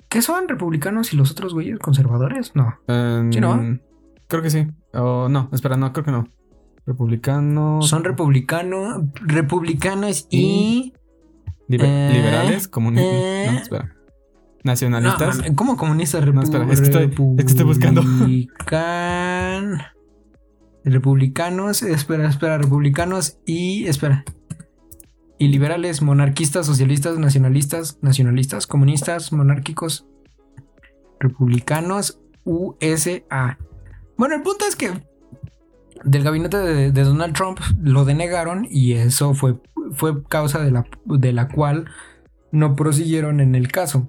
¿Qué 0.09 0.23
son 0.23 0.49
republicanos 0.49 1.13
y 1.13 1.17
los 1.17 1.31
otros 1.31 1.55
güeyes 1.55 1.79
conservadores? 1.79 2.53
No. 2.55 2.75
¿Sí, 3.31 3.41
no? 3.41 3.79
Creo 4.27 4.43
que 4.43 4.51
sí. 4.51 4.67
O 4.93 5.29
no, 5.29 5.51
espera, 5.53 5.77
no, 5.77 5.93
creo 5.93 6.05
que 6.05 6.11
no. 6.11 6.29
Republicanos. 6.85 7.89
Son 7.89 8.03
republicanos, 8.03 9.03
republicanos 9.21 10.27
y... 10.31 10.95
Eh, 11.69 12.11
liberales, 12.13 12.69
comunistas. 12.69 13.13
Eh, 13.13 13.49
no, 13.51 13.59
espera. 13.59 14.02
¿Nacionalistas? 14.65 15.43
¿Cómo 15.57 15.77
comunistas? 15.77 16.25
no, 16.33 16.43
espera, 16.43 16.71
es 16.73 16.81
que, 16.81 16.87
estoy, 16.87 17.05
es 17.39 17.45
que 17.45 17.51
estoy 17.51 17.65
buscando. 17.65 18.03
Republicanos, 20.85 21.83
espera, 21.83 22.29
espera, 22.29 22.59
republicanos 22.59 23.39
y. 23.47 23.87
Espera. 23.87 24.25
Y 25.39 25.49
liberales, 25.49 26.03
monarquistas, 26.03 26.67
socialistas, 26.67 27.19
nacionalistas, 27.19 27.99
nacionalistas, 28.01 28.69
comunistas, 28.69 29.33
monárquicos, 29.33 30.07
republicanos, 31.19 32.21
USA. 32.45 33.59
Bueno, 34.17 34.37
el 34.37 34.43
punto 34.43 34.65
es 34.69 34.77
que 34.77 34.93
del 36.05 36.23
gabinete 36.23 36.57
de, 36.59 36.93
Donald 36.93 37.35
Trump 37.35 37.59
lo 37.81 38.05
denegaron 38.05 38.67
y 38.71 38.93
eso 38.93 39.35
fue, 39.35 39.57
fue 39.93 40.23
causa 40.25 40.61
de 40.61 40.71
la, 40.71 40.87
de 41.07 41.33
la 41.33 41.49
cual 41.49 41.87
no 42.53 42.77
prosiguieron 42.77 43.41
en 43.41 43.55
el 43.55 43.71
caso. 43.73 44.09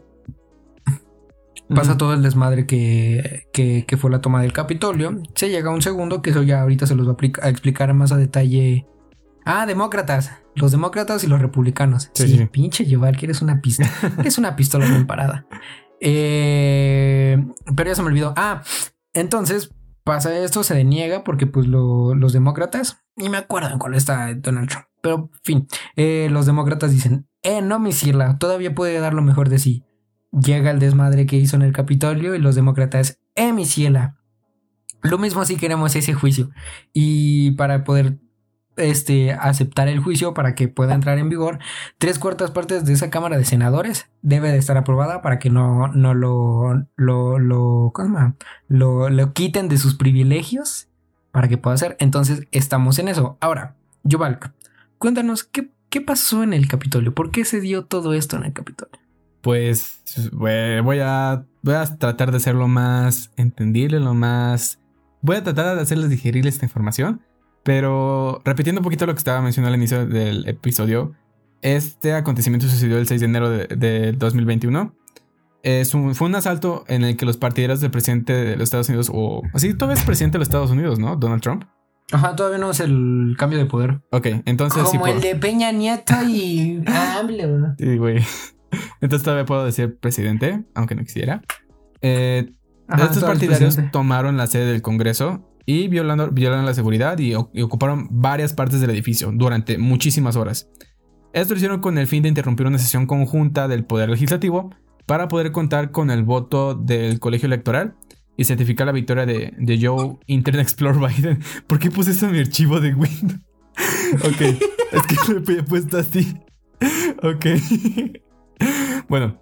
Pasa 1.69 1.97
todo 1.97 2.13
el 2.13 2.21
desmadre 2.21 2.65
que, 2.65 3.47
que, 3.53 3.97
fue 3.97 4.11
la 4.11 4.21
toma 4.21 4.41
del 4.41 4.53
Capitolio. 4.53 5.21
Se 5.35 5.49
llega 5.49 5.69
a 5.69 5.73
un 5.73 5.81
segundo, 5.81 6.21
que 6.21 6.31
eso 6.31 6.43
ya 6.43 6.61
ahorita 6.61 6.85
se 6.85 6.95
los 6.95 7.07
va 7.07 7.15
a, 7.41 7.49
explicar 7.49 7.93
más 7.93 8.11
a 8.11 8.17
detalle. 8.17 8.85
Ah, 9.45 9.65
demócratas. 9.65 10.31
Los 10.55 10.71
demócratas 10.71 11.23
y 11.23 11.27
los 11.27 11.41
republicanos. 11.41 12.11
Sí, 12.13 12.47
pinche 12.51 12.85
llevar 12.85 13.17
que 13.17 13.25
eres 13.25 13.41
una 13.41 13.61
pistola. 13.61 13.89
es 14.23 14.37
una 14.37 14.55
pistola 14.55 14.85
bien 14.85 15.07
parada. 15.07 15.47
Eh, 15.99 17.43
pero 17.75 17.89
ya 17.89 17.95
se 17.95 18.01
me 18.01 18.09
olvidó. 18.09 18.33
Ah, 18.35 18.61
entonces 19.13 19.71
pasa 20.03 20.37
esto, 20.37 20.63
se 20.63 20.75
deniega 20.75 21.23
porque 21.23 21.47
pues 21.47 21.65
los 21.65 22.33
demócratas, 22.33 23.03
ni 23.15 23.29
me 23.29 23.37
acuerdo 23.37 23.69
en 23.69 23.79
cuál 23.79 23.95
está 23.95 24.33
Donald 24.35 24.69
Trump, 24.69 24.85
pero 25.01 25.29
fin, 25.43 25.65
eh, 25.95 26.27
los 26.29 26.45
demócratas 26.45 26.91
dicen, 26.91 27.29
eh, 27.41 27.61
no, 27.61 27.79
mi 27.79 27.93
sirla, 27.93 28.37
todavía 28.37 28.75
puede 28.75 28.99
dar 28.99 29.13
lo 29.13 29.21
mejor 29.21 29.47
de 29.47 29.59
sí 29.59 29.85
llega 30.33 30.71
el 30.71 30.79
desmadre 30.79 31.25
que 31.25 31.37
hizo 31.37 31.55
en 31.55 31.61
el 31.61 31.73
Capitolio 31.73 32.35
y 32.35 32.39
los 32.39 32.55
demócratas, 32.55 33.19
eh, 33.35 33.53
mi 33.53 33.65
ciela. 33.65 34.17
Lo 35.01 35.17
mismo 35.17 35.45
si 35.45 35.57
queremos 35.57 35.95
ese 35.95 36.13
juicio. 36.13 36.49
Y 36.93 37.51
para 37.51 37.83
poder 37.83 38.17
este, 38.77 39.33
aceptar 39.33 39.87
el 39.87 39.99
juicio, 39.99 40.33
para 40.33 40.55
que 40.55 40.67
pueda 40.67 40.93
entrar 40.93 41.17
en 41.19 41.29
vigor, 41.29 41.59
tres 41.97 42.19
cuartas 42.19 42.51
partes 42.51 42.85
de 42.85 42.93
esa 42.93 43.09
Cámara 43.09 43.37
de 43.37 43.45
Senadores 43.45 44.09
debe 44.21 44.51
de 44.51 44.57
estar 44.57 44.77
aprobada 44.77 45.21
para 45.21 45.39
que 45.39 45.49
no, 45.49 45.89
no 45.89 46.13
lo, 46.13 46.87
lo, 46.95 47.37
lo, 47.37 47.91
¿cómo? 47.93 48.35
lo, 48.67 49.09
lo 49.09 49.33
quiten 49.33 49.67
de 49.67 49.77
sus 49.77 49.95
privilegios 49.95 50.87
para 51.31 51.47
que 51.47 51.57
pueda 51.57 51.77
ser. 51.77 51.95
Entonces, 51.99 52.47
estamos 52.51 52.97
en 52.97 53.09
eso. 53.09 53.37
Ahora, 53.41 53.75
Yovalk, 54.03 54.51
cuéntanos 54.97 55.43
qué, 55.43 55.69
qué 55.89 56.01
pasó 56.01 56.43
en 56.43 56.53
el 56.53 56.67
Capitolio, 56.67 57.13
por 57.13 57.29
qué 57.29 57.45
se 57.45 57.59
dio 57.59 57.85
todo 57.85 58.13
esto 58.13 58.37
en 58.37 58.45
el 58.45 58.53
Capitolio 58.53 59.02
pues 59.43 60.01
voy 60.31 60.99
a, 60.99 61.45
voy 61.61 61.75
a 61.75 61.85
tratar 61.97 62.31
de 62.31 62.39
ser 62.39 62.55
lo 62.55 62.67
más 62.67 63.31
entendible, 63.35 63.99
lo 63.99 64.13
más... 64.13 64.79
Voy 65.21 65.35
a 65.35 65.43
tratar 65.43 65.75
de 65.75 65.81
hacerles 65.81 66.09
digerir 66.09 66.47
esta 66.47 66.65
información, 66.65 67.21
pero 67.61 68.41
repitiendo 68.45 68.79
un 68.79 68.83
poquito 68.83 69.05
lo 69.05 69.13
que 69.13 69.17
estaba 69.17 69.41
mencionando 69.41 69.73
al 69.73 69.79
inicio 69.79 70.05
del 70.05 70.47
episodio, 70.47 71.13
este 71.61 72.13
acontecimiento 72.13 72.67
sucedió 72.67 72.97
el 72.97 73.05
6 73.05 73.19
de 73.19 73.25
enero 73.25 73.49
de, 73.49 74.13
2021. 74.13 74.95
Es 75.61 75.93
un, 75.93 76.15
fue 76.15 76.27
un 76.27 76.35
asalto 76.35 76.85
en 76.87 77.03
el 77.03 77.17
que 77.17 77.25
los 77.25 77.35
partidarios 77.35 77.81
del 77.81 77.91
presidente 77.91 78.31
de 78.31 78.55
los 78.55 78.63
Estados 78.63 78.87
Unidos, 78.87 79.11
o 79.13 79.41
así 79.53 79.73
todavía 79.73 79.99
es 79.99 80.05
presidente 80.05 80.35
de 80.35 80.39
los 80.39 80.47
Estados 80.47 80.71
Unidos, 80.71 80.99
¿no? 80.99 81.17
Donald 81.17 81.41
Trump. 81.41 81.65
Ajá, 82.11 82.35
todavía 82.35 82.59
no 82.59 82.71
es 82.71 82.79
el 82.79 83.35
cambio 83.37 83.59
de 83.59 83.65
poder. 83.65 84.01
Ok, 84.11 84.27
entonces. 84.45 84.83
Como 84.83 85.07
el 85.07 85.19
de 85.19 85.35
Peña 85.35 85.71
Nieto 85.71 86.13
y. 86.27 86.81
ah, 86.87 87.21
Sí, 87.77 87.97
güey. 87.97 88.21
Entonces 89.01 89.23
todavía 89.23 89.45
puedo 89.45 89.65
decir 89.65 89.97
presidente, 89.97 90.63
aunque 90.75 90.95
no 90.95 91.03
quisiera. 91.03 91.41
Eh, 92.01 92.51
estos 92.89 93.23
partidarios 93.23 93.79
tomaron 93.91 94.37
la 94.37 94.47
sede 94.47 94.71
del 94.71 94.81
Congreso 94.81 95.49
y 95.65 95.87
violando, 95.87 96.29
violaron 96.31 96.65
la 96.65 96.73
seguridad 96.73 97.17
y, 97.19 97.33
ocuparon 97.35 98.07
varias 98.11 98.53
partes 98.53 98.81
del 98.81 98.89
edificio 98.89 99.31
durante 99.33 99.77
muchísimas 99.77 100.35
horas. 100.35 100.69
Esto 101.31 101.53
lo 101.53 101.57
hicieron 101.57 101.79
con 101.79 101.97
el 101.97 102.07
fin 102.07 102.23
de 102.23 102.29
interrumpir 102.29 102.67
una 102.67 102.77
sesión 102.77 103.07
conjunta 103.07 103.67
del 103.67 103.85
Poder 103.85 104.09
Legislativo 104.09 104.69
para 105.05 105.27
poder 105.27 105.51
contar 105.51 105.91
con 105.91 106.11
el 106.11 106.23
voto 106.23 106.75
del 106.75 107.19
colegio 107.19 107.47
electoral 107.47 107.95
y 108.37 108.45
certificar 108.45 108.87
la 108.87 108.93
victoria 108.93 109.25
de, 109.25 109.79
Joe 109.81 110.17
Internet 110.27 110.63
Explorer 110.63 110.99
Biden. 110.99 111.39
¿Por 111.67 111.79
qué 111.79 111.89
puse 111.89 112.11
eso 112.11 112.27
en 112.27 112.33
mi 112.33 112.39
archivo 112.39 112.79
de 112.79 112.93
Windows? 112.93 113.39
ok, 114.23 114.41
es 114.41 115.03
que 115.07 115.33
me 115.53 115.59
he 115.59 115.63
puesto 115.63 115.97
así. 115.97 116.35
Ok. 117.23 117.45
bueno, 119.09 119.41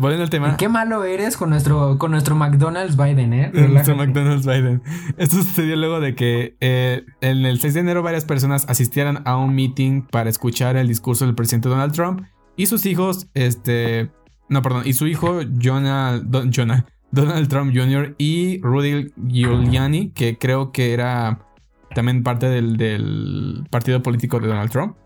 volviendo 0.00 0.24
al 0.24 0.30
tema. 0.30 0.56
Qué 0.56 0.68
malo 0.68 1.04
eres 1.04 1.36
con 1.36 1.50
nuestro, 1.50 1.98
con 1.98 2.10
nuestro 2.10 2.34
McDonald's 2.34 2.96
Biden, 2.96 3.32
¿eh? 3.32 3.50
Nuestro 3.52 3.96
McDonald's 3.96 4.46
Biden. 4.46 4.82
Esto 5.16 5.36
sucedió 5.36 5.76
luego 5.76 6.00
de 6.00 6.14
que 6.14 6.56
eh, 6.60 7.04
en 7.20 7.44
el 7.44 7.60
6 7.60 7.74
de 7.74 7.80
enero 7.80 8.02
varias 8.02 8.24
personas 8.24 8.68
asistieran 8.68 9.22
a 9.24 9.36
un 9.36 9.54
meeting 9.54 10.02
para 10.02 10.30
escuchar 10.30 10.76
el 10.76 10.88
discurso 10.88 11.26
del 11.26 11.34
presidente 11.34 11.68
Donald 11.68 11.92
Trump 11.92 12.22
y 12.56 12.66
sus 12.66 12.86
hijos, 12.86 13.28
este, 13.34 14.10
no, 14.48 14.62
perdón, 14.62 14.82
y 14.84 14.92
su 14.92 15.06
hijo 15.06 15.40
Jonah, 15.62 16.18
Donald 16.18 17.48
Trump 17.48 17.72
Jr. 17.74 18.14
y 18.18 18.60
Rudy 18.62 19.12
Giuliani, 19.28 20.10
que 20.10 20.38
creo 20.38 20.72
que 20.72 20.92
era 20.92 21.40
también 21.94 22.22
parte 22.22 22.48
del, 22.48 22.76
del 22.76 23.66
partido 23.70 24.02
político 24.02 24.40
de 24.40 24.48
Donald 24.48 24.70
Trump. 24.70 24.96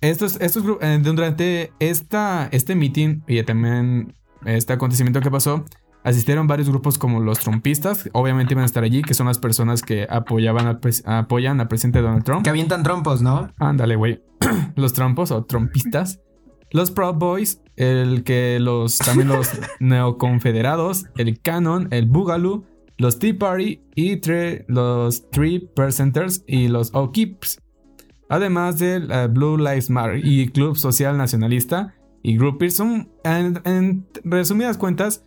Estos, 0.00 0.40
estos 0.40 0.64
eh, 0.80 1.00
durante 1.02 1.72
esta, 1.78 2.48
este 2.52 2.74
meeting 2.74 3.22
y 3.26 3.42
también 3.42 4.14
este 4.44 4.72
acontecimiento 4.72 5.20
que 5.20 5.30
pasó, 5.30 5.64
asistieron 6.06 6.46
varios 6.46 6.68
grupos 6.68 6.98
como 6.98 7.20
los 7.20 7.40
trumpistas, 7.40 8.08
obviamente 8.12 8.54
iban 8.54 8.62
a 8.62 8.66
estar 8.66 8.84
allí, 8.84 9.02
que 9.02 9.12
son 9.12 9.26
las 9.26 9.38
personas 9.38 9.82
que 9.82 10.06
apoyaban 10.08 10.66
al 10.66 10.80
apoyan 11.04 11.60
al 11.60 11.66
presidente 11.66 12.00
Donald 12.00 12.24
Trump. 12.24 12.44
Que 12.44 12.50
avientan 12.50 12.84
trompos, 12.84 13.22
¿no? 13.22 13.52
Ándale, 13.58 13.96
güey. 13.96 14.22
los 14.76 14.92
trompos 14.92 15.32
o 15.32 15.44
trompistas. 15.44 16.20
Los 16.70 16.90
Proud 16.92 17.14
Boys, 17.14 17.60
el 17.76 18.22
que 18.22 18.58
los 18.60 18.98
también 18.98 19.28
los 19.28 19.50
neoconfederados, 19.80 21.06
el 21.16 21.40
Canon, 21.40 21.88
el 21.90 22.06
Boogaloo, 22.06 22.64
los 22.98 23.18
Tea 23.18 23.36
Party 23.36 23.82
y 23.94 24.20
los 24.68 25.28
Three 25.30 25.70
Percenters 25.74 26.44
y 26.46 26.68
los 26.68 26.94
O'Keeps. 26.94 27.58
Además 28.28 28.78
del 28.78 29.10
eh, 29.10 29.28
Blue 29.28 29.56
Lives 29.56 29.90
Matter 29.90 30.20
y 30.24 30.48
Club 30.48 30.76
Social 30.76 31.16
Nacionalista 31.16 31.94
y 32.22 32.36
Group 32.36 32.58
Pearson. 32.58 33.08
En, 33.24 34.06
resumidas 34.24 34.76
cuentas, 34.78 35.24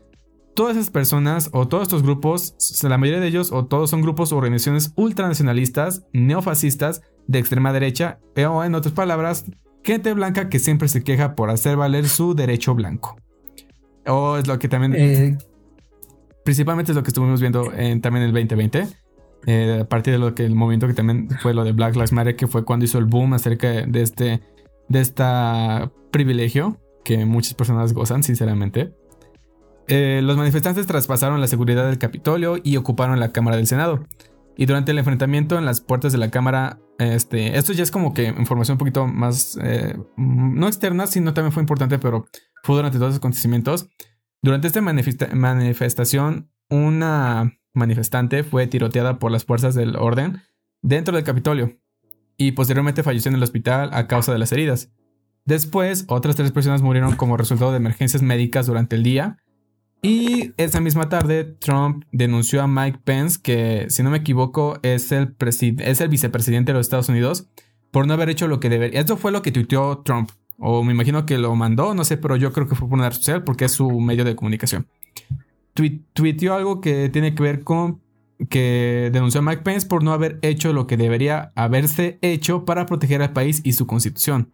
todas 0.53 0.75
esas 0.75 0.91
personas 0.91 1.49
o 1.53 1.67
todos 1.67 1.83
estos 1.83 2.03
grupos, 2.03 2.55
la 2.83 2.97
mayoría 2.97 3.21
de 3.21 3.27
ellos 3.27 3.51
o 3.51 3.65
todos 3.65 3.89
son 3.89 4.01
grupos 4.01 4.33
o 4.33 4.37
organizaciones 4.37 4.91
ultranacionalistas, 4.95 6.05
neofascistas, 6.11 7.01
de 7.27 7.39
extrema 7.39 7.71
derecha, 7.71 8.19
o 8.49 8.63
en 8.63 8.73
otras 8.73 8.93
palabras, 8.93 9.45
gente 9.83 10.13
blanca 10.13 10.49
que 10.49 10.59
siempre 10.59 10.87
se 10.87 11.03
queja 11.03 11.35
por 11.35 11.51
hacer 11.51 11.77
valer 11.77 12.09
su 12.09 12.33
derecho 12.33 12.73
blanco. 12.75 13.17
O 14.05 14.37
es 14.37 14.47
lo 14.47 14.59
que 14.59 14.67
también... 14.67 14.95
Eh, 14.97 15.37
principalmente 16.43 16.91
es 16.91 16.95
lo 16.95 17.03
que 17.03 17.09
estuvimos 17.09 17.39
viendo 17.39 17.71
en, 17.73 18.01
también 18.01 18.23
en 18.23 18.29
el 18.29 18.33
2020. 18.33 18.87
Eh, 19.45 19.79
a 19.81 19.85
partir 19.87 20.13
de 20.13 20.19
lo 20.19 20.35
que 20.35 20.45
el 20.45 20.55
movimiento 20.55 20.87
que 20.87 20.93
también 20.93 21.29
fue 21.41 21.53
lo 21.53 21.63
de 21.63 21.71
Black 21.71 21.95
Lives 21.95 22.11
Matter, 22.11 22.35
que 22.35 22.47
fue 22.47 22.65
cuando 22.65 22.85
hizo 22.85 22.97
el 22.97 23.05
boom 23.05 23.33
acerca 23.33 23.69
de 23.69 24.01
este 24.01 24.41
de 24.89 24.99
esta 24.99 25.91
privilegio 26.11 26.79
que 27.03 27.25
muchas 27.25 27.53
personas 27.53 27.93
gozan, 27.93 28.23
sinceramente. 28.23 28.93
Eh, 29.87 30.21
los 30.23 30.37
manifestantes 30.37 30.85
traspasaron 30.85 31.41
la 31.41 31.47
seguridad 31.47 31.87
del 31.87 31.97
Capitolio 31.97 32.57
y 32.63 32.77
ocuparon 32.77 33.19
la 33.19 33.31
Cámara 33.31 33.57
del 33.57 33.67
Senado. 33.67 34.05
Y 34.55 34.65
durante 34.65 34.91
el 34.91 34.99
enfrentamiento 34.99 35.57
en 35.57 35.65
las 35.65 35.79
puertas 35.79 36.11
de 36.11 36.17
la 36.17 36.29
Cámara, 36.29 36.79
este, 36.99 37.57
esto 37.57 37.73
ya 37.73 37.81
es 37.81 37.91
como 37.91 38.13
que 38.13 38.25
información 38.25 38.75
un 38.75 38.79
poquito 38.79 39.07
más, 39.07 39.57
eh, 39.63 39.97
no 40.17 40.67
externa, 40.67 41.07
sino 41.07 41.33
también 41.33 41.53
fue 41.53 41.63
importante, 41.63 41.97
pero 41.97 42.25
fue 42.63 42.75
durante 42.75 42.97
todos 42.97 43.11
los 43.11 43.17
acontecimientos. 43.17 43.89
Durante 44.41 44.67
esta 44.67 44.81
manifestación, 44.81 46.51
una 46.69 47.58
manifestante 47.73 48.43
fue 48.43 48.67
tiroteada 48.67 49.19
por 49.19 49.31
las 49.31 49.45
fuerzas 49.45 49.75
del 49.75 49.95
orden 49.95 50.41
dentro 50.81 51.15
del 51.15 51.23
Capitolio 51.23 51.77
y 52.37 52.53
posteriormente 52.53 53.03
falleció 53.03 53.29
en 53.29 53.35
el 53.35 53.43
hospital 53.43 53.89
a 53.93 54.07
causa 54.07 54.31
de 54.31 54.39
las 54.39 54.51
heridas. 54.51 54.91
Después, 55.45 56.05
otras 56.07 56.35
tres 56.35 56.51
personas 56.51 56.81
murieron 56.81 57.15
como 57.15 57.37
resultado 57.37 57.71
de 57.71 57.77
emergencias 57.77 58.21
médicas 58.21 58.67
durante 58.67 58.95
el 58.95 59.03
día 59.03 59.37
y 60.01 60.53
esa 60.55 60.79
misma 60.79 61.09
tarde, 61.09 61.43
Trump 61.43 62.05
denunció 62.11 62.61
a 62.61 62.67
Mike 62.67 62.99
Pence, 63.03 63.39
que 63.41 63.87
si 63.89 64.01
no 64.01 64.09
me 64.09 64.19
equivoco 64.19 64.79
es 64.81 65.11
el, 65.11 65.35
es 65.79 66.01
el 66.01 66.09
vicepresidente 66.09 66.71
de 66.71 66.77
los 66.77 66.85
Estados 66.85 67.09
Unidos, 67.09 67.47
por 67.91 68.07
no 68.07 68.13
haber 68.13 68.29
hecho 68.29 68.47
lo 68.47 68.59
que 68.59 68.69
debería. 68.69 68.99
Esto 69.01 69.17
fue 69.17 69.31
lo 69.31 69.41
que 69.41 69.51
tuiteó 69.51 69.99
Trump, 69.99 70.29
o 70.57 70.83
me 70.83 70.93
imagino 70.93 71.25
que 71.25 71.37
lo 71.37 71.53
mandó, 71.55 71.93
no 71.95 72.05
sé, 72.05 72.15
pero 72.15 72.37
yo 72.37 72.53
creo 72.53 72.67
que 72.67 72.75
fue 72.75 72.87
por 72.87 72.97
una 72.97 73.09
red 73.09 73.17
social 73.17 73.43
porque 73.43 73.65
es 73.65 73.73
su 73.73 73.89
medio 73.99 74.23
de 74.23 74.35
comunicación. 74.35 74.87
Tuiteó 75.73 76.53
algo 76.53 76.81
que 76.81 77.09
tiene 77.09 77.35
que 77.35 77.43
ver 77.43 77.63
con 77.63 78.01
que 78.49 79.09
denunció 79.11 79.41
a 79.41 79.43
Mike 79.43 79.63
Pence 79.63 79.87
por 79.87 80.03
no 80.03 80.13
haber 80.13 80.39
hecho 80.41 80.71
lo 80.71 80.87
que 80.87 80.97
debería 80.97 81.51
haberse 81.55 82.19
hecho 82.21 82.63
para 82.63 82.85
proteger 82.85 83.21
al 83.21 83.33
país 83.33 83.61
y 83.63 83.73
su 83.73 83.85
constitución. 83.85 84.51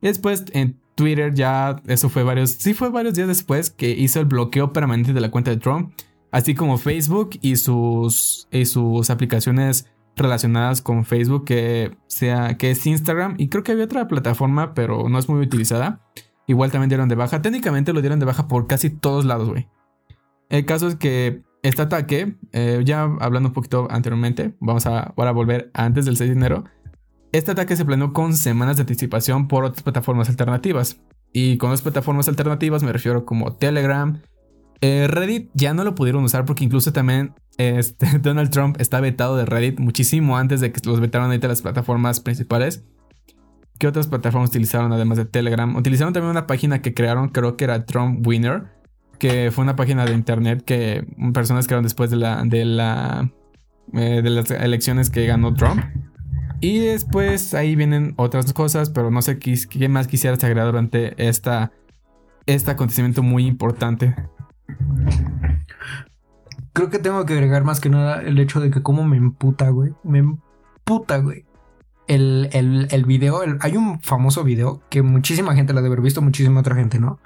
después, 0.00 0.44
en 0.52 0.78
Twitter 0.94 1.34
ya, 1.34 1.80
eso 1.86 2.08
fue 2.08 2.22
varios, 2.22 2.52
sí 2.52 2.74
fue 2.74 2.90
varios 2.90 3.14
días 3.14 3.28
después 3.28 3.70
que 3.70 3.90
hizo 3.90 4.20
el 4.20 4.26
bloqueo 4.26 4.72
permanente 4.72 5.12
de 5.12 5.20
la 5.20 5.30
cuenta 5.30 5.50
de 5.50 5.56
Trump, 5.56 5.92
así 6.30 6.54
como 6.54 6.78
Facebook 6.78 7.30
y 7.40 7.56
sus, 7.56 8.48
y 8.50 8.64
sus 8.66 9.10
aplicaciones 9.10 9.86
relacionadas 10.16 10.82
con 10.82 11.04
Facebook, 11.04 11.44
que, 11.44 11.96
sea, 12.06 12.56
que 12.56 12.70
es 12.70 12.86
Instagram, 12.86 13.34
y 13.38 13.48
creo 13.48 13.64
que 13.64 13.72
había 13.72 13.84
otra 13.84 14.06
plataforma, 14.08 14.74
pero 14.74 15.08
no 15.08 15.18
es 15.18 15.28
muy 15.28 15.40
utilizada. 15.40 16.00
Igual 16.46 16.70
también 16.70 16.90
dieron 16.90 17.08
de 17.08 17.14
baja. 17.14 17.40
Técnicamente 17.40 17.92
lo 17.92 18.02
dieron 18.02 18.20
de 18.20 18.26
baja 18.26 18.48
por 18.48 18.66
casi 18.66 18.90
todos 18.90 19.24
lados, 19.24 19.48
güey. 19.48 19.66
El 20.48 20.64
caso 20.66 20.88
es 20.88 20.96
que 20.96 21.42
este 21.62 21.82
ataque, 21.82 22.36
eh, 22.52 22.82
ya 22.84 23.02
hablando 23.20 23.48
un 23.48 23.54
poquito 23.54 23.88
anteriormente, 23.90 24.54
vamos 24.60 24.86
a 24.86 25.14
ahora 25.16 25.32
volver 25.32 25.70
antes 25.72 26.04
del 26.04 26.16
6 26.16 26.30
de 26.30 26.36
enero. 26.36 26.64
Este 27.32 27.50
ataque 27.50 27.74
se 27.74 27.84
planeó 27.84 28.12
con 28.12 28.36
semanas 28.36 28.76
de 28.76 28.82
anticipación 28.82 29.48
por 29.48 29.64
otras 29.64 29.82
plataformas 29.82 30.28
alternativas. 30.28 31.00
Y 31.32 31.56
con 31.56 31.70
las 31.70 31.82
plataformas 31.82 32.28
alternativas 32.28 32.82
me 32.82 32.92
refiero 32.92 33.24
como 33.24 33.54
Telegram. 33.54 34.20
Eh, 34.80 35.06
Reddit 35.08 35.50
ya 35.54 35.74
no 35.74 35.82
lo 35.82 35.94
pudieron 35.94 36.22
usar 36.22 36.44
porque 36.44 36.64
incluso 36.64 36.92
también 36.92 37.34
este, 37.56 38.18
Donald 38.22 38.50
Trump 38.50 38.80
está 38.80 39.00
vetado 39.00 39.36
de 39.36 39.46
Reddit 39.46 39.80
muchísimo 39.80 40.36
antes 40.36 40.60
de 40.60 40.70
que 40.70 40.80
los 40.84 41.00
vetaran 41.00 41.28
ahorita 41.28 41.48
las 41.48 41.62
plataformas 41.62 42.20
principales. 42.20 42.84
¿Qué 43.78 43.88
otras 43.88 44.06
plataformas 44.06 44.50
utilizaron 44.50 44.92
además 44.92 45.18
de 45.18 45.24
Telegram? 45.24 45.74
Utilizaron 45.74 46.12
también 46.12 46.30
una 46.30 46.46
página 46.46 46.82
que 46.82 46.94
crearon, 46.94 47.30
creo 47.30 47.56
que 47.56 47.64
era 47.64 47.84
Trump 47.84 48.24
Winner, 48.24 48.64
que 49.18 49.50
fue 49.50 49.62
una 49.62 49.76
página 49.76 50.04
de 50.04 50.12
internet 50.12 50.62
que 50.64 51.06
personas 51.32 51.66
crearon 51.66 51.84
después 51.84 52.10
de 52.10 52.16
la 52.16 52.44
de 52.44 52.64
la 52.64 53.30
eh, 53.92 54.22
de 54.22 54.30
las 54.30 54.50
elecciones 54.50 55.10
que 55.10 55.26
ganó 55.26 55.54
Trump. 55.54 55.84
Y 56.60 56.78
después 56.78 57.52
ahí 57.52 57.76
vienen 57.76 58.14
otras 58.16 58.52
cosas, 58.54 58.88
pero 58.88 59.10
no 59.10 59.20
sé 59.20 59.38
qué, 59.38 59.88
más 59.88 60.06
quisieras 60.06 60.42
agregar 60.42 60.66
durante 60.66 61.14
esta, 61.28 61.72
este 62.46 62.70
acontecimiento 62.70 63.22
muy 63.22 63.46
importante. 63.46 64.14
Creo 66.72 66.88
que 66.88 66.98
tengo 66.98 67.24
que 67.26 67.34
agregar 67.34 67.64
más 67.64 67.80
que 67.80 67.90
nada 67.90 68.22
el 68.22 68.38
hecho 68.38 68.60
de 68.60 68.70
que 68.70 68.82
como 68.82 69.04
me 69.04 69.18
emputa, 69.18 69.68
güey. 69.68 69.92
Me 70.02 70.20
emputa, 70.20 71.18
güey. 71.18 71.44
El, 72.06 72.48
el, 72.52 73.04
video, 73.04 73.42
hay 73.60 73.76
un 73.76 74.00
famoso 74.00 74.42
video 74.42 74.82
que 74.88 75.02
muchísima 75.02 75.54
gente 75.54 75.72
la 75.72 75.82
debe 75.82 75.94
haber 75.94 76.04
visto, 76.04 76.22
muchísima 76.22 76.60
otra 76.60 76.74
gente, 76.74 76.98
¿no? 76.98 77.18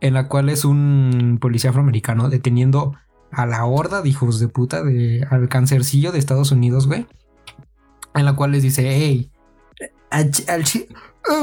En 0.00 0.14
la 0.14 0.28
cual 0.28 0.48
es 0.48 0.64
un 0.64 1.38
policía 1.40 1.70
afroamericano 1.70 2.28
deteniendo 2.30 2.96
a 3.30 3.46
la 3.46 3.64
horda 3.64 4.02
de 4.02 4.08
hijos 4.08 4.40
de 4.40 4.48
puta 4.48 4.82
de, 4.82 5.26
al 5.30 5.48
cancercillo 5.48 6.12
de 6.12 6.18
Estados 6.18 6.52
Unidos, 6.52 6.86
güey. 6.86 7.06
En 8.14 8.24
la 8.24 8.34
cual 8.34 8.52
les 8.52 8.62
dice, 8.62 8.88
hey, 8.90 9.30
al, 10.10 10.30
al 10.48 10.64
hey, 10.64 10.88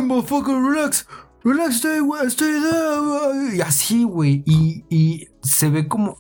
motherfucker, 0.04 0.56
relax, 0.56 1.08
relax, 1.44 1.76
stay, 1.76 2.00
stay 2.28 2.62
there, 2.62 3.56
y 3.56 3.62
así, 3.62 4.04
güey, 4.04 4.44
y, 4.46 4.84
y 4.90 5.30
se 5.42 5.70
ve 5.70 5.88
como 5.88 6.18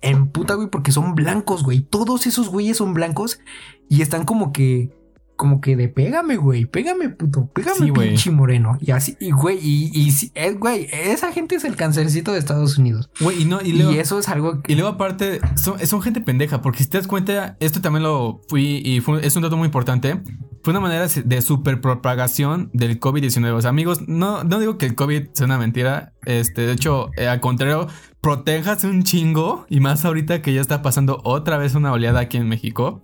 en 0.00 0.30
puta, 0.30 0.54
güey, 0.54 0.68
porque 0.68 0.92
son 0.92 1.14
blancos, 1.14 1.64
güey, 1.64 1.80
todos 1.80 2.26
esos 2.26 2.48
güeyes 2.48 2.76
son 2.76 2.94
blancos 2.94 3.40
y 3.88 4.02
están 4.02 4.24
como 4.24 4.52
que 4.52 4.96
como 5.38 5.60
que 5.60 5.76
de 5.76 5.88
pégame, 5.88 6.36
güey, 6.36 6.66
pégame, 6.66 7.10
puto, 7.10 7.46
pégame, 7.54 7.92
pinche 7.92 8.32
moreno. 8.32 8.76
Y 8.80 8.90
así, 8.90 9.16
y 9.20 9.30
güey, 9.30 9.56
y, 9.62 9.88
y, 9.94 10.12
eh, 10.34 10.50
güey, 10.50 10.88
esa 10.92 11.32
gente 11.32 11.54
es 11.54 11.64
el 11.64 11.76
cancercito 11.76 12.32
de 12.32 12.40
Estados 12.40 12.76
Unidos. 12.76 13.08
Güey, 13.20 13.42
y 13.42 13.44
no, 13.44 13.60
y, 13.62 13.72
luego, 13.72 13.92
eso 13.92 14.18
es 14.18 14.28
algo 14.28 14.60
que... 14.60 14.72
Y 14.72 14.74
luego 14.74 14.90
aparte, 14.90 15.40
son, 15.54 15.78
son, 15.86 16.02
gente 16.02 16.20
pendeja, 16.20 16.60
porque 16.60 16.82
si 16.82 16.90
te 16.90 16.98
das 16.98 17.06
cuenta, 17.06 17.56
esto 17.60 17.80
también 17.80 18.02
lo 18.02 18.40
fui, 18.48 18.82
y 18.84 19.00
fue, 19.00 19.24
es 19.24 19.36
un 19.36 19.42
dato 19.42 19.56
muy 19.56 19.66
importante, 19.66 20.20
fue 20.64 20.72
una 20.72 20.80
manera 20.80 21.06
de 21.06 21.40
super 21.40 21.80
propagación 21.80 22.68
del 22.72 22.98
COVID-19. 22.98 23.52
O 23.52 23.62
sea, 23.62 23.70
amigos, 23.70 24.08
no, 24.08 24.42
no 24.42 24.58
digo 24.58 24.76
que 24.76 24.86
el 24.86 24.96
COVID 24.96 25.28
sea 25.34 25.46
una 25.46 25.56
mentira, 25.56 26.14
este, 26.24 26.62
de 26.62 26.72
hecho, 26.72 27.10
eh, 27.16 27.28
al 27.28 27.38
contrario, 27.38 27.86
protéjase 28.20 28.88
un 28.88 29.04
chingo, 29.04 29.66
y 29.70 29.78
más 29.78 30.04
ahorita 30.04 30.42
que 30.42 30.52
ya 30.52 30.60
está 30.60 30.82
pasando 30.82 31.20
otra 31.22 31.58
vez 31.58 31.76
una 31.76 31.92
oleada 31.92 32.18
aquí 32.18 32.38
en 32.38 32.48
México. 32.48 33.02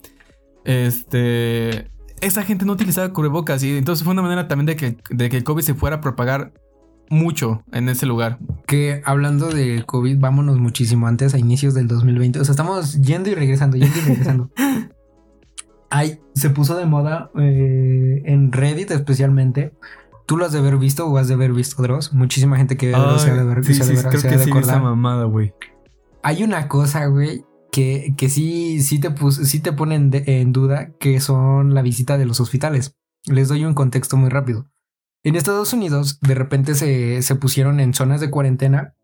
Este, 0.64 1.93
esa 2.24 2.42
gente 2.42 2.64
no 2.64 2.72
utilizaba 2.72 3.12
cubrebocas 3.12 3.62
y 3.62 3.76
entonces 3.76 4.04
fue 4.04 4.12
una 4.12 4.22
manera 4.22 4.48
también 4.48 4.66
de 4.66 4.76
que, 4.76 4.96
de 5.10 5.28
que 5.28 5.36
el 5.36 5.44
COVID 5.44 5.62
se 5.62 5.74
fuera 5.74 5.96
a 5.96 6.00
propagar 6.00 6.52
mucho 7.10 7.62
en 7.72 7.88
ese 7.88 8.06
lugar. 8.06 8.38
Que 8.66 9.02
hablando 9.04 9.50
de 9.50 9.84
COVID, 9.86 10.18
vámonos 10.18 10.58
muchísimo 10.58 11.06
antes, 11.06 11.34
a 11.34 11.38
inicios 11.38 11.74
del 11.74 11.88
2020. 11.88 12.40
O 12.40 12.44
sea, 12.44 12.52
estamos 12.52 13.00
yendo 13.00 13.30
y 13.30 13.34
regresando, 13.34 13.76
yendo 13.76 13.96
y 13.96 14.00
regresando. 14.00 14.50
Ay, 15.90 16.20
se 16.34 16.50
puso 16.50 16.76
de 16.76 16.86
moda 16.86 17.30
eh, 17.38 18.22
en 18.24 18.50
Reddit 18.50 18.90
especialmente 18.90 19.72
Tú 20.26 20.38
lo 20.38 20.46
has 20.46 20.52
de 20.52 20.58
haber 20.58 20.78
visto 20.78 21.06
o 21.06 21.18
has 21.18 21.28
de 21.28 21.34
haber 21.34 21.52
visto 21.52 21.82
Dross. 21.82 22.14
Muchísima 22.14 22.56
gente 22.56 22.76
que 22.76 22.94
Ay, 22.94 23.18
se 23.18 23.30
ha 23.30 23.34
de 23.34 23.40
haber, 23.40 23.62
sí, 23.62 23.74
se 23.74 23.82
ha 23.82 23.86
de 23.86 23.96
sí, 23.96 24.02
creo 24.02 24.20
se 24.20 24.28
que 24.28 24.36
de 24.38 24.44
sí 24.44 24.50
esa 24.58 24.80
mamada, 24.80 25.24
güey. 25.24 25.52
Hay 26.22 26.42
una 26.42 26.68
cosa, 26.68 27.06
güey, 27.06 27.44
que, 27.74 28.14
que 28.16 28.28
sí, 28.28 28.80
sí 28.82 29.00
te, 29.00 29.12
sí 29.32 29.58
te 29.58 29.72
ponen 29.72 30.10
de- 30.10 30.22
en 30.40 30.52
duda, 30.52 30.92
que 31.00 31.18
son 31.20 31.74
la 31.74 31.82
visita 31.82 32.16
de 32.16 32.24
los 32.24 32.38
hospitales. 32.38 32.96
Les 33.24 33.48
doy 33.48 33.64
un 33.64 33.74
contexto 33.74 34.16
muy 34.16 34.28
rápido. 34.30 34.70
En 35.24 35.34
Estados 35.34 35.72
Unidos, 35.72 36.20
de 36.20 36.34
repente 36.36 36.76
se, 36.76 37.20
se 37.22 37.34
pusieron 37.34 37.80
en 37.80 37.92
zonas 37.92 38.20
de 38.20 38.30
cuarentena 38.30 38.94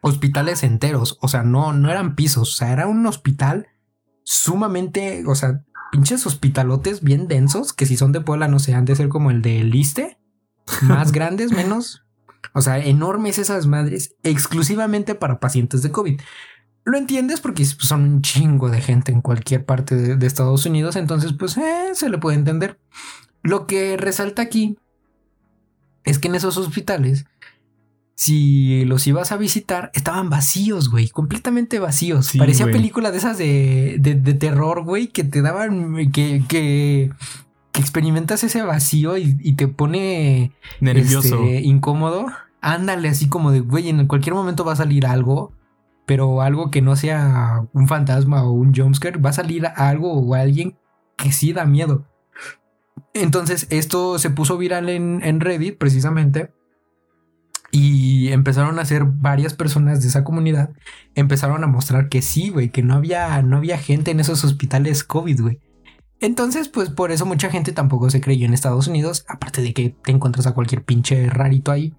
hospitales 0.00 0.62
enteros. 0.62 1.18
O 1.20 1.28
sea, 1.28 1.42
no, 1.42 1.72
no 1.72 1.90
eran 1.90 2.14
pisos. 2.14 2.52
O 2.52 2.56
sea, 2.56 2.72
era 2.72 2.86
un 2.86 3.04
hospital 3.06 3.66
sumamente, 4.24 5.24
o 5.26 5.34
sea, 5.34 5.64
pinches 5.90 6.24
hospitalotes 6.26 7.02
bien 7.02 7.28
densos, 7.28 7.72
que 7.72 7.86
si 7.86 7.96
son 7.96 8.12
de 8.12 8.20
Puebla, 8.22 8.48
no 8.48 8.58
sé, 8.58 8.74
han 8.74 8.84
de 8.84 8.96
ser 8.96 9.08
como 9.08 9.30
el 9.30 9.42
de 9.42 9.62
Liste. 9.64 10.18
Más 10.82 11.12
grandes, 11.12 11.52
menos. 11.52 12.04
O 12.54 12.60
sea, 12.62 12.78
enormes 12.78 13.38
esas 13.38 13.66
madres, 13.66 14.16
exclusivamente 14.22 15.14
para 15.14 15.40
pacientes 15.40 15.82
de 15.82 15.90
COVID. 15.92 16.20
Lo 16.84 16.98
entiendes 16.98 17.40
porque 17.40 17.64
son 17.64 18.02
un 18.02 18.22
chingo 18.22 18.68
de 18.70 18.80
gente 18.80 19.12
en 19.12 19.20
cualquier 19.20 19.64
parte 19.64 19.94
de, 19.94 20.16
de 20.16 20.26
Estados 20.26 20.66
Unidos, 20.66 20.96
entonces 20.96 21.32
pues 21.32 21.56
eh, 21.56 21.90
se 21.94 22.08
le 22.10 22.18
puede 22.18 22.36
entender. 22.36 22.78
Lo 23.42 23.66
que 23.66 23.96
resalta 23.96 24.42
aquí 24.42 24.76
es 26.04 26.18
que 26.18 26.28
en 26.28 26.34
esos 26.34 26.56
hospitales, 26.56 27.24
si 28.14 28.84
los 28.84 29.06
ibas 29.06 29.32
a 29.32 29.36
visitar, 29.36 29.90
estaban 29.94 30.28
vacíos, 30.30 30.90
güey, 30.90 31.08
completamente 31.08 31.78
vacíos. 31.78 32.26
Sí, 32.26 32.38
Parecía 32.38 32.66
güey. 32.66 32.74
película 32.76 33.10
de 33.10 33.18
esas 33.18 33.38
de, 33.38 33.96
de, 34.00 34.14
de 34.14 34.34
terror, 34.34 34.82
güey, 34.84 35.08
que 35.08 35.24
te 35.24 35.42
daban, 35.42 35.94
que, 36.12 36.42
que, 36.48 37.10
que 37.72 37.80
experimentas 37.80 38.44
ese 38.44 38.62
vacío 38.62 39.16
y, 39.18 39.36
y 39.40 39.54
te 39.54 39.66
pone 39.68 40.52
Nervioso. 40.80 41.42
este, 41.44 41.60
incómodo. 41.62 42.26
Ándale, 42.60 43.08
así 43.08 43.28
como 43.28 43.50
de, 43.50 43.60
güey, 43.60 43.88
en 43.88 44.06
cualquier 44.06 44.34
momento 44.34 44.64
va 44.64 44.72
a 44.74 44.76
salir 44.76 45.06
algo, 45.06 45.52
pero 46.06 46.42
algo 46.42 46.70
que 46.70 46.82
no 46.82 46.96
sea 46.96 47.66
un 47.72 47.88
fantasma 47.88 48.44
o 48.44 48.52
un 48.52 48.74
jumpscare, 48.74 49.18
va 49.18 49.30
a 49.30 49.34
salir 49.34 49.66
algo 49.76 50.12
o 50.12 50.34
alguien 50.34 50.78
que 51.16 51.32
sí 51.32 51.52
da 51.52 51.64
miedo. 51.64 52.06
Entonces, 53.14 53.66
esto 53.70 54.18
se 54.18 54.30
puso 54.30 54.58
viral 54.58 54.88
en, 54.88 55.20
en 55.22 55.40
Reddit, 55.40 55.78
precisamente. 55.78 56.52
Y 57.70 58.28
empezaron 58.28 58.78
a 58.78 58.82
hacer 58.82 59.04
varias 59.04 59.54
personas 59.54 60.02
de 60.02 60.08
esa 60.08 60.24
comunidad. 60.24 60.70
Empezaron 61.14 61.64
a 61.64 61.66
mostrar 61.66 62.08
que 62.08 62.20
sí, 62.20 62.50
güey, 62.50 62.70
que 62.70 62.82
no 62.82 62.94
había, 62.94 63.40
no 63.42 63.56
había 63.56 63.78
gente 63.78 64.10
en 64.10 64.20
esos 64.20 64.44
hospitales 64.44 65.04
COVID, 65.04 65.40
güey. 65.40 65.60
Entonces, 66.20 66.68
pues 66.68 66.88
por 66.88 67.10
eso 67.10 67.26
mucha 67.26 67.50
gente 67.50 67.72
tampoco 67.72 68.08
se 68.08 68.20
creyó 68.20 68.46
en 68.46 68.54
Estados 68.54 68.86
Unidos, 68.86 69.24
aparte 69.26 69.60
de 69.60 69.72
que 69.72 69.96
te 70.04 70.12
encuentras 70.12 70.46
a 70.46 70.52
cualquier 70.52 70.84
pinche 70.84 71.28
rarito 71.28 71.72
ahí. 71.72 71.94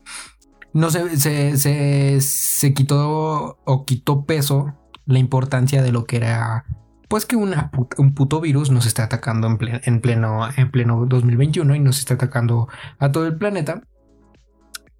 No 0.74 0.89
se, 0.89 1.17
se, 1.17 1.57
se, 1.57 2.19
se 2.21 2.74
quitó 2.74 3.59
o 3.63 3.86
quitó 3.86 4.26
peso 4.26 4.74
la 5.05 5.19
importancia 5.19 5.82
de 5.84 5.91
lo 5.91 6.05
que 6.05 6.17
era, 6.17 6.65
pues 7.09 7.26
que 7.26 7.36
una 7.36 7.69
un 7.97 8.13
puto 8.15 8.41
virus 8.41 8.71
nos 8.71 8.86
está 8.86 9.03
atacando 9.03 9.47
en, 9.47 9.57
ple- 9.59 9.82
en 9.84 10.01
pleno, 10.01 10.47
en 10.57 10.71
pleno 10.71 11.05
2021 11.05 11.76
y 11.76 11.80
nos 11.80 11.99
está 11.99 12.15
atacando 12.15 12.67
a 12.99 13.11
todo 13.11 13.28
el 13.28 13.38
planeta. 13.38 13.82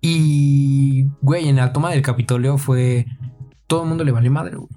Y, 0.02 1.08
güey, 1.22 1.48
en 1.48 1.56
la 1.56 1.72
toma 1.74 1.90
del 1.92 2.02
Capitolio 2.02 2.58
fue... 2.58 3.06
Todo 3.68 3.84
el 3.84 3.90
mundo 3.90 4.04
le 4.04 4.12
valió 4.12 4.30
madre, 4.32 4.58
güey. 4.58 4.68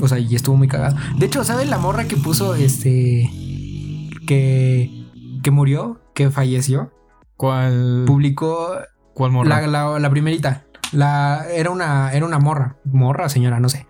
O 0.00 0.06
sea, 0.08 0.18
y 0.18 0.34
estuvo 0.36 0.56
muy 0.56 0.68
cagado. 0.68 0.96
De 1.18 1.26
hecho, 1.26 1.42
¿sabes 1.42 1.68
la 1.68 1.78
morra 1.78 2.04
que 2.04 2.16
puso 2.16 2.54
este... 2.54 3.28
que... 4.26 5.06
que 5.42 5.50
murió, 5.50 6.00
que 6.14 6.30
falleció? 6.30 6.92
¿Cuál, 7.36 8.04
Publicó 8.06 8.68
cuál 9.16 9.32
morra? 9.32 9.62
la, 9.62 9.66
la, 9.66 9.98
la 9.98 10.10
primerita. 10.10 10.64
La, 10.92 11.44
era, 11.52 11.70
una, 11.70 12.12
era 12.12 12.24
una 12.24 12.38
morra. 12.38 12.76
Morra, 12.84 13.28
señora, 13.28 13.58
no 13.58 13.68
sé. 13.68 13.86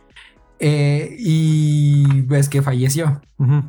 Eh, 0.60 1.14
y 1.18 2.22
ves 2.22 2.48
que 2.48 2.62
falleció. 2.62 3.20
Ujú. 3.36 3.64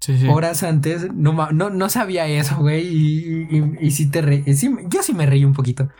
Sí, 0.00 0.18
sí. 0.18 0.26
Horas 0.28 0.62
antes, 0.62 1.12
no, 1.12 1.52
no, 1.52 1.68
no 1.70 1.88
sabía 1.90 2.26
eso, 2.26 2.56
güey. 2.56 2.86
Y, 2.88 3.46
y, 3.50 3.76
y 3.80 3.90
sí 3.90 4.06
te 4.10 4.22
re- 4.22 4.42
sí, 4.54 4.74
yo 4.88 5.02
sí 5.02 5.12
me 5.12 5.26
reí 5.26 5.44
un 5.44 5.52
poquito. 5.52 5.90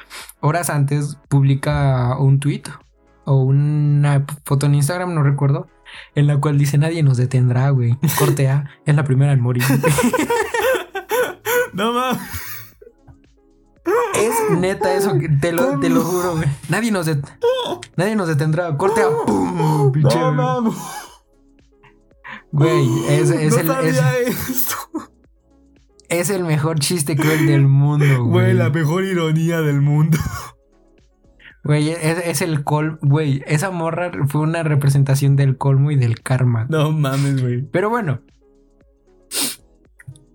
Horas 0.40 0.70
antes 0.70 1.18
publica 1.28 2.16
un 2.18 2.40
tweet 2.40 2.62
o 3.26 3.42
una 3.42 4.24
foto 4.46 4.64
en 4.66 4.74
Instagram, 4.76 5.14
no 5.14 5.22
recuerdo, 5.22 5.68
en 6.14 6.26
la 6.26 6.38
cual 6.38 6.56
dice 6.58 6.78
nadie 6.78 7.02
nos 7.02 7.18
detendrá, 7.18 7.68
güey. 7.70 7.96
Cortea, 8.18 8.70
es 8.86 8.96
la 8.96 9.04
primera 9.04 9.32
en 9.32 9.40
morir. 9.40 9.62
No 11.72 11.92
mames. 11.92 12.20
Es 14.20 14.58
neta 14.58 14.94
eso, 14.94 15.18
que 15.18 15.28
te 15.28 15.52
lo, 15.52 15.78
te 15.80 15.88
lo 15.88 16.02
juro, 16.02 16.36
güey. 16.36 16.48
Nadie 16.68 16.90
nos, 16.90 17.06
det- 17.06 17.22
nadie 17.96 18.16
nos 18.16 18.28
detendrá. 18.28 18.76
Cortea, 18.76 19.06
¡pum! 19.26 19.92
Pinche- 19.92 20.18
No 20.18 20.32
mames. 20.32 20.74
Güey, 22.52 22.88
es, 23.08 23.30
es 23.30 23.52
no 23.54 23.60
el, 23.60 23.66
sabía 23.66 24.18
es, 24.20 24.48
esto. 24.50 24.74
es 26.08 26.30
el 26.30 26.44
mejor 26.44 26.78
chiste 26.80 27.16
cruel 27.16 27.46
del 27.46 27.66
mundo, 27.68 28.04
Güey, 28.24 28.28
güey. 28.46 28.54
la 28.54 28.70
mejor 28.70 29.04
ironía 29.04 29.60
del 29.60 29.80
mundo. 29.80 30.18
Güey, 31.62 31.90
es, 31.90 32.18
es 32.26 32.42
el 32.42 32.64
colmo. 32.64 32.98
Güey, 33.02 33.42
esa 33.46 33.70
morra 33.70 34.10
fue 34.28 34.40
una 34.40 34.62
representación 34.62 35.36
del 35.36 35.56
colmo 35.58 35.90
y 35.90 35.96
del 35.96 36.22
karma. 36.22 36.66
No 36.70 36.90
mames, 36.90 37.40
güey. 37.42 37.62
Pero 37.62 37.90
bueno. 37.90 38.20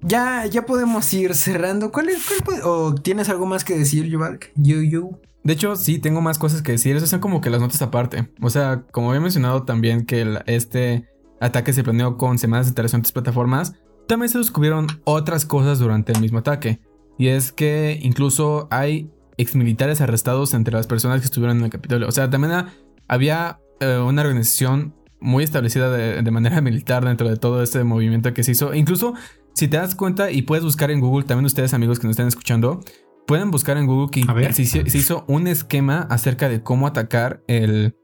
Ya, 0.08 0.46
ya 0.46 0.66
podemos 0.66 1.12
ir 1.14 1.34
cerrando. 1.34 1.92
¿Cuál 1.92 2.10
es? 2.10 2.26
¿O 2.64 2.94
tienes 2.94 3.28
algo 3.30 3.46
más 3.46 3.64
que 3.64 3.78
decir, 3.78 4.06
Yuvalk? 4.06 4.52
Yo, 4.56 4.82
yo. 4.82 5.10
De 5.44 5.54
hecho, 5.54 5.76
sí, 5.76 6.00
tengo 6.00 6.22
más 6.22 6.38
cosas 6.38 6.62
que 6.62 6.74
decir. 6.74 6.96
Esas 6.96 7.10
son 7.10 7.20
como 7.20 7.42
que 7.42 7.50
las 7.50 7.60
notas 7.62 7.82
aparte. 7.82 8.30
O 8.42 8.50
sea, 8.50 8.84
como 8.92 9.10
había 9.10 9.22
mencionado 9.22 9.64
también 9.64 10.06
que 10.06 10.40
este 10.46 11.08
ataque 11.42 11.74
se 11.74 11.84
planeó 11.84 12.18
con 12.18 12.38
semanas 12.38 12.74
de 12.74 12.82
entre 12.82 13.12
plataformas, 13.12 13.74
también 14.08 14.30
se 14.30 14.38
descubrieron 14.38 14.88
otras 15.06 15.46
cosas 15.46 15.80
durante 15.80 16.12
el 16.14 16.22
mismo 16.22 16.40
ataque. 16.40 16.80
Y 17.18 17.28
es 17.28 17.52
que 17.52 18.00
incluso 18.02 18.68
hay 18.72 19.10
exmilitares 19.38 20.02
arrestados 20.02 20.54
entre 20.54 20.74
las 20.76 20.88
personas 20.88 21.20
que 21.22 21.26
estuvieron 21.26 21.58
en 21.58 21.64
el 21.66 21.70
Capitolio. 21.72 22.08
O 22.08 22.12
sea, 22.12 22.30
también 22.30 22.54
ha- 22.54 22.74
había 23.08 23.60
eh, 23.80 23.98
una 23.98 24.22
organización 24.22 24.94
muy 25.20 25.44
establecida 25.44 25.90
de 25.92 26.32
manera 26.32 26.62
militar 26.62 27.04
dentro 27.06 27.28
de 27.30 27.38
todo 27.38 27.64
este 27.64 27.84
movimiento 27.84 28.34
que 28.34 28.44
se 28.44 28.52
hizo. 28.52 28.74
Incluso, 28.74 29.16
si 29.56 29.68
te 29.68 29.78
das 29.78 29.96
cuenta 29.96 30.30
y 30.32 30.44
puedes 30.44 30.64
buscar 30.64 30.92
en 30.92 31.00
Google, 31.00 31.26
también 31.26 31.46
ustedes 31.46 31.74
amigos 31.74 32.00
que 32.00 32.06
nos 32.08 32.14
están 32.14 32.28
escuchando, 32.28 32.82
pueden 33.26 33.50
buscar 33.50 33.78
en 33.78 33.88
Google 33.88 34.10
que 34.12 34.22
se, 34.54 34.62
hizo- 34.64 34.84
se 34.90 34.98
hizo 34.98 35.26
un 35.28 35.48
esquema 35.48 36.02
acerca 36.12 36.48
de 36.50 36.62
cómo 36.62 36.86
atacar 36.86 37.42
el, 37.48 37.96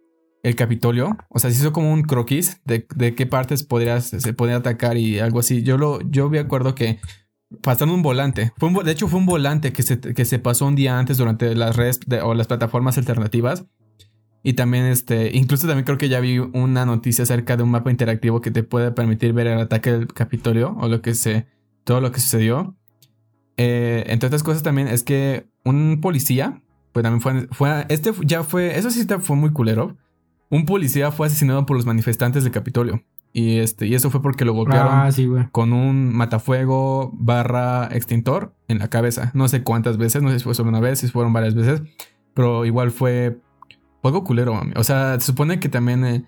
el 0.44 0.56
Capitolio. 0.56 1.18
O 1.30 1.38
sea, 1.40 1.52
se 1.52 1.58
hizo 1.58 1.72
como 1.74 1.92
un 1.94 2.02
croquis 2.04 2.60
de, 2.66 2.88
de 2.96 3.14
qué 3.14 3.26
partes 3.28 3.64
podrías, 3.64 4.06
se 4.08 4.34
podía 4.34 4.56
atacar 4.56 4.98
y 4.98 5.20
algo 5.20 5.40
así. 5.40 5.62
Yo 5.62 5.78
lo, 5.78 6.02
yo 6.10 6.30
me 6.30 6.40
acuerdo 6.40 6.74
que 6.74 7.00
pasaron 7.62 7.94
un 7.94 8.02
volante. 8.02 8.54
Fue 8.58 8.70
un 8.70 8.76
de 8.84 8.92
hecho, 8.92 9.08
fue 9.08 9.20
un 9.20 9.26
volante 9.26 9.74
que 9.74 9.84
se, 9.84 10.00
que 10.00 10.26
se 10.26 10.40
pasó 10.40 10.66
un 10.66 10.76
día 10.76 10.98
antes 10.98 11.18
durante 11.18 11.54
las 11.54 11.76
redes 11.76 12.00
de- 12.08 12.22
o 12.22 12.34
las 12.34 12.48
plataformas 12.48 12.98
alternativas. 12.98 13.66
Y 14.44 14.54
también, 14.54 14.86
este, 14.86 15.36
incluso 15.36 15.68
también 15.68 15.86
creo 15.86 15.98
que 15.98 16.10
ya 16.10 16.20
vi 16.20 16.40
una 16.40 16.86
noticia 16.86 17.24
acerca 17.24 17.58
de 17.58 17.64
un 17.64 17.72
mapa 17.72 17.92
interactivo 17.92 18.42
que 18.42 18.50
te 18.52 18.64
puede 18.64 18.92
permitir 18.92 19.34
ver 19.34 19.48
el 19.48 19.60
ataque 19.60 19.92
del 19.92 20.08
Capitolio 20.08 20.76
o 20.80 20.88
lo 20.88 21.02
que 21.02 21.14
se, 21.14 21.46
todo 21.84 22.02
lo 22.02 22.12
que 22.12 22.20
sucedió. 22.20 22.76
Eh, 23.58 24.04
entre 24.08 24.28
otras 24.28 24.42
cosas 24.42 24.64
también 24.64 24.88
es 24.88 25.04
que 25.04 25.48
un 25.64 26.00
policía, 26.02 26.62
pues 26.92 27.04
también 27.04 27.22
fue, 27.22 27.48
fue, 27.52 27.86
este 27.90 28.12
ya 28.26 28.44
fue, 28.44 28.78
eso 28.78 28.90
sí 28.90 29.06
fue 29.20 29.36
muy 29.36 29.52
culero. 29.52 29.98
Un 30.50 30.66
policía 30.66 31.12
fue 31.12 31.28
asesinado 31.28 31.66
por 31.66 31.78
los 31.78 31.86
manifestantes 31.86 32.44
del 32.44 32.52
Capitolio. 32.52 33.04
Y 33.34 33.60
este, 33.60 33.88
y 33.88 33.96
eso 33.96 34.10
fue 34.10 34.22
porque 34.22 34.44
lo 34.44 34.54
golpearon 34.54 34.92
Ah, 34.92 35.12
sí, 35.12 35.30
con 35.52 35.72
un 35.72 36.14
matafuego 36.14 37.12
barra 37.14 37.88
extintor 37.92 38.54
en 38.68 38.80
la 38.80 38.90
cabeza. 38.90 39.32
No 39.34 39.48
sé 39.48 39.64
cuántas 39.64 39.98
veces, 39.98 40.22
no 40.22 40.30
sé 40.32 40.40
si 40.40 40.44
fue 40.44 40.56
solo 40.56 40.70
una 40.70 40.82
vez, 40.82 41.00
si 41.00 41.08
fueron 41.08 41.32
varias 41.32 41.56
veces, 41.56 41.82
pero 42.34 42.66
igual 42.66 42.92
fue 42.92 43.40
algo 44.10 44.24
culero. 44.24 44.54
mami. 44.54 44.74
O 44.76 44.84
sea, 44.84 45.20
se 45.20 45.28
supone 45.28 45.60
que 45.60 45.70
también... 45.70 46.06
eh, 46.06 46.26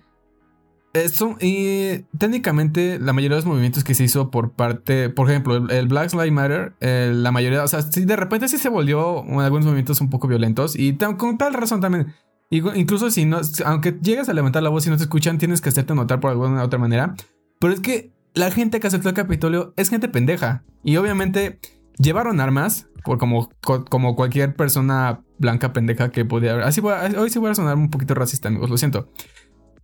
eso, 0.94 1.36
y 1.40 2.04
técnicamente 2.18 3.00
la 3.00 3.12
mayoría 3.12 3.34
de 3.36 3.42
los 3.42 3.46
movimientos 3.46 3.82
que 3.82 3.96
se 3.96 4.04
hizo 4.04 4.30
por 4.30 4.52
parte, 4.52 5.10
por 5.10 5.28
ejemplo, 5.28 5.56
el, 5.56 5.70
el 5.72 5.88
Black 5.88 6.12
Lives 6.12 6.30
Matter, 6.30 6.74
eh, 6.80 7.10
la 7.12 7.32
mayoría, 7.32 7.64
o 7.64 7.68
sea, 7.68 7.82
sí, 7.82 8.04
de 8.04 8.14
repente 8.14 8.46
sí 8.46 8.58
se 8.58 8.68
volvió 8.68 9.24
en 9.24 9.40
algunos 9.40 9.66
movimientos 9.66 10.00
un 10.00 10.08
poco 10.08 10.28
violentos 10.28 10.76
y 10.76 10.96
con 10.96 11.36
tal 11.36 11.52
razón 11.52 11.80
también. 11.80 12.14
Incluso 12.50 13.10
si 13.10 13.24
no, 13.24 13.40
aunque 13.64 13.98
llegas 14.00 14.28
a 14.28 14.34
levantar 14.34 14.62
la 14.62 14.68
voz 14.68 14.86
y 14.86 14.90
no 14.90 14.96
te 14.96 15.02
escuchan, 15.02 15.38
tienes 15.38 15.60
que 15.60 15.70
hacerte 15.70 15.96
notar 15.96 16.20
por 16.20 16.30
alguna 16.30 16.62
otra 16.62 16.78
manera. 16.78 17.16
Pero 17.58 17.72
es 17.72 17.80
que 17.80 18.12
la 18.34 18.52
gente 18.52 18.78
que 18.78 18.86
aceptó 18.86 19.08
el 19.08 19.16
Capitolio 19.16 19.74
es 19.76 19.90
gente 19.90 20.08
pendeja. 20.08 20.62
Y 20.84 20.96
obviamente 20.96 21.58
llevaron 21.98 22.40
armas, 22.40 22.88
por 23.04 23.18
como, 23.18 23.50
co- 23.62 23.84
como 23.84 24.16
cualquier 24.16 24.54
persona 24.56 25.20
blanca 25.38 25.72
pendeja 25.72 26.10
que 26.10 26.24
podía 26.24 26.52
haber. 26.52 26.64
Así 26.64 26.80
voy 26.80 26.92
a- 26.94 27.20
hoy 27.20 27.30
sí 27.30 27.38
voy 27.38 27.50
a 27.50 27.54
sonar 27.54 27.76
un 27.76 27.90
poquito 27.90 28.14
racista, 28.14 28.48
amigos, 28.48 28.70
lo 28.70 28.76
siento. 28.78 29.10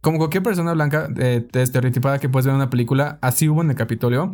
Como 0.01 0.19
cualquier 0.19 0.43
persona 0.43 0.73
blanca 0.73 1.09
eh, 1.19 1.47
estereotipada 1.53 2.19
que 2.19 2.29
puedes 2.29 2.47
ver 2.47 2.53
en 2.53 2.57
una 2.57 2.71
película, 2.71 3.19
así 3.21 3.49
hubo 3.49 3.63
en 3.63 3.71
el 3.71 3.77
Capitolio. 3.77 4.33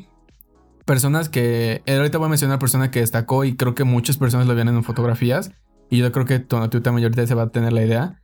personas 0.84 1.28
que. 1.28 1.82
eh, 1.86 1.96
Ahorita 1.96 2.18
voy 2.18 2.26
a 2.26 2.30
mencionar 2.30 2.54
una 2.54 2.60
persona 2.60 2.90
que 2.92 3.00
destacó 3.00 3.44
y 3.44 3.56
creo 3.56 3.74
que 3.74 3.82
muchas 3.84 4.16
personas 4.18 4.46
lo 4.46 4.54
vieron 4.54 4.74
en 4.76 4.84
fotografías. 4.84 5.50
Y 5.90 5.98
yo 5.98 6.12
creo 6.12 6.24
que 6.26 6.38
tú 6.38 6.80
también 6.80 7.04
ahorita 7.06 7.26
se 7.26 7.34
va 7.34 7.44
a 7.44 7.48
tener 7.50 7.72
la 7.72 7.82
idea. 7.84 8.22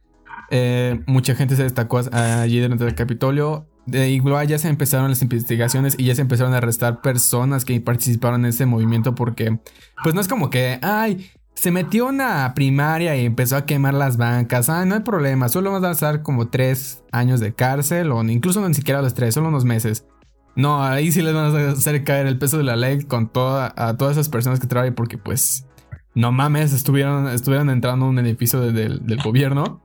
Eh, 0.50 1.00
mucha 1.06 1.34
gente 1.34 1.56
se 1.56 1.62
destacó 1.64 2.00
allí 2.12 2.60
durante 2.60 2.84
el 2.84 2.94
Capitolio. 2.94 3.66
De 3.86 4.10
igual 4.10 4.46
ya 4.46 4.58
se 4.58 4.68
empezaron 4.68 5.10
las 5.10 5.22
investigaciones 5.22 5.96
y 5.98 6.04
ya 6.04 6.14
se 6.14 6.22
empezaron 6.22 6.54
a 6.54 6.58
arrestar 6.58 7.00
personas 7.00 7.64
que 7.64 7.80
participaron 7.80 8.44
en 8.44 8.50
ese 8.50 8.66
movimiento 8.66 9.14
porque, 9.14 9.58
pues 10.02 10.14
no 10.14 10.20
es 10.20 10.28
como 10.28 10.50
que, 10.50 10.78
ay, 10.82 11.30
se 11.54 11.70
metió 11.70 12.06
una 12.06 12.52
primaria 12.54 13.16
y 13.16 13.26
empezó 13.26 13.56
a 13.56 13.66
quemar 13.66 13.94
las 13.94 14.16
bancas. 14.16 14.68
Ah, 14.68 14.84
no 14.84 14.94
hay 14.94 15.00
problema, 15.00 15.48
solo 15.48 15.72
vamos 15.72 16.02
a 16.02 16.06
dar 16.06 16.22
como 16.22 16.48
tres 16.48 17.02
años 17.12 17.40
de 17.40 17.54
cárcel 17.54 18.12
o 18.12 18.22
incluso 18.24 18.60
no 18.60 18.68
ni 18.68 18.74
siquiera 18.74 19.02
los 19.02 19.14
tres, 19.14 19.34
solo 19.34 19.48
unos 19.48 19.64
meses. 19.64 20.06
No, 20.54 20.82
ahí 20.84 21.12
sí 21.12 21.22
les 21.22 21.34
van 21.34 21.54
a 21.54 21.70
hacer 21.70 22.04
caer 22.04 22.26
el 22.26 22.38
peso 22.38 22.58
de 22.58 22.64
la 22.64 22.76
ley 22.76 23.02
con 23.04 23.28
toda, 23.28 23.72
a 23.76 23.96
todas 23.96 24.16
esas 24.16 24.28
personas 24.28 24.60
que 24.60 24.66
trabajan 24.66 24.94
porque 24.94 25.18
pues, 25.18 25.66
no 26.14 26.30
mames, 26.30 26.72
estuvieron, 26.72 27.28
estuvieron 27.28 27.70
entrando 27.70 28.06
a 28.06 28.08
un 28.08 28.18
edificio 28.18 28.60
de, 28.60 28.72
de, 28.72 28.98
del 29.00 29.22
gobierno. 29.22 29.82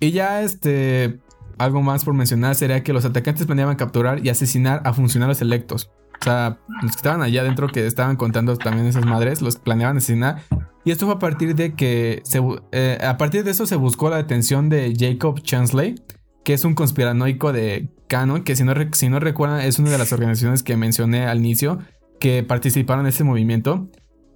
Y 0.00 0.12
ya 0.12 0.42
este, 0.42 1.20
algo 1.58 1.82
más 1.82 2.04
por 2.04 2.14
mencionar 2.14 2.54
sería 2.54 2.82
que 2.82 2.92
los 2.92 3.04
atacantes 3.04 3.46
planeaban 3.46 3.76
capturar 3.76 4.24
y 4.24 4.28
asesinar 4.28 4.82
a 4.84 4.92
funcionarios 4.92 5.40
electos. 5.40 5.90
O 6.20 6.24
sea, 6.24 6.58
los 6.82 6.92
que 6.92 6.96
estaban 6.96 7.22
allá 7.22 7.42
adentro 7.42 7.68
que 7.68 7.86
estaban 7.86 8.16
contando 8.16 8.56
también 8.56 8.86
esas 8.86 9.04
madres, 9.04 9.42
los 9.42 9.56
planeaban 9.56 9.96
asesinar. 9.96 10.42
Y 10.84 10.90
esto 10.90 11.06
fue 11.06 11.14
a 11.14 11.18
partir 11.18 11.54
de 11.54 11.74
que 11.74 12.22
se, 12.24 12.40
eh, 12.72 12.98
a 13.02 13.16
partir 13.16 13.44
de 13.44 13.50
eso 13.50 13.66
se 13.66 13.76
buscó 13.76 14.10
la 14.10 14.16
detención 14.16 14.68
de 14.68 14.94
Jacob 14.98 15.40
Chansley, 15.40 15.96
que 16.44 16.54
es 16.54 16.64
un 16.64 16.74
conspiranoico 16.74 17.52
de 17.52 17.88
Canon, 18.08 18.44
que 18.44 18.54
si 18.54 18.64
no, 18.64 18.74
si 18.92 19.08
recuerdan 19.08 19.60
es 19.60 19.78
una 19.78 19.90
de 19.90 19.98
las 19.98 20.12
organizaciones 20.12 20.62
que 20.62 20.76
mencioné 20.76 21.26
al 21.26 21.38
inicio 21.38 21.78
que 22.20 22.42
participaron 22.42 23.06
en 23.06 23.10
ese 23.10 23.24
movimiento. 23.24 23.88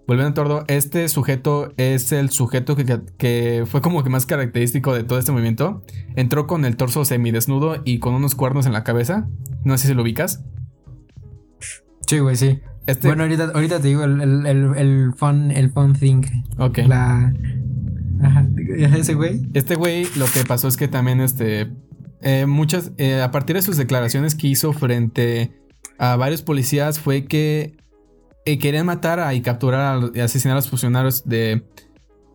Volviendo 0.09 0.31
a 0.31 0.45
todo, 0.47 0.65
este 0.69 1.07
sujeto 1.11 1.75
es 1.77 2.13
el 2.13 2.31
sujeto 2.31 2.77
que, 2.77 3.01
que, 3.19 3.65
fue 3.67 3.83
como 3.83 4.03
que 4.03 4.09
más 4.09 4.25
característico 4.25 4.95
de 4.95 5.05
todo 5.05 5.19
este 5.19 5.33
movimiento. 5.33 5.85
Entró 6.17 6.47
con 6.47 6.65
el 6.65 6.79
torso 6.79 7.05
semidesnudo 7.05 7.83
y 7.85 7.99
con 7.99 8.15
unos 8.15 8.35
cuernos 8.35 8.65
en 8.65 8.73
la 8.73 8.85
cabeza. 8.85 9.29
No 9.65 9.77
sé 9.77 9.87
si 9.87 9.93
lo 9.93 10.01
ubicas. 10.01 10.43
Sí, 12.07 12.21
güey, 12.21 12.37
sí. 12.37 12.61
Este... 12.87 13.07
Bueno, 13.07 13.25
ahorita, 13.25 13.51
ahorita 13.55 13.81
te 13.81 13.89
digo 13.89 14.03
el, 14.03 14.23
el, 14.23 14.47
el, 14.47 14.77
el, 14.79 15.13
fun, 15.15 15.51
el 15.51 15.71
fun 15.73 15.93
thing. 15.93 16.23
Ok. 16.57 16.79
La... 16.87 17.31
Ajá, 18.23 18.49
ese 18.79 19.13
güey. 19.13 19.43
Este 19.53 19.75
güey 19.75 20.07
lo 20.17 20.25
que 20.25 20.43
pasó 20.43 20.69
es 20.69 20.79
que 20.79 20.89
también 20.89 21.21
este... 21.21 21.71
Eh, 22.23 22.47
muchas... 22.47 22.93
Eh, 22.97 23.21
a 23.21 23.31
partir 23.31 23.57
de 23.57 23.63
sus 23.63 23.77
declaraciones 23.77 24.35
que 24.35 24.47
hizo 24.47 24.73
frente 24.73 25.53
a 25.99 26.17
varios 26.17 26.41
policías 26.41 26.99
fue 26.99 27.27
que 27.27 27.77
eh, 28.53 28.59
querían 28.59 28.87
matar 28.87 29.21
a, 29.21 29.35
y 29.35 29.43
capturar 29.43 30.11
y 30.15 30.21
asesinar 30.21 30.57
a 30.57 30.61
los 30.61 30.69
funcionarios 30.71 31.25
de 31.25 31.65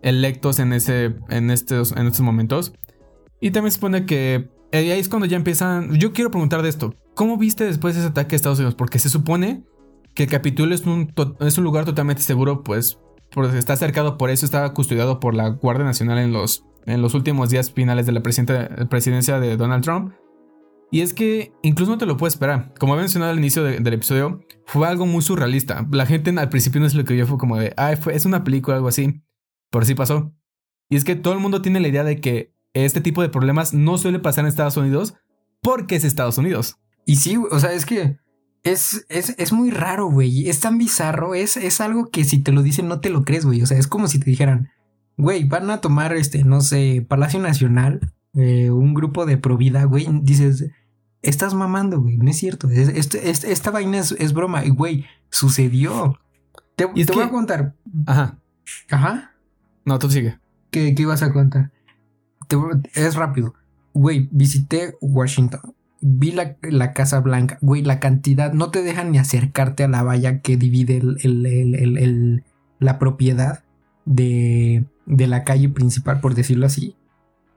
electos 0.01 0.59
en, 0.59 0.73
ese, 0.73 1.15
en, 1.29 1.49
estos, 1.49 1.91
en 1.93 2.07
estos 2.07 2.21
momentos. 2.21 2.73
Y 3.39 3.51
también 3.51 3.71
se 3.71 3.75
supone 3.75 4.05
que 4.05 4.49
ahí 4.71 4.91
es 4.91 5.09
cuando 5.09 5.25
ya 5.25 5.37
empiezan... 5.37 5.97
Yo 5.99 6.13
quiero 6.13 6.31
preguntar 6.31 6.61
de 6.61 6.69
esto. 6.69 6.93
¿Cómo 7.15 7.37
viste 7.37 7.65
después 7.65 7.95
de 7.95 8.01
ese 8.01 8.09
ataque 8.09 8.35
a 8.35 8.37
Estados 8.37 8.59
Unidos? 8.59 8.75
Porque 8.75 8.99
se 8.99 9.09
supone 9.09 9.63
que 10.13 10.23
el 10.23 10.29
Capitolio 10.29 10.75
es 10.75 10.85
un, 10.85 11.13
es 11.39 11.57
un 11.57 11.63
lugar 11.63 11.85
totalmente 11.85 12.21
seguro, 12.21 12.63
pues 12.63 12.99
porque 13.31 13.57
está 13.57 13.75
cercado 13.75 14.17
por 14.17 14.29
eso, 14.29 14.45
estaba 14.45 14.73
custodiado 14.73 15.19
por 15.19 15.33
la 15.33 15.49
Guardia 15.49 15.85
Nacional 15.85 16.19
en 16.19 16.31
los, 16.31 16.63
en 16.85 17.01
los 17.01 17.15
últimos 17.15 17.49
días 17.49 17.71
finales 17.71 18.05
de 18.05 18.11
la 18.11 18.21
presidencia 18.21 19.39
de 19.39 19.57
Donald 19.57 19.83
Trump. 19.83 20.13
Y 20.93 21.01
es 21.01 21.15
que 21.15 21.51
incluso 21.63 21.91
no 21.91 21.97
te 21.97 22.05
lo 22.05 22.17
puedes 22.17 22.35
esperar. 22.35 22.71
Como 22.77 22.93
había 22.93 23.01
mencionado 23.01 23.31
al 23.31 23.39
inicio 23.39 23.63
de, 23.63 23.79
del 23.79 23.95
episodio, 23.95 24.41
fue 24.67 24.87
algo 24.87 25.07
muy 25.07 25.23
surrealista. 25.23 25.87
La 25.91 26.05
gente 26.05 26.29
al 26.29 26.49
principio 26.49 26.79
no 26.79 26.87
se 26.87 26.97
lo 26.97 27.03
creyó, 27.03 27.25
fue 27.25 27.39
como 27.39 27.57
de, 27.57 27.73
ay, 27.77 27.95
fue, 27.95 28.13
es 28.13 28.25
una 28.25 28.43
película 28.43 28.75
o 28.75 28.77
algo 28.77 28.89
así. 28.89 29.23
Pero 29.71 29.85
sí 29.85 29.95
pasó. 29.95 30.35
Y 30.89 30.95
es 30.95 31.03
que 31.03 31.15
todo 31.15 31.33
el 31.33 31.39
mundo 31.39 31.63
tiene 31.63 31.79
la 31.79 31.87
idea 31.87 32.03
de 32.03 32.21
que 32.21 32.53
este 32.73 33.01
tipo 33.01 33.23
de 33.23 33.29
problemas 33.29 33.73
no 33.73 33.97
suele 33.97 34.19
pasar 34.19 34.43
en 34.43 34.49
Estados 34.49 34.77
Unidos 34.77 35.15
porque 35.63 35.95
es 35.95 36.03
Estados 36.03 36.37
Unidos. 36.37 36.77
Y 37.07 37.15
sí, 37.15 37.37
o 37.37 37.59
sea, 37.59 37.73
es 37.73 37.87
que 37.87 38.17
es, 38.61 39.07
es, 39.09 39.33
es 39.39 39.51
muy 39.51 39.71
raro, 39.71 40.11
güey. 40.11 40.47
Es 40.47 40.59
tan 40.59 40.77
bizarro. 40.77 41.33
Es, 41.33 41.57
es 41.57 41.81
algo 41.81 42.11
que 42.11 42.23
si 42.23 42.37
te 42.37 42.51
lo 42.51 42.61
dicen 42.61 42.87
no 42.87 42.99
te 42.99 43.09
lo 43.09 43.23
crees, 43.23 43.47
güey. 43.47 43.63
O 43.63 43.65
sea, 43.65 43.79
es 43.79 43.87
como 43.87 44.07
si 44.07 44.19
te 44.19 44.29
dijeran, 44.29 44.69
güey, 45.17 45.43
van 45.43 45.71
a 45.71 45.81
tomar 45.81 46.13
este, 46.13 46.43
no 46.43 46.61
sé, 46.61 47.03
Palacio 47.09 47.39
Nacional, 47.39 48.13
eh, 48.35 48.69
un 48.69 48.93
grupo 48.93 49.25
de 49.25 49.39
Provida, 49.39 49.85
güey. 49.85 50.07
Dices, 50.21 50.69
estás 51.23 51.55
mamando, 51.55 51.99
güey. 51.99 52.17
No 52.17 52.29
es 52.29 52.37
cierto. 52.37 52.69
Es, 52.69 52.89
es, 52.89 53.15
es, 53.15 53.43
esta 53.43 53.71
vaina 53.71 53.97
es, 53.97 54.33
broma. 54.33 54.63
Y, 54.65 54.69
güey, 54.69 55.05
sucedió. 55.29 56.19
Te, 56.75 56.85
te 56.87 57.05
que... 57.05 57.13
voy 57.13 57.23
a 57.23 57.29
contar. 57.29 57.75
Ajá. 58.05 58.37
Ajá. 58.91 59.31
No, 59.85 59.97
tú 59.97 60.11
sigue. 60.11 60.37
¿Qué, 60.69 60.93
qué 60.93 61.01
ibas 61.01 61.23
a 61.23 61.33
contar? 61.33 61.71
Te, 62.47 62.57
es 62.93 63.15
rápido. 63.15 63.55
Güey, 63.93 64.29
visité 64.31 64.95
Washington 65.01 65.73
vi 66.05 66.31
la, 66.31 66.57
la, 66.61 66.91
Casa 66.91 67.21
Blanca, 67.21 67.57
güey, 67.61 67.81
la 67.81 68.01
cantidad, 68.01 68.51
no 68.51 68.71
te 68.71 68.83
dejan 68.83 69.11
ni 69.11 69.19
acercarte 69.19 69.85
a 69.85 69.87
la 69.87 70.03
valla 70.03 70.41
que 70.41 70.57
divide 70.57 70.97
el, 70.97 71.17
el, 71.23 71.97
el, 71.97 72.43
la 72.79 72.99
propiedad 72.99 73.63
de, 74.03 74.83
de 75.05 75.27
la 75.27 75.45
calle 75.45 75.69
principal, 75.69 76.19
por 76.19 76.35
decirlo 76.35 76.65
así. 76.65 76.97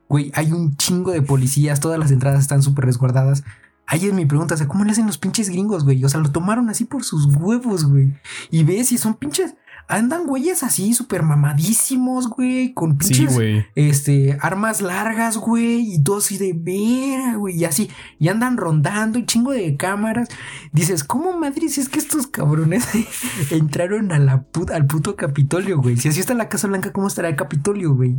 Güey, 0.08 0.30
hay 0.34 0.52
un 0.52 0.76
chingo 0.76 1.12
de 1.12 1.22
policías, 1.22 1.80
todas 1.80 1.98
las 1.98 2.10
entradas 2.10 2.40
están 2.40 2.62
súper 2.62 2.84
resguardadas. 2.84 3.44
Ahí 3.86 4.06
es 4.06 4.12
mi 4.12 4.26
pregunta, 4.26 4.54
o 4.54 4.56
sea, 4.56 4.66
¿cómo 4.66 4.84
le 4.84 4.90
hacen 4.90 5.06
los 5.06 5.18
pinches 5.18 5.48
gringos, 5.48 5.84
güey? 5.84 6.04
O 6.04 6.08
sea, 6.08 6.20
lo 6.20 6.30
tomaron 6.30 6.68
así 6.68 6.84
por 6.84 7.04
sus 7.04 7.26
huevos, 7.36 7.84
güey. 7.84 8.14
Y 8.50 8.64
ves, 8.64 8.90
y 8.92 8.98
son 8.98 9.14
pinches 9.14 9.54
andan 9.88 10.26
güeyes 10.26 10.62
así 10.62 10.94
súper 10.94 11.22
mamadísimos, 11.22 12.28
güey, 12.28 12.74
con 12.74 12.98
pinches 12.98 13.34
sí, 13.34 13.64
este, 13.74 14.36
armas 14.40 14.80
largas, 14.80 15.36
güey, 15.36 15.94
y 15.94 16.02
todo 16.02 16.18
así 16.18 16.38
de 16.38 16.52
vera, 16.54 17.36
güey, 17.36 17.56
y 17.56 17.64
así, 17.64 17.90
y 18.18 18.28
andan 18.28 18.56
rondando, 18.56 19.18
y 19.18 19.26
chingo 19.26 19.52
de 19.52 19.76
cámaras. 19.76 20.28
Dices, 20.72 21.04
¿cómo 21.04 21.38
madre 21.38 21.68
si 21.68 21.80
es 21.80 21.88
que 21.88 21.98
estos 21.98 22.26
cabrones 22.26 22.86
entraron 23.50 24.12
a 24.12 24.18
la 24.18 24.44
al 24.72 24.86
puto 24.86 25.16
Capitolio, 25.16 25.80
güey? 25.80 25.96
Si 25.96 26.08
así 26.08 26.20
está 26.20 26.34
la 26.34 26.48
Casa 26.48 26.68
Blanca, 26.68 26.92
¿cómo 26.92 27.06
estará 27.06 27.28
el 27.28 27.36
Capitolio, 27.36 27.94
güey? 27.94 28.16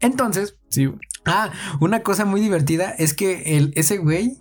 Entonces, 0.00 0.58
sí. 0.68 0.90
Ah, 1.24 1.50
una 1.80 2.02
cosa 2.02 2.24
muy 2.24 2.40
divertida 2.40 2.90
es 2.90 3.14
que 3.14 3.56
el, 3.56 3.72
ese 3.76 3.98
güey 3.98 4.38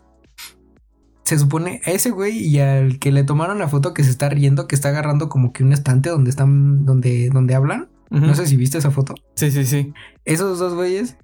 se 1.23 1.39
supone 1.39 1.81
a 1.85 1.91
ese 1.91 2.11
güey 2.11 2.37
y 2.37 2.59
al 2.59 2.99
que 2.99 3.11
le 3.11 3.23
tomaron 3.23 3.59
la 3.59 3.69
foto 3.69 3.93
que 3.93 4.03
se 4.03 4.09
está 4.09 4.29
riendo, 4.29 4.67
que 4.67 4.75
está 4.75 4.89
agarrando 4.89 5.29
como 5.29 5.53
que 5.53 5.63
un 5.63 5.71
estante 5.71 6.09
donde 6.09 6.29
están, 6.29 6.85
donde, 6.85 7.29
donde 7.29 7.55
hablan. 7.55 7.89
Uh 8.11 8.17
-huh. 8.17 8.27
No 8.27 8.35
sé 8.35 8.45
si 8.45 8.57
viste 8.57 8.77
esa 8.77 8.91
foto. 8.91 9.15
Sí, 9.35 9.49
sí, 9.49 9.65
sí. 9.65 9.93
Esos 10.25 10.59
dos 10.59 10.73
güeyes, 10.73 11.17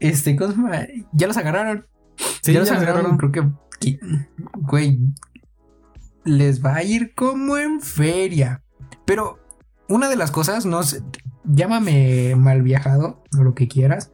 este. 0.00 0.36
Ya 1.12 1.26
los 1.26 1.36
agarraron. 1.36 1.86
Sí, 2.42 2.52
ya 2.52 2.60
los 2.60 2.70
agarraron. 2.70 3.18
Creo 3.18 3.32
que, 3.32 3.48
que, 3.78 4.00
güey, 4.54 4.98
les 6.24 6.64
va 6.64 6.76
a 6.76 6.82
ir 6.82 7.14
como 7.14 7.58
en 7.58 7.80
feria. 7.80 8.62
Pero 9.04 9.38
una 9.88 10.08
de 10.08 10.16
las 10.16 10.30
cosas, 10.30 10.66
no 10.66 10.82
sé, 10.82 11.02
llámame 11.44 12.34
mal 12.36 12.62
viajado 12.62 13.22
o 13.38 13.42
lo 13.42 13.54
que 13.54 13.68
quieras, 13.68 14.12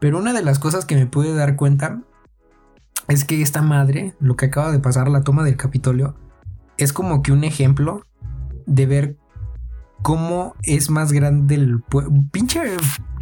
pero 0.00 0.18
una 0.18 0.32
de 0.32 0.42
las 0.42 0.58
cosas 0.58 0.84
que 0.84 0.96
me 0.96 1.06
pude 1.06 1.34
dar 1.34 1.56
cuenta 1.56 2.02
es 3.08 3.24
que 3.24 3.42
esta 3.42 3.62
madre, 3.62 4.14
lo 4.20 4.36
que 4.36 4.46
acaba 4.46 4.72
de 4.72 4.78
pasar, 4.78 5.08
la 5.08 5.22
toma 5.22 5.44
del 5.44 5.56
Capitolio, 5.56 6.16
es 6.76 6.92
como 6.92 7.22
que 7.22 7.32
un 7.32 7.44
ejemplo 7.44 8.02
de 8.66 8.86
ver 8.86 9.16
cómo 10.02 10.54
es 10.62 10.90
más 10.90 11.12
grande 11.12 11.54
el 11.54 11.82
pinche 12.30 12.60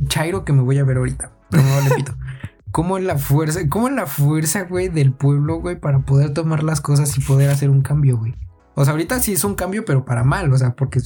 chairo 0.08 0.44
que 0.44 0.52
me 0.52 0.62
voy 0.62 0.78
a 0.78 0.84
ver 0.84 0.96
ahorita. 0.96 1.32
Pero 1.50 1.62
no 1.62 1.80
le 1.88 1.94
pito. 1.94 2.14
Cómo 2.72 2.98
la 2.98 3.18
fuerza, 3.18 3.60
cómo 3.68 3.90
la 3.90 4.06
fuerza, 4.06 4.62
güey, 4.62 4.88
del 4.88 5.12
pueblo, 5.12 5.60
güey, 5.60 5.78
para 5.78 6.06
poder 6.06 6.32
tomar 6.32 6.62
las 6.62 6.80
cosas 6.80 7.18
y 7.18 7.20
poder 7.20 7.50
hacer 7.50 7.68
un 7.68 7.82
cambio, 7.82 8.16
güey. 8.16 8.34
O 8.74 8.84
sea, 8.84 8.92
ahorita 8.92 9.20
sí 9.20 9.32
es 9.32 9.44
un 9.44 9.54
cambio, 9.54 9.84
pero 9.84 10.04
para 10.04 10.24
mal, 10.24 10.52
o 10.52 10.58
sea, 10.58 10.74
porque 10.74 11.00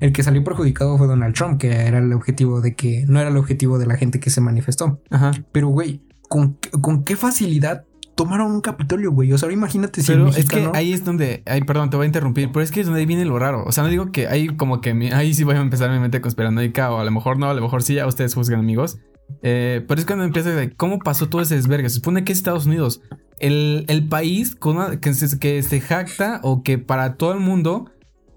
el 0.00 0.12
que 0.12 0.22
salió 0.22 0.44
perjudicado 0.44 0.96
fue 0.96 1.06
Donald 1.06 1.34
Trump, 1.34 1.60
que 1.60 1.70
era 1.70 1.98
el 1.98 2.12
objetivo 2.12 2.60
de 2.60 2.74
que 2.74 3.04
no 3.08 3.20
era 3.20 3.30
el 3.30 3.36
objetivo 3.36 3.78
de 3.78 3.86
la 3.86 3.96
gente 3.96 4.20
que 4.20 4.30
se 4.30 4.40
manifestó. 4.40 5.00
Ajá. 5.10 5.32
Pero, 5.52 5.68
güey, 5.68 6.02
¿con, 6.28 6.58
con 6.80 7.04
qué 7.04 7.16
facilidad 7.16 7.84
tomaron 8.20 8.52
un 8.52 8.60
Capitolio, 8.60 9.12
güey. 9.12 9.32
O 9.32 9.38
sea, 9.38 9.46
ahora 9.46 9.54
imagínate 9.54 10.02
si 10.02 10.12
pero 10.12 10.28
es 10.28 10.44
que 10.44 10.68
ahí 10.74 10.92
es 10.92 11.06
donde, 11.06 11.42
ay, 11.46 11.62
perdón, 11.62 11.88
te 11.88 11.96
voy 11.96 12.04
a 12.04 12.06
interrumpir, 12.06 12.50
pero 12.52 12.62
es 12.62 12.70
que 12.70 12.80
es 12.80 12.86
donde 12.86 13.00
ahí 13.00 13.06
viene 13.06 13.24
lo 13.24 13.38
raro. 13.38 13.64
O 13.64 13.72
sea, 13.72 13.82
no 13.82 13.88
digo 13.88 14.12
que 14.12 14.28
hay 14.28 14.48
como 14.48 14.82
que 14.82 14.92
mi, 14.92 15.10
ahí 15.10 15.32
sí 15.32 15.42
voy 15.42 15.56
a 15.56 15.60
empezar 15.60 15.90
mi 15.90 15.98
mente 15.98 16.20
conspiranoica, 16.20 16.92
o 16.92 16.98
a 16.98 17.04
lo 17.04 17.10
mejor 17.10 17.38
no, 17.38 17.48
a 17.48 17.54
lo 17.54 17.62
mejor 17.62 17.82
sí, 17.82 17.94
ya 17.94 18.06
ustedes 18.06 18.34
juzgan, 18.34 18.60
amigos. 18.60 18.98
Eh, 19.42 19.84
pero 19.86 20.00
es 20.00 20.06
cuando 20.06 20.24
empieza 20.24 20.50
de 20.50 20.72
cómo 20.72 20.98
pasó 20.98 21.28
todo 21.28 21.42
ese 21.42 21.56
desvergue. 21.56 21.88
Se 21.88 21.96
supone 21.96 22.24
que 22.24 22.32
es 22.32 22.38
Estados 22.38 22.66
Unidos, 22.66 23.02
el, 23.38 23.84
el 23.88 24.08
país 24.08 24.54
con 24.54 24.76
una, 24.76 25.00
que, 25.00 25.14
se, 25.14 25.38
que 25.38 25.62
se 25.62 25.80
jacta 25.80 26.40
o 26.42 26.62
que 26.62 26.78
para 26.78 27.14
todo 27.14 27.32
el 27.32 27.40
mundo, 27.40 27.90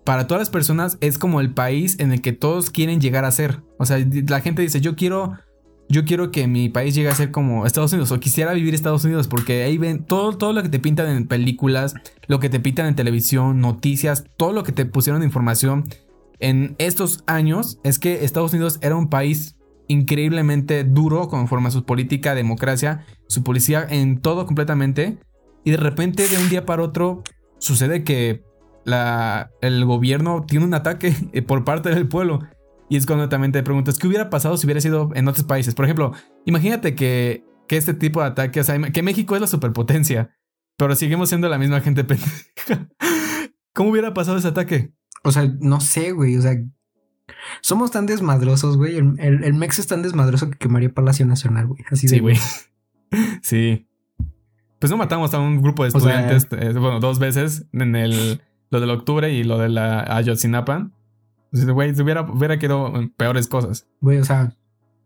para 0.03 0.27
todas 0.27 0.41
las 0.41 0.49
personas, 0.49 0.97
es 1.01 1.17
como 1.17 1.41
el 1.41 1.53
país 1.53 1.99
en 1.99 2.11
el 2.11 2.21
que 2.21 2.33
todos 2.33 2.69
quieren 2.69 3.01
llegar 3.01 3.25
a 3.25 3.31
ser. 3.31 3.61
O 3.77 3.85
sea, 3.85 3.97
la 4.27 4.41
gente 4.41 4.61
dice, 4.61 4.81
yo 4.81 4.95
quiero 4.95 5.33
yo 5.89 6.05
quiero 6.05 6.31
que 6.31 6.47
mi 6.47 6.69
país 6.69 6.95
llegue 6.95 7.09
a 7.09 7.15
ser 7.15 7.29
como 7.29 7.65
Estados 7.65 7.91
Unidos 7.91 8.11
o 8.11 8.19
quisiera 8.19 8.53
vivir 8.53 8.73
Estados 8.73 9.03
Unidos 9.03 9.27
porque 9.27 9.63
ahí 9.63 9.77
ven 9.77 10.05
todo, 10.05 10.37
todo 10.37 10.53
lo 10.53 10.63
que 10.63 10.69
te 10.69 10.79
pintan 10.79 11.09
en 11.09 11.27
películas, 11.27 11.93
lo 12.27 12.39
que 12.39 12.49
te 12.49 12.59
pintan 12.59 12.87
en 12.87 12.95
televisión, 12.95 13.59
noticias, 13.59 14.23
todo 14.37 14.53
lo 14.53 14.63
que 14.63 14.71
te 14.71 14.85
pusieron 14.85 15.21
de 15.21 15.27
información 15.27 15.83
en 16.39 16.75
estos 16.77 17.23
años 17.25 17.79
es 17.83 17.99
que 17.99 18.25
Estados 18.25 18.53
Unidos 18.53 18.79
era 18.81 18.95
un 18.95 19.09
país 19.09 19.55
increíblemente 19.87 20.83
duro 20.83 21.27
conforme 21.27 21.67
a 21.67 21.71
su 21.71 21.85
política, 21.85 22.35
democracia, 22.35 23.05
su 23.27 23.43
policía, 23.43 23.85
en 23.89 24.19
todo 24.19 24.45
completamente. 24.45 25.17
Y 25.63 25.71
de 25.71 25.77
repente, 25.77 26.27
de 26.27 26.37
un 26.37 26.49
día 26.49 26.65
para 26.65 26.83
otro, 26.83 27.23
sucede 27.57 28.03
que 28.03 28.43
el 29.61 29.85
gobierno 29.85 30.45
tiene 30.45 30.65
un 30.65 30.73
ataque 30.73 31.13
por 31.47 31.63
parte 31.63 31.89
del 31.89 32.07
pueblo. 32.07 32.39
Y 32.89 32.97
es 32.97 33.05
cuando 33.05 33.29
también 33.29 33.51
te 33.51 33.63
preguntas, 33.63 33.97
¿qué 33.97 34.07
hubiera 34.07 34.29
pasado 34.29 34.57
si 34.57 34.67
hubiera 34.67 34.81
sido 34.81 35.09
en 35.15 35.27
otros 35.27 35.45
países? 35.45 35.73
Por 35.73 35.85
ejemplo, 35.85 36.13
imagínate 36.45 36.95
que, 36.95 37.43
que 37.67 37.77
este 37.77 37.93
tipo 37.93 38.21
de 38.21 38.27
ataques, 38.27 38.71
que 38.93 39.03
México 39.03 39.35
es 39.35 39.41
la 39.41 39.47
superpotencia, 39.47 40.35
pero 40.77 40.95
seguimos 40.95 41.29
siendo 41.29 41.49
la 41.49 41.57
misma 41.57 41.81
gente 41.81 42.03
pendeja. 42.03 42.29
¿Cómo 43.73 43.89
hubiera 43.89 44.13
pasado 44.13 44.37
ese 44.37 44.49
ataque? 44.49 44.93
O 45.23 45.31
sea, 45.31 45.51
no 45.59 45.79
sé, 45.79 46.11
güey. 46.11 46.37
O 46.37 46.41
sea, 46.41 46.55
somos 47.61 47.91
tan 47.91 48.05
desmadrosos, 48.05 48.77
güey. 48.77 48.97
El, 48.97 49.43
el, 49.43 49.53
Mex 49.53 49.79
es 49.79 49.87
tan 49.87 50.01
desmadroso 50.01 50.49
que 50.49 50.57
quemaría 50.57 50.93
Palacio 50.93 51.25
Nacional, 51.25 51.67
güey. 51.67 51.83
Así 51.91 52.07
de. 52.07 52.15
Sí, 52.15 52.19
güey. 52.19 52.37
sí. 53.41 53.87
Pues 54.79 54.91
no 54.91 54.97
matamos 54.97 55.33
a 55.33 55.39
un 55.39 55.61
grupo 55.61 55.83
de 55.83 55.89
estudiantes, 55.89 56.47
eh, 56.51 56.73
bueno, 56.73 56.99
dos 56.99 57.17
veces 57.17 57.65
en 57.71 57.95
el 57.95 58.41
lo 58.69 58.79
del 58.79 58.89
octubre 58.89 59.31
y 59.31 59.43
lo 59.43 59.57
de 59.57 59.69
la 59.69 60.01
Ayotzinapa. 60.01 60.89
Güey, 61.51 61.91
hubiera, 62.01 62.21
hubiera 62.23 62.57
quedado 62.57 62.91
peores 63.15 63.47
cosas. 63.47 63.87
Güey, 64.01 64.17
o 64.17 64.25
sea, 64.25 64.55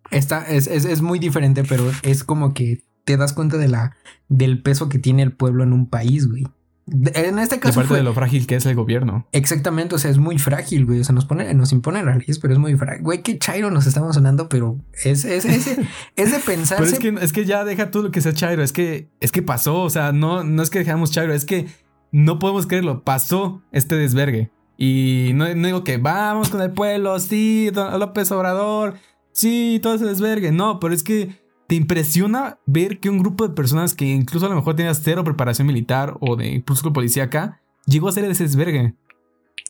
esta 0.09 0.43
es, 0.43 0.67
es, 0.67 0.85
es, 0.85 1.01
muy 1.01 1.19
diferente, 1.19 1.65
pero 1.65 1.83
es 2.01 2.23
como 2.23 2.53
que 2.53 2.81
te 3.03 3.17
das 3.17 3.33
cuenta 3.33 3.57
de 3.57 3.67
la, 3.67 3.97
del 4.29 4.61
peso 4.61 4.87
que 4.87 4.99
tiene 4.99 5.21
el 5.21 5.33
pueblo 5.33 5.63
en 5.63 5.73
un 5.73 5.89
país, 5.89 6.29
güey. 6.29 6.47
En 6.89 7.37
este 7.39 7.59
caso. 7.59 7.79
Aparte 7.79 7.95
de 7.95 8.03
lo 8.03 8.13
frágil 8.13 8.47
que 8.47 8.55
es 8.55 8.65
el 8.65 8.75
gobierno. 8.75 9.27
Exactamente, 9.33 9.95
o 9.95 9.97
sea, 9.97 10.09
es 10.09 10.17
muy 10.17 10.39
frágil, 10.39 10.85
güey. 10.85 11.01
O 11.01 11.03
sea, 11.03 11.13
nos 11.13 11.25
pone, 11.25 11.53
nos 11.53 11.73
impone 11.73 12.01
la 12.03 12.15
ley, 12.15 12.27
pero 12.41 12.53
es 12.53 12.59
muy 12.59 12.75
frágil. 12.75 13.03
Güey, 13.03 13.23
qué 13.23 13.37
chairo 13.37 13.71
nos 13.71 13.87
estamos 13.87 14.15
sonando, 14.15 14.47
pero 14.47 14.77
es, 15.03 15.25
es, 15.25 15.43
es, 15.43 15.67
es 16.15 16.31
de 16.31 16.39
pensar. 16.39 16.77
Pero 16.79 16.89
es 16.89 16.99
que, 16.99 17.09
es 17.21 17.33
que 17.33 17.45
ya 17.45 17.65
deja 17.65 17.91
tú 17.91 18.03
lo 18.03 18.11
que 18.11 18.21
sea 18.21 18.33
chairo. 18.33 18.63
Es 18.63 18.71
que, 18.71 19.09
es 19.19 19.31
que 19.33 19.41
pasó. 19.41 19.81
O 19.81 19.89
sea, 19.89 20.13
no, 20.13 20.43
no 20.43 20.63
es 20.63 20.69
que 20.69 20.79
dejamos 20.79 21.11
chairo, 21.11 21.33
es 21.33 21.43
que 21.43 21.67
no 22.11 22.39
podemos 22.39 22.67
creerlo. 22.67 23.03
Pasó 23.03 23.61
este 23.73 23.95
desvergue. 23.95 24.51
Y 24.77 25.31
no, 25.33 25.53
no 25.55 25.67
digo 25.67 25.83
que 25.83 25.97
vamos 25.97 26.49
con 26.49 26.61
el 26.61 26.71
pueblo, 26.71 27.19
sí, 27.19 27.71
López 27.73 28.31
Obrador, 28.31 28.93
sí, 29.33 29.79
todo 29.81 29.95
ese 29.95 30.05
desvergue. 30.05 30.51
No, 30.51 30.79
pero 30.79 30.93
es 30.93 31.03
que 31.03 31.46
¿Te 31.67 31.75
impresiona 31.75 32.59
ver 32.65 32.99
que 32.99 33.09
un 33.09 33.19
grupo 33.19 33.47
de 33.47 33.53
personas 33.53 33.93
que 33.93 34.05
incluso 34.05 34.45
a 34.45 34.49
lo 34.49 34.55
mejor 34.55 34.75
tenía 34.75 34.93
cero 34.93 35.23
preparación 35.23 35.67
militar 35.67 36.17
o 36.21 36.35
de 36.35 36.47
impulso 36.47 36.93
policíaca 36.93 37.61
llegó 37.85 38.07
a 38.07 38.13
ser 38.13 38.23
ese 38.25 38.43
desvergue? 38.43 38.95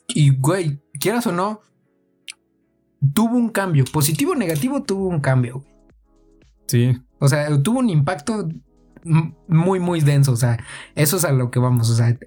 Y, 0.08 0.30
güey, 0.30 0.80
quieras 1.00 1.26
o 1.28 1.32
no, 1.32 1.62
tuvo 3.14 3.36
un 3.36 3.50
cambio. 3.50 3.84
Positivo 3.92 4.34
o 4.34 4.36
negativo, 4.36 4.84
tuvo 4.84 5.08
un 5.08 5.20
cambio. 5.20 5.64
Sí. 6.68 6.98
O 7.20 7.28
sea, 7.28 7.62
tuvo 7.62 7.80
un 7.80 7.90
impacto 7.90 8.48
muy, 9.48 9.80
muy 9.80 10.02
denso. 10.02 10.32
O 10.32 10.38
sea, 10.38 10.58
eso 10.96 11.18
es 11.18 11.26
a 11.26 11.32
lo 11.32 11.50
que 11.50 11.60
vamos. 11.60 11.90
O 11.90 11.96
sea, 11.96 12.18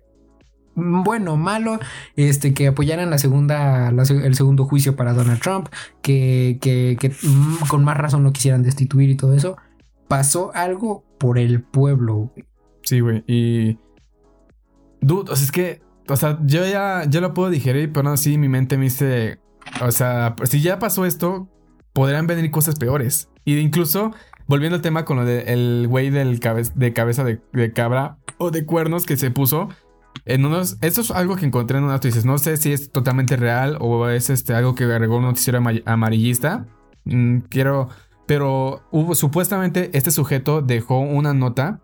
bueno, 0.80 1.36
malo, 1.36 1.78
este, 2.16 2.54
que 2.54 2.68
apoyaran 2.68 3.10
la 3.10 3.18
segunda, 3.18 3.88
el 3.88 4.34
segundo 4.34 4.64
juicio 4.64 4.96
para 4.96 5.12
Donald 5.12 5.40
Trump, 5.40 5.68
que, 6.02 6.58
que, 6.60 7.12
mm, 7.22 7.68
con 7.68 7.84
más 7.84 7.96
razón 7.96 8.24
lo 8.24 8.32
quisieran 8.32 8.62
destituir 8.62 9.10
y 9.10 9.16
todo 9.16 9.34
eso. 9.34 9.56
Pasó 10.08 10.50
algo 10.54 11.04
por 11.18 11.38
el 11.38 11.62
pueblo, 11.62 12.32
Sí, 12.82 13.00
güey, 13.00 13.22
y... 13.26 13.78
Dude, 15.00 15.30
o 15.30 15.36
sea, 15.36 15.44
es 15.44 15.52
que, 15.52 15.82
o 16.08 16.16
sea, 16.16 16.38
yo 16.44 16.66
ya, 16.66 17.04
yo 17.08 17.20
lo 17.20 17.34
puedo 17.34 17.50
digerir, 17.50 17.92
pero 17.92 18.02
no, 18.02 18.16
sí, 18.16 18.36
mi 18.36 18.48
mente 18.48 18.76
me 18.76 18.84
dice, 18.84 19.38
o 19.80 19.92
sea, 19.92 20.34
si 20.44 20.60
ya 20.60 20.78
pasó 20.78 21.06
esto, 21.06 21.48
podrán 21.92 22.26
venir 22.26 22.50
cosas 22.50 22.76
peores. 22.76 23.28
Y 23.44 23.56
incluso, 23.58 24.12
volviendo 24.46 24.76
al 24.76 24.82
tema 24.82 25.04
con 25.04 25.16
lo 25.18 25.24
del 25.24 25.86
güey 25.88 26.10
del 26.10 26.38
de 26.38 26.92
cabeza 26.92 27.24
de, 27.24 27.40
de 27.52 27.72
cabra 27.72 28.18
o 28.38 28.50
de 28.50 28.66
cuernos 28.66 29.06
que 29.06 29.16
se 29.16 29.30
puso, 29.30 29.68
en 30.24 30.44
unos, 30.44 30.76
esto 30.82 31.00
es 31.00 31.10
algo 31.10 31.36
que 31.36 31.46
encontré 31.46 31.78
en 31.78 31.84
unas 31.84 31.96
noticias. 31.96 32.24
No 32.24 32.38
sé 32.38 32.56
si 32.56 32.72
es 32.72 32.90
totalmente 32.90 33.36
real 33.36 33.76
o 33.80 34.08
es 34.08 34.30
este, 34.30 34.54
algo 34.54 34.74
que 34.74 34.84
agregó 34.84 35.16
un 35.16 35.24
noticiero 35.24 35.62
amarillista. 35.86 36.66
Mm, 37.04 37.38
quiero. 37.48 37.88
Pero 38.26 38.82
hubo, 38.92 39.14
supuestamente 39.14 39.90
este 39.92 40.10
sujeto 40.10 40.62
dejó 40.62 41.00
una 41.00 41.34
nota 41.34 41.80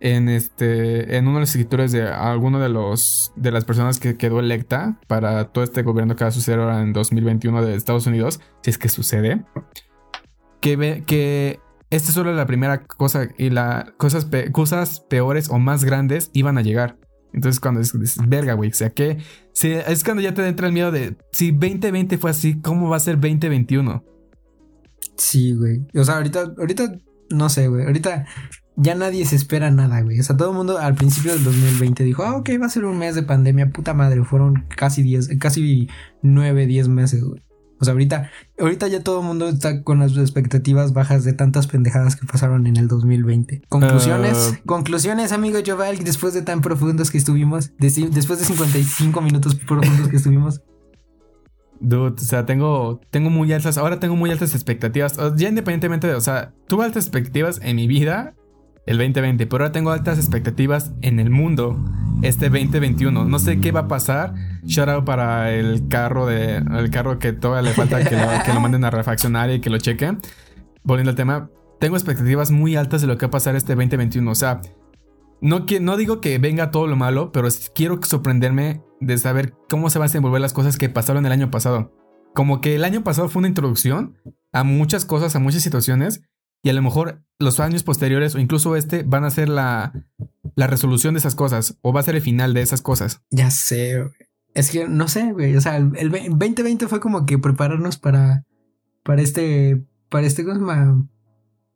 en 0.00 0.28
este. 0.28 1.16
en 1.16 1.26
uno 1.26 1.36
de 1.36 1.40
los 1.40 1.50
escritores 1.50 1.92
de 1.92 2.08
alguno 2.08 2.58
de 2.60 2.68
los. 2.68 3.32
de 3.36 3.50
las 3.50 3.64
personas 3.64 3.98
que 3.98 4.16
quedó 4.16 4.40
electa 4.40 4.98
para 5.06 5.44
todo 5.52 5.64
este 5.64 5.82
gobierno 5.82 6.16
que 6.16 6.24
va 6.24 6.28
a 6.28 6.32
suceder 6.32 6.60
ahora 6.60 6.82
en 6.82 6.92
2021 6.92 7.64
de 7.64 7.74
Estados 7.76 8.06
Unidos. 8.06 8.40
Si 8.62 8.70
es 8.70 8.78
que 8.78 8.88
sucede. 8.88 9.44
Que 10.60 10.76
ve 10.76 11.04
que. 11.06 11.60
Esta 11.88 12.08
es 12.08 12.14
solo 12.14 12.34
la 12.34 12.46
primera 12.46 12.82
cosa 12.82 13.28
y 13.38 13.48
las 13.50 13.92
cosas, 13.92 14.26
cosas 14.50 15.00
peores 15.00 15.48
o 15.50 15.60
más 15.60 15.84
grandes 15.84 16.30
iban 16.34 16.58
a 16.58 16.62
llegar. 16.62 16.98
Entonces 17.36 17.60
cuando 17.60 17.80
es, 17.82 17.92
verga, 18.26 18.54
güey, 18.54 18.70
o 18.70 18.74
sea 18.74 18.90
que 18.90 19.18
es 19.62 20.04
cuando 20.04 20.22
ya 20.22 20.32
te 20.32 20.46
entra 20.46 20.66
el 20.66 20.72
miedo 20.72 20.90
de 20.90 21.16
si 21.32 21.52
2020 21.52 22.16
fue 22.16 22.30
así, 22.30 22.60
¿cómo 22.60 22.88
va 22.88 22.96
a 22.96 23.00
ser 23.00 23.16
2021? 23.16 24.02
Sí, 25.16 25.52
güey. 25.52 25.86
O 25.94 26.02
sea, 26.02 26.16
ahorita, 26.16 26.54
ahorita, 26.58 26.98
no 27.30 27.48
sé, 27.50 27.68
güey. 27.68 27.84
Ahorita 27.84 28.26
ya 28.76 28.94
nadie 28.94 29.24
se 29.26 29.36
espera 29.36 29.70
nada, 29.70 30.00
güey. 30.00 30.18
O 30.18 30.22
sea, 30.22 30.36
todo 30.36 30.50
el 30.50 30.56
mundo 30.56 30.78
al 30.78 30.94
principio 30.94 31.32
del 31.32 31.44
2020 31.44 32.04
dijo, 32.04 32.22
ah, 32.22 32.36
ok, 32.36 32.50
va 32.60 32.66
a 32.66 32.70
ser 32.70 32.86
un 32.86 32.98
mes 32.98 33.14
de 33.14 33.22
pandemia, 33.22 33.70
puta 33.70 33.92
madre. 33.92 34.24
Fueron 34.24 34.64
casi 34.74 35.02
10, 35.02 35.38
casi 35.38 35.88
9, 36.22 36.66
10 36.66 36.88
meses, 36.88 37.22
güey. 37.22 37.42
O 37.78 37.84
sea, 37.84 37.92
ahorita, 37.92 38.30
ahorita 38.58 38.88
ya 38.88 39.02
todo 39.02 39.20
el 39.20 39.26
mundo 39.26 39.48
está 39.48 39.82
con 39.82 39.98
las 39.98 40.16
expectativas 40.16 40.92
bajas 40.92 41.24
de 41.24 41.32
tantas 41.32 41.66
pendejadas 41.66 42.16
que 42.16 42.26
pasaron 42.26 42.66
en 42.66 42.76
el 42.76 42.88
2020. 42.88 43.62
Conclusiones, 43.68 44.54
ah. 44.54 44.60
conclusiones, 44.64 45.32
amigo 45.32 45.58
Joval, 45.64 45.98
después 45.98 46.32
de 46.32 46.42
tan 46.42 46.62
profundos 46.62 47.10
que 47.10 47.18
estuvimos, 47.18 47.72
después 47.78 48.38
de 48.38 48.44
55 48.44 49.20
minutos 49.20 49.54
profundos 49.56 50.08
que 50.08 50.16
estuvimos. 50.16 50.62
Dude, 51.80 52.14
o 52.14 52.24
sea, 52.24 52.46
tengo, 52.46 53.00
tengo 53.10 53.28
muy 53.28 53.52
altas, 53.52 53.76
ahora 53.76 54.00
tengo 54.00 54.16
muy 54.16 54.30
altas 54.30 54.54
expectativas. 54.54 55.18
Ya 55.36 55.48
independientemente 55.48 56.06
de, 56.06 56.14
o 56.14 56.20
sea, 56.20 56.54
tuve 56.68 56.86
altas 56.86 57.04
expectativas 57.04 57.60
en 57.62 57.76
mi 57.76 57.86
vida 57.86 58.34
el 58.86 58.98
2020, 58.98 59.46
pero 59.46 59.64
ahora 59.64 59.72
tengo 59.72 59.90
altas 59.90 60.18
expectativas 60.18 60.92
en 61.02 61.18
el 61.18 61.30
mundo 61.30 61.84
este 62.22 62.48
2021. 62.48 63.24
No 63.24 63.38
sé 63.38 63.60
qué 63.60 63.72
va 63.72 63.80
a 63.80 63.88
pasar. 63.88 64.34
Shout 64.64 64.88
out 64.88 65.04
para 65.04 65.52
el 65.52 65.88
carro 65.88 66.26
de 66.26 66.58
el 66.58 66.90
carro 66.90 67.18
que 67.18 67.32
todavía 67.32 67.70
le 67.70 67.74
falta 67.74 68.02
que 68.04 68.16
lo, 68.16 68.26
que 68.44 68.52
manden 68.60 68.84
a 68.84 68.90
refaccionar 68.90 69.50
y 69.50 69.60
que 69.60 69.70
lo 69.70 69.78
chequen. 69.78 70.20
Volviendo 70.84 71.10
al 71.10 71.16
tema, 71.16 71.50
tengo 71.80 71.96
expectativas 71.96 72.52
muy 72.52 72.76
altas 72.76 73.00
de 73.00 73.08
lo 73.08 73.18
que 73.18 73.26
va 73.26 73.28
a 73.28 73.32
pasar 73.32 73.56
este 73.56 73.74
2021. 73.74 74.30
O 74.30 74.34
sea, 74.36 74.60
no, 75.40 75.66
no 75.80 75.96
digo 75.96 76.20
que 76.20 76.38
venga 76.38 76.70
todo 76.70 76.86
lo 76.86 76.96
malo, 76.96 77.32
pero 77.32 77.48
quiero 77.74 78.00
sorprenderme 78.02 78.82
de 79.00 79.18
saber 79.18 79.54
cómo 79.68 79.90
se 79.90 79.98
van 79.98 80.04
a 80.06 80.08
desenvolver 80.08 80.40
las 80.40 80.52
cosas 80.52 80.78
que 80.78 80.88
pasaron 80.88 81.26
el 81.26 81.32
año 81.32 81.50
pasado. 81.50 81.92
Como 82.34 82.60
que 82.60 82.76
el 82.76 82.84
año 82.84 83.02
pasado 83.02 83.28
fue 83.28 83.40
una 83.40 83.48
introducción 83.48 84.16
a 84.52 84.62
muchas 84.62 85.04
cosas, 85.04 85.34
a 85.34 85.40
muchas 85.40 85.62
situaciones 85.62 86.22
y 86.62 86.70
a 86.70 86.72
lo 86.72 86.82
mejor 86.82 87.22
los 87.38 87.60
años 87.60 87.82
posteriores 87.82 88.34
o 88.34 88.38
incluso 88.38 88.76
este 88.76 89.02
van 89.02 89.24
a 89.24 89.30
ser 89.30 89.48
la, 89.48 89.92
la 90.54 90.66
resolución 90.66 91.14
de 91.14 91.18
esas 91.18 91.34
cosas 91.34 91.78
o 91.82 91.92
va 91.92 92.00
a 92.00 92.04
ser 92.04 92.16
el 92.16 92.22
final 92.22 92.54
de 92.54 92.62
esas 92.62 92.82
cosas. 92.82 93.22
Ya 93.30 93.50
sé. 93.50 94.04
Es 94.54 94.70
que 94.70 94.88
no 94.88 95.06
sé, 95.08 95.32
güey. 95.32 95.54
O 95.56 95.60
sea, 95.60 95.76
el 95.76 96.10
2020 96.10 96.88
fue 96.88 97.00
como 97.00 97.26
que 97.26 97.38
prepararnos 97.38 97.98
para, 97.98 98.44
para 99.02 99.20
este, 99.20 99.84
para 100.08 100.26
este, 100.26 100.44
¿cómo? 100.44 101.08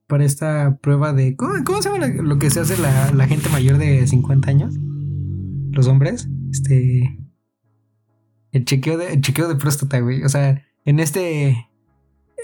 Para 0.06 0.24
esta 0.24 0.78
prueba 0.80 1.12
de, 1.12 1.36
¿cómo, 1.36 1.52
cómo 1.64 1.82
se 1.82 1.90
llama 1.90 2.06
lo 2.06 2.38
que 2.38 2.50
se 2.50 2.60
hace 2.60 2.76
la, 2.78 3.12
la 3.12 3.28
gente 3.28 3.48
mayor 3.50 3.78
de 3.78 4.06
50 4.06 4.50
años? 4.50 4.74
Los 5.72 5.86
hombres, 5.86 6.28
este, 6.50 7.18
el 8.50 8.64
chequeo 8.64 8.98
de, 8.98 9.12
el 9.12 9.20
chequeo 9.20 9.46
de 9.46 9.56
próstata, 9.56 10.00
güey. 10.00 10.24
O 10.24 10.28
sea, 10.28 10.64
en 10.84 11.00
este, 11.00 11.68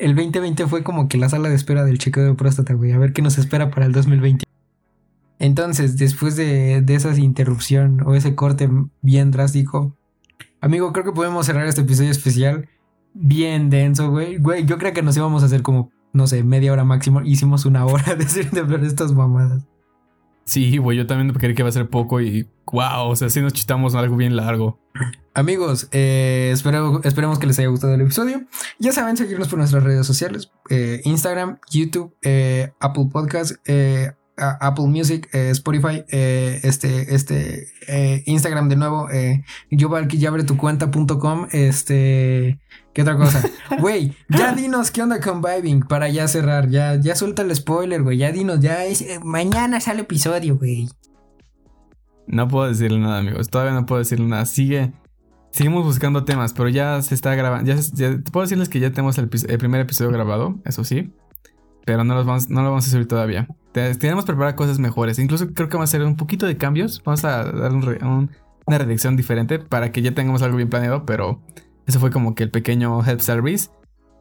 el 0.01 0.14
2020 0.14 0.66
fue 0.66 0.82
como 0.82 1.09
que 1.09 1.18
la 1.18 1.28
sala 1.28 1.49
de 1.49 1.55
espera 1.55 1.84
del 1.84 1.99
chequeo 1.99 2.24
de 2.24 2.34
próstata, 2.34 2.74
güey. 2.74 2.92
A 2.92 2.99
ver 2.99 3.12
qué 3.12 3.22
nos 3.22 3.38
espera 3.38 3.70
para 3.70 3.86
el 3.86 3.92
2020. 3.92 4.44
Entonces, 5.38 5.97
después 5.97 6.36
de, 6.36 6.80
de 6.82 6.94
esa 6.94 7.14
interrupción 7.16 8.03
o 8.07 8.14
ese 8.14 8.34
corte 8.34 8.68
bien 9.03 9.30
drástico, 9.30 9.97
amigo, 10.61 10.92
creo 10.92 11.05
que 11.05 11.12
podemos 11.12 11.47
cerrar 11.47 11.66
este 11.66 11.82
episodio 11.82 12.11
especial 12.11 12.68
bien 13.14 13.70
denso, 13.70 14.11
güey. 14.11 14.38
Güey, 14.38 14.64
yo 14.66 14.78
creo 14.78 14.92
que 14.92 15.03
nos 15.03 15.16
íbamos 15.16 15.42
a 15.42 15.47
hacer 15.47 15.62
como, 15.62 15.90
no 16.12 16.26
sé, 16.26 16.42
media 16.42 16.72
hora 16.72 16.84
máximo. 16.84 17.22
Hicimos 17.22 17.64
una 17.66 17.84
hora 17.86 18.14
de 18.14 18.24
hacer 18.24 18.51
de 18.51 18.61
hablar 18.61 18.84
estas 18.84 19.12
mamadas. 19.12 19.66
Sí, 20.44 20.78
güey, 20.78 20.97
yo 20.97 21.07
también 21.07 21.34
creí 21.34 21.55
que 21.55 21.62
iba 21.62 21.68
a 21.68 21.72
ser 21.72 21.90
poco 21.90 22.20
y 22.20 22.49
wow, 22.70 23.09
o 23.09 23.16
sea, 23.16 23.28
sí 23.30 23.40
nos 23.40 23.53
chistamos 23.53 23.94
algo 23.97 24.16
bien 24.16 24.36
largo. 24.36 24.78
Amigos, 25.37 25.89
eh, 25.93 26.49
espero, 26.51 27.03
esperemos 27.05 27.39
que 27.39 27.47
les 27.47 27.59
haya 27.59 27.68
gustado 27.68 27.93
el 27.93 28.01
episodio. 28.01 28.47
Ya 28.78 28.93
saben, 28.93 29.18
seguirnos 29.18 29.49
por 29.49 29.59
nuestras 29.59 29.84
redes 29.84 30.07
sociales: 30.07 30.51
eh, 30.70 31.03
Instagram, 31.05 31.59
YouTube, 31.70 32.16
eh, 32.22 32.72
Apple 32.80 33.09
Podcast, 33.12 33.53
Apple 34.39 34.87
Music, 34.87 35.28
Spotify, 35.34 36.05
este, 36.09 37.14
este, 37.14 38.22
Instagram 38.24 38.70
de 38.70 38.76
nuevo, 38.76 39.09
yo 39.70 39.91
cuenta.com, 40.57 41.49
este, 41.53 42.59
¿qué 42.95 43.03
otra 43.03 43.18
cosa? 43.18 43.43
Güey, 43.78 44.16
ya 44.30 44.55
dinos 44.55 44.91
qué 44.91 45.03
onda 45.03 45.20
con 45.20 45.43
Vibing 45.43 45.82
para 45.82 46.09
ya 46.09 46.28
cerrar, 46.28 46.70
ya, 46.70 46.95
ya 46.95 47.14
suelta 47.14 47.43
el 47.43 47.55
spoiler, 47.55 48.03
güey, 48.03 48.16
ya 48.16 48.32
dinos, 48.32 48.61
ya 48.61 48.87
es, 48.87 49.05
mañana 49.22 49.82
sale 49.82 50.01
episodio, 50.01 50.57
güey. 50.57 50.89
No 52.26 52.49
puedo 52.49 52.68
decirle 52.68 52.99
nada, 53.01 53.18
amigos. 53.18 53.51
Todavía 53.51 53.74
no 53.74 53.84
puedo 53.84 53.99
decirle 53.99 54.26
nada. 54.26 54.47
Sigue. 54.47 54.93
Seguimos 55.51 55.84
buscando 55.84 56.24
temas, 56.24 56.53
pero 56.53 56.68
ya 56.68 57.01
se 57.03 57.14
está 57.14 57.34
grabando. 57.34 57.72
Puedo 58.30 58.42
decirles 58.44 58.68
que 58.68 58.78
ya 58.80 58.90
tenemos 58.90 59.16
el, 59.18 59.28
primer 59.28 59.80
episodio 59.80 60.11
grabado, 60.11 60.57
eso 60.64 60.84
sí. 60.84 61.12
Pero 61.86 62.05
no, 62.05 62.14
los 62.14 62.26
vamos, 62.26 62.51
lo 62.51 62.57
vamos 62.62 62.86
a 62.86 62.90
subir 62.90 63.07
todavía. 63.09 63.47
Te- 63.72 63.94
Tenemos 63.94 64.24
preparar 64.24 64.55
cosas 64.57 64.78
mejores. 64.78 65.18
Incluso 65.18 65.55
creo 65.55 65.68
que 65.68 65.76
vamos 65.76 65.88
a 65.88 65.97
hacer 65.97 66.07
un 66.07 66.16
poquito 66.16 66.44
de 66.47 66.57
cambios. 66.57 67.01
Vamos 67.05 67.24
a 67.24 67.44
dar 67.44 67.72
una 67.72 68.78
redacción 68.78 69.16
diferente 69.16 69.59
para 69.61 69.92
que 69.92 70.03
ya 70.03 70.12
tengamos 70.12 70.42
algo 70.42 70.57
bien 70.57 70.68
planeado. 70.68 71.07
Pero 71.07 71.40
eso 71.86 72.01
fue 72.01 72.11
como 72.11 72.34
que 72.34 72.42
el 72.42 72.51
pequeño 72.51 73.03
help 73.05 73.20
service. 73.20 73.70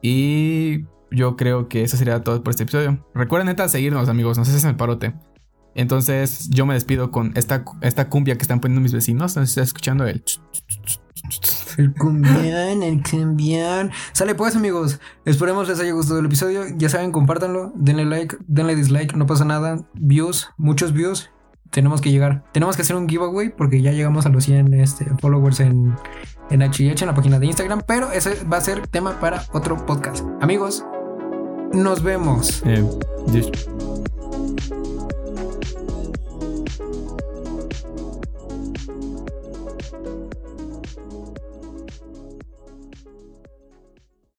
Y 0.02 0.86
yo 1.10 1.36
creo 1.36 1.68
que 1.68 1.84
eso 1.84 1.98
sería 1.98 2.22
todo 2.24 2.44
por 2.44 2.52
este 2.52 2.64
episodio. 2.64 3.04
Recuerden 3.16 3.48
neta 3.48 3.68
seguirnos, 3.68 4.08
amigos. 4.10 4.38
No 4.38 4.46
sé 4.46 4.52
si 4.52 4.58
es 4.58 4.64
el 4.66 4.76
parote. 4.76 5.16
Entonces 5.74 6.48
yo 6.52 6.66
me 6.68 6.76
despido 6.76 7.10
con 7.12 7.34
esta, 7.36 7.66
esta 7.82 8.10
cumbia 8.10 8.36
que 8.38 8.44
están 8.44 8.60
poniendo 8.62 8.82
mis 8.82 8.94
vecinos. 8.94 9.36
No 9.36 9.42
sé 9.42 9.48
si 9.48 9.52
estás 9.54 9.68
escuchando 9.70 10.06
el... 10.06 10.24
El 11.78 11.94
cumbión, 11.94 12.84
el 12.84 13.04
cumbión. 13.04 13.92
Sale 14.14 14.36
pues 14.36 14.56
amigos, 14.56 15.00
esperemos 15.26 15.68
les 15.68 15.80
haya 15.80 15.92
gustado 15.92 16.20
el 16.20 16.26
episodio. 16.26 16.64
Ya 16.78 16.90
saben, 16.90 17.12
compártanlo, 17.12 17.72
denle 17.76 18.06
like, 18.06 18.38
denle 18.48 18.76
dislike, 18.76 19.16
no 19.16 19.26
pasa 19.26 19.46
nada. 19.46 19.86
Views, 19.94 20.50
muchos 20.58 20.94
views. 20.94 21.32
Tenemos 21.72 22.00
que 22.00 22.12
llegar. 22.12 22.46
Tenemos 22.54 22.76
que 22.76 22.84
hacer 22.84 22.96
un 22.96 23.10
giveaway 23.10 23.50
porque 23.50 23.82
ya 23.82 23.92
llegamos 23.92 24.26
a 24.26 24.30
los 24.30 24.46
100 24.46 24.74
este, 24.76 25.06
followers 25.20 25.60
en, 25.60 25.96
en 26.50 26.62
HH, 26.62 27.02
en 27.02 27.08
la 27.08 27.16
página 27.16 27.40
de 27.40 27.48
Instagram. 27.48 27.82
Pero 27.86 28.12
ese 28.12 28.44
va 28.46 28.58
a 28.58 28.62
ser 28.62 28.88
tema 28.88 29.20
para 29.20 29.44
otro 29.52 29.86
podcast. 29.86 30.24
Amigos, 30.42 30.86
nos 31.74 32.02
vemos. 32.02 32.64
Eh, 32.66 32.88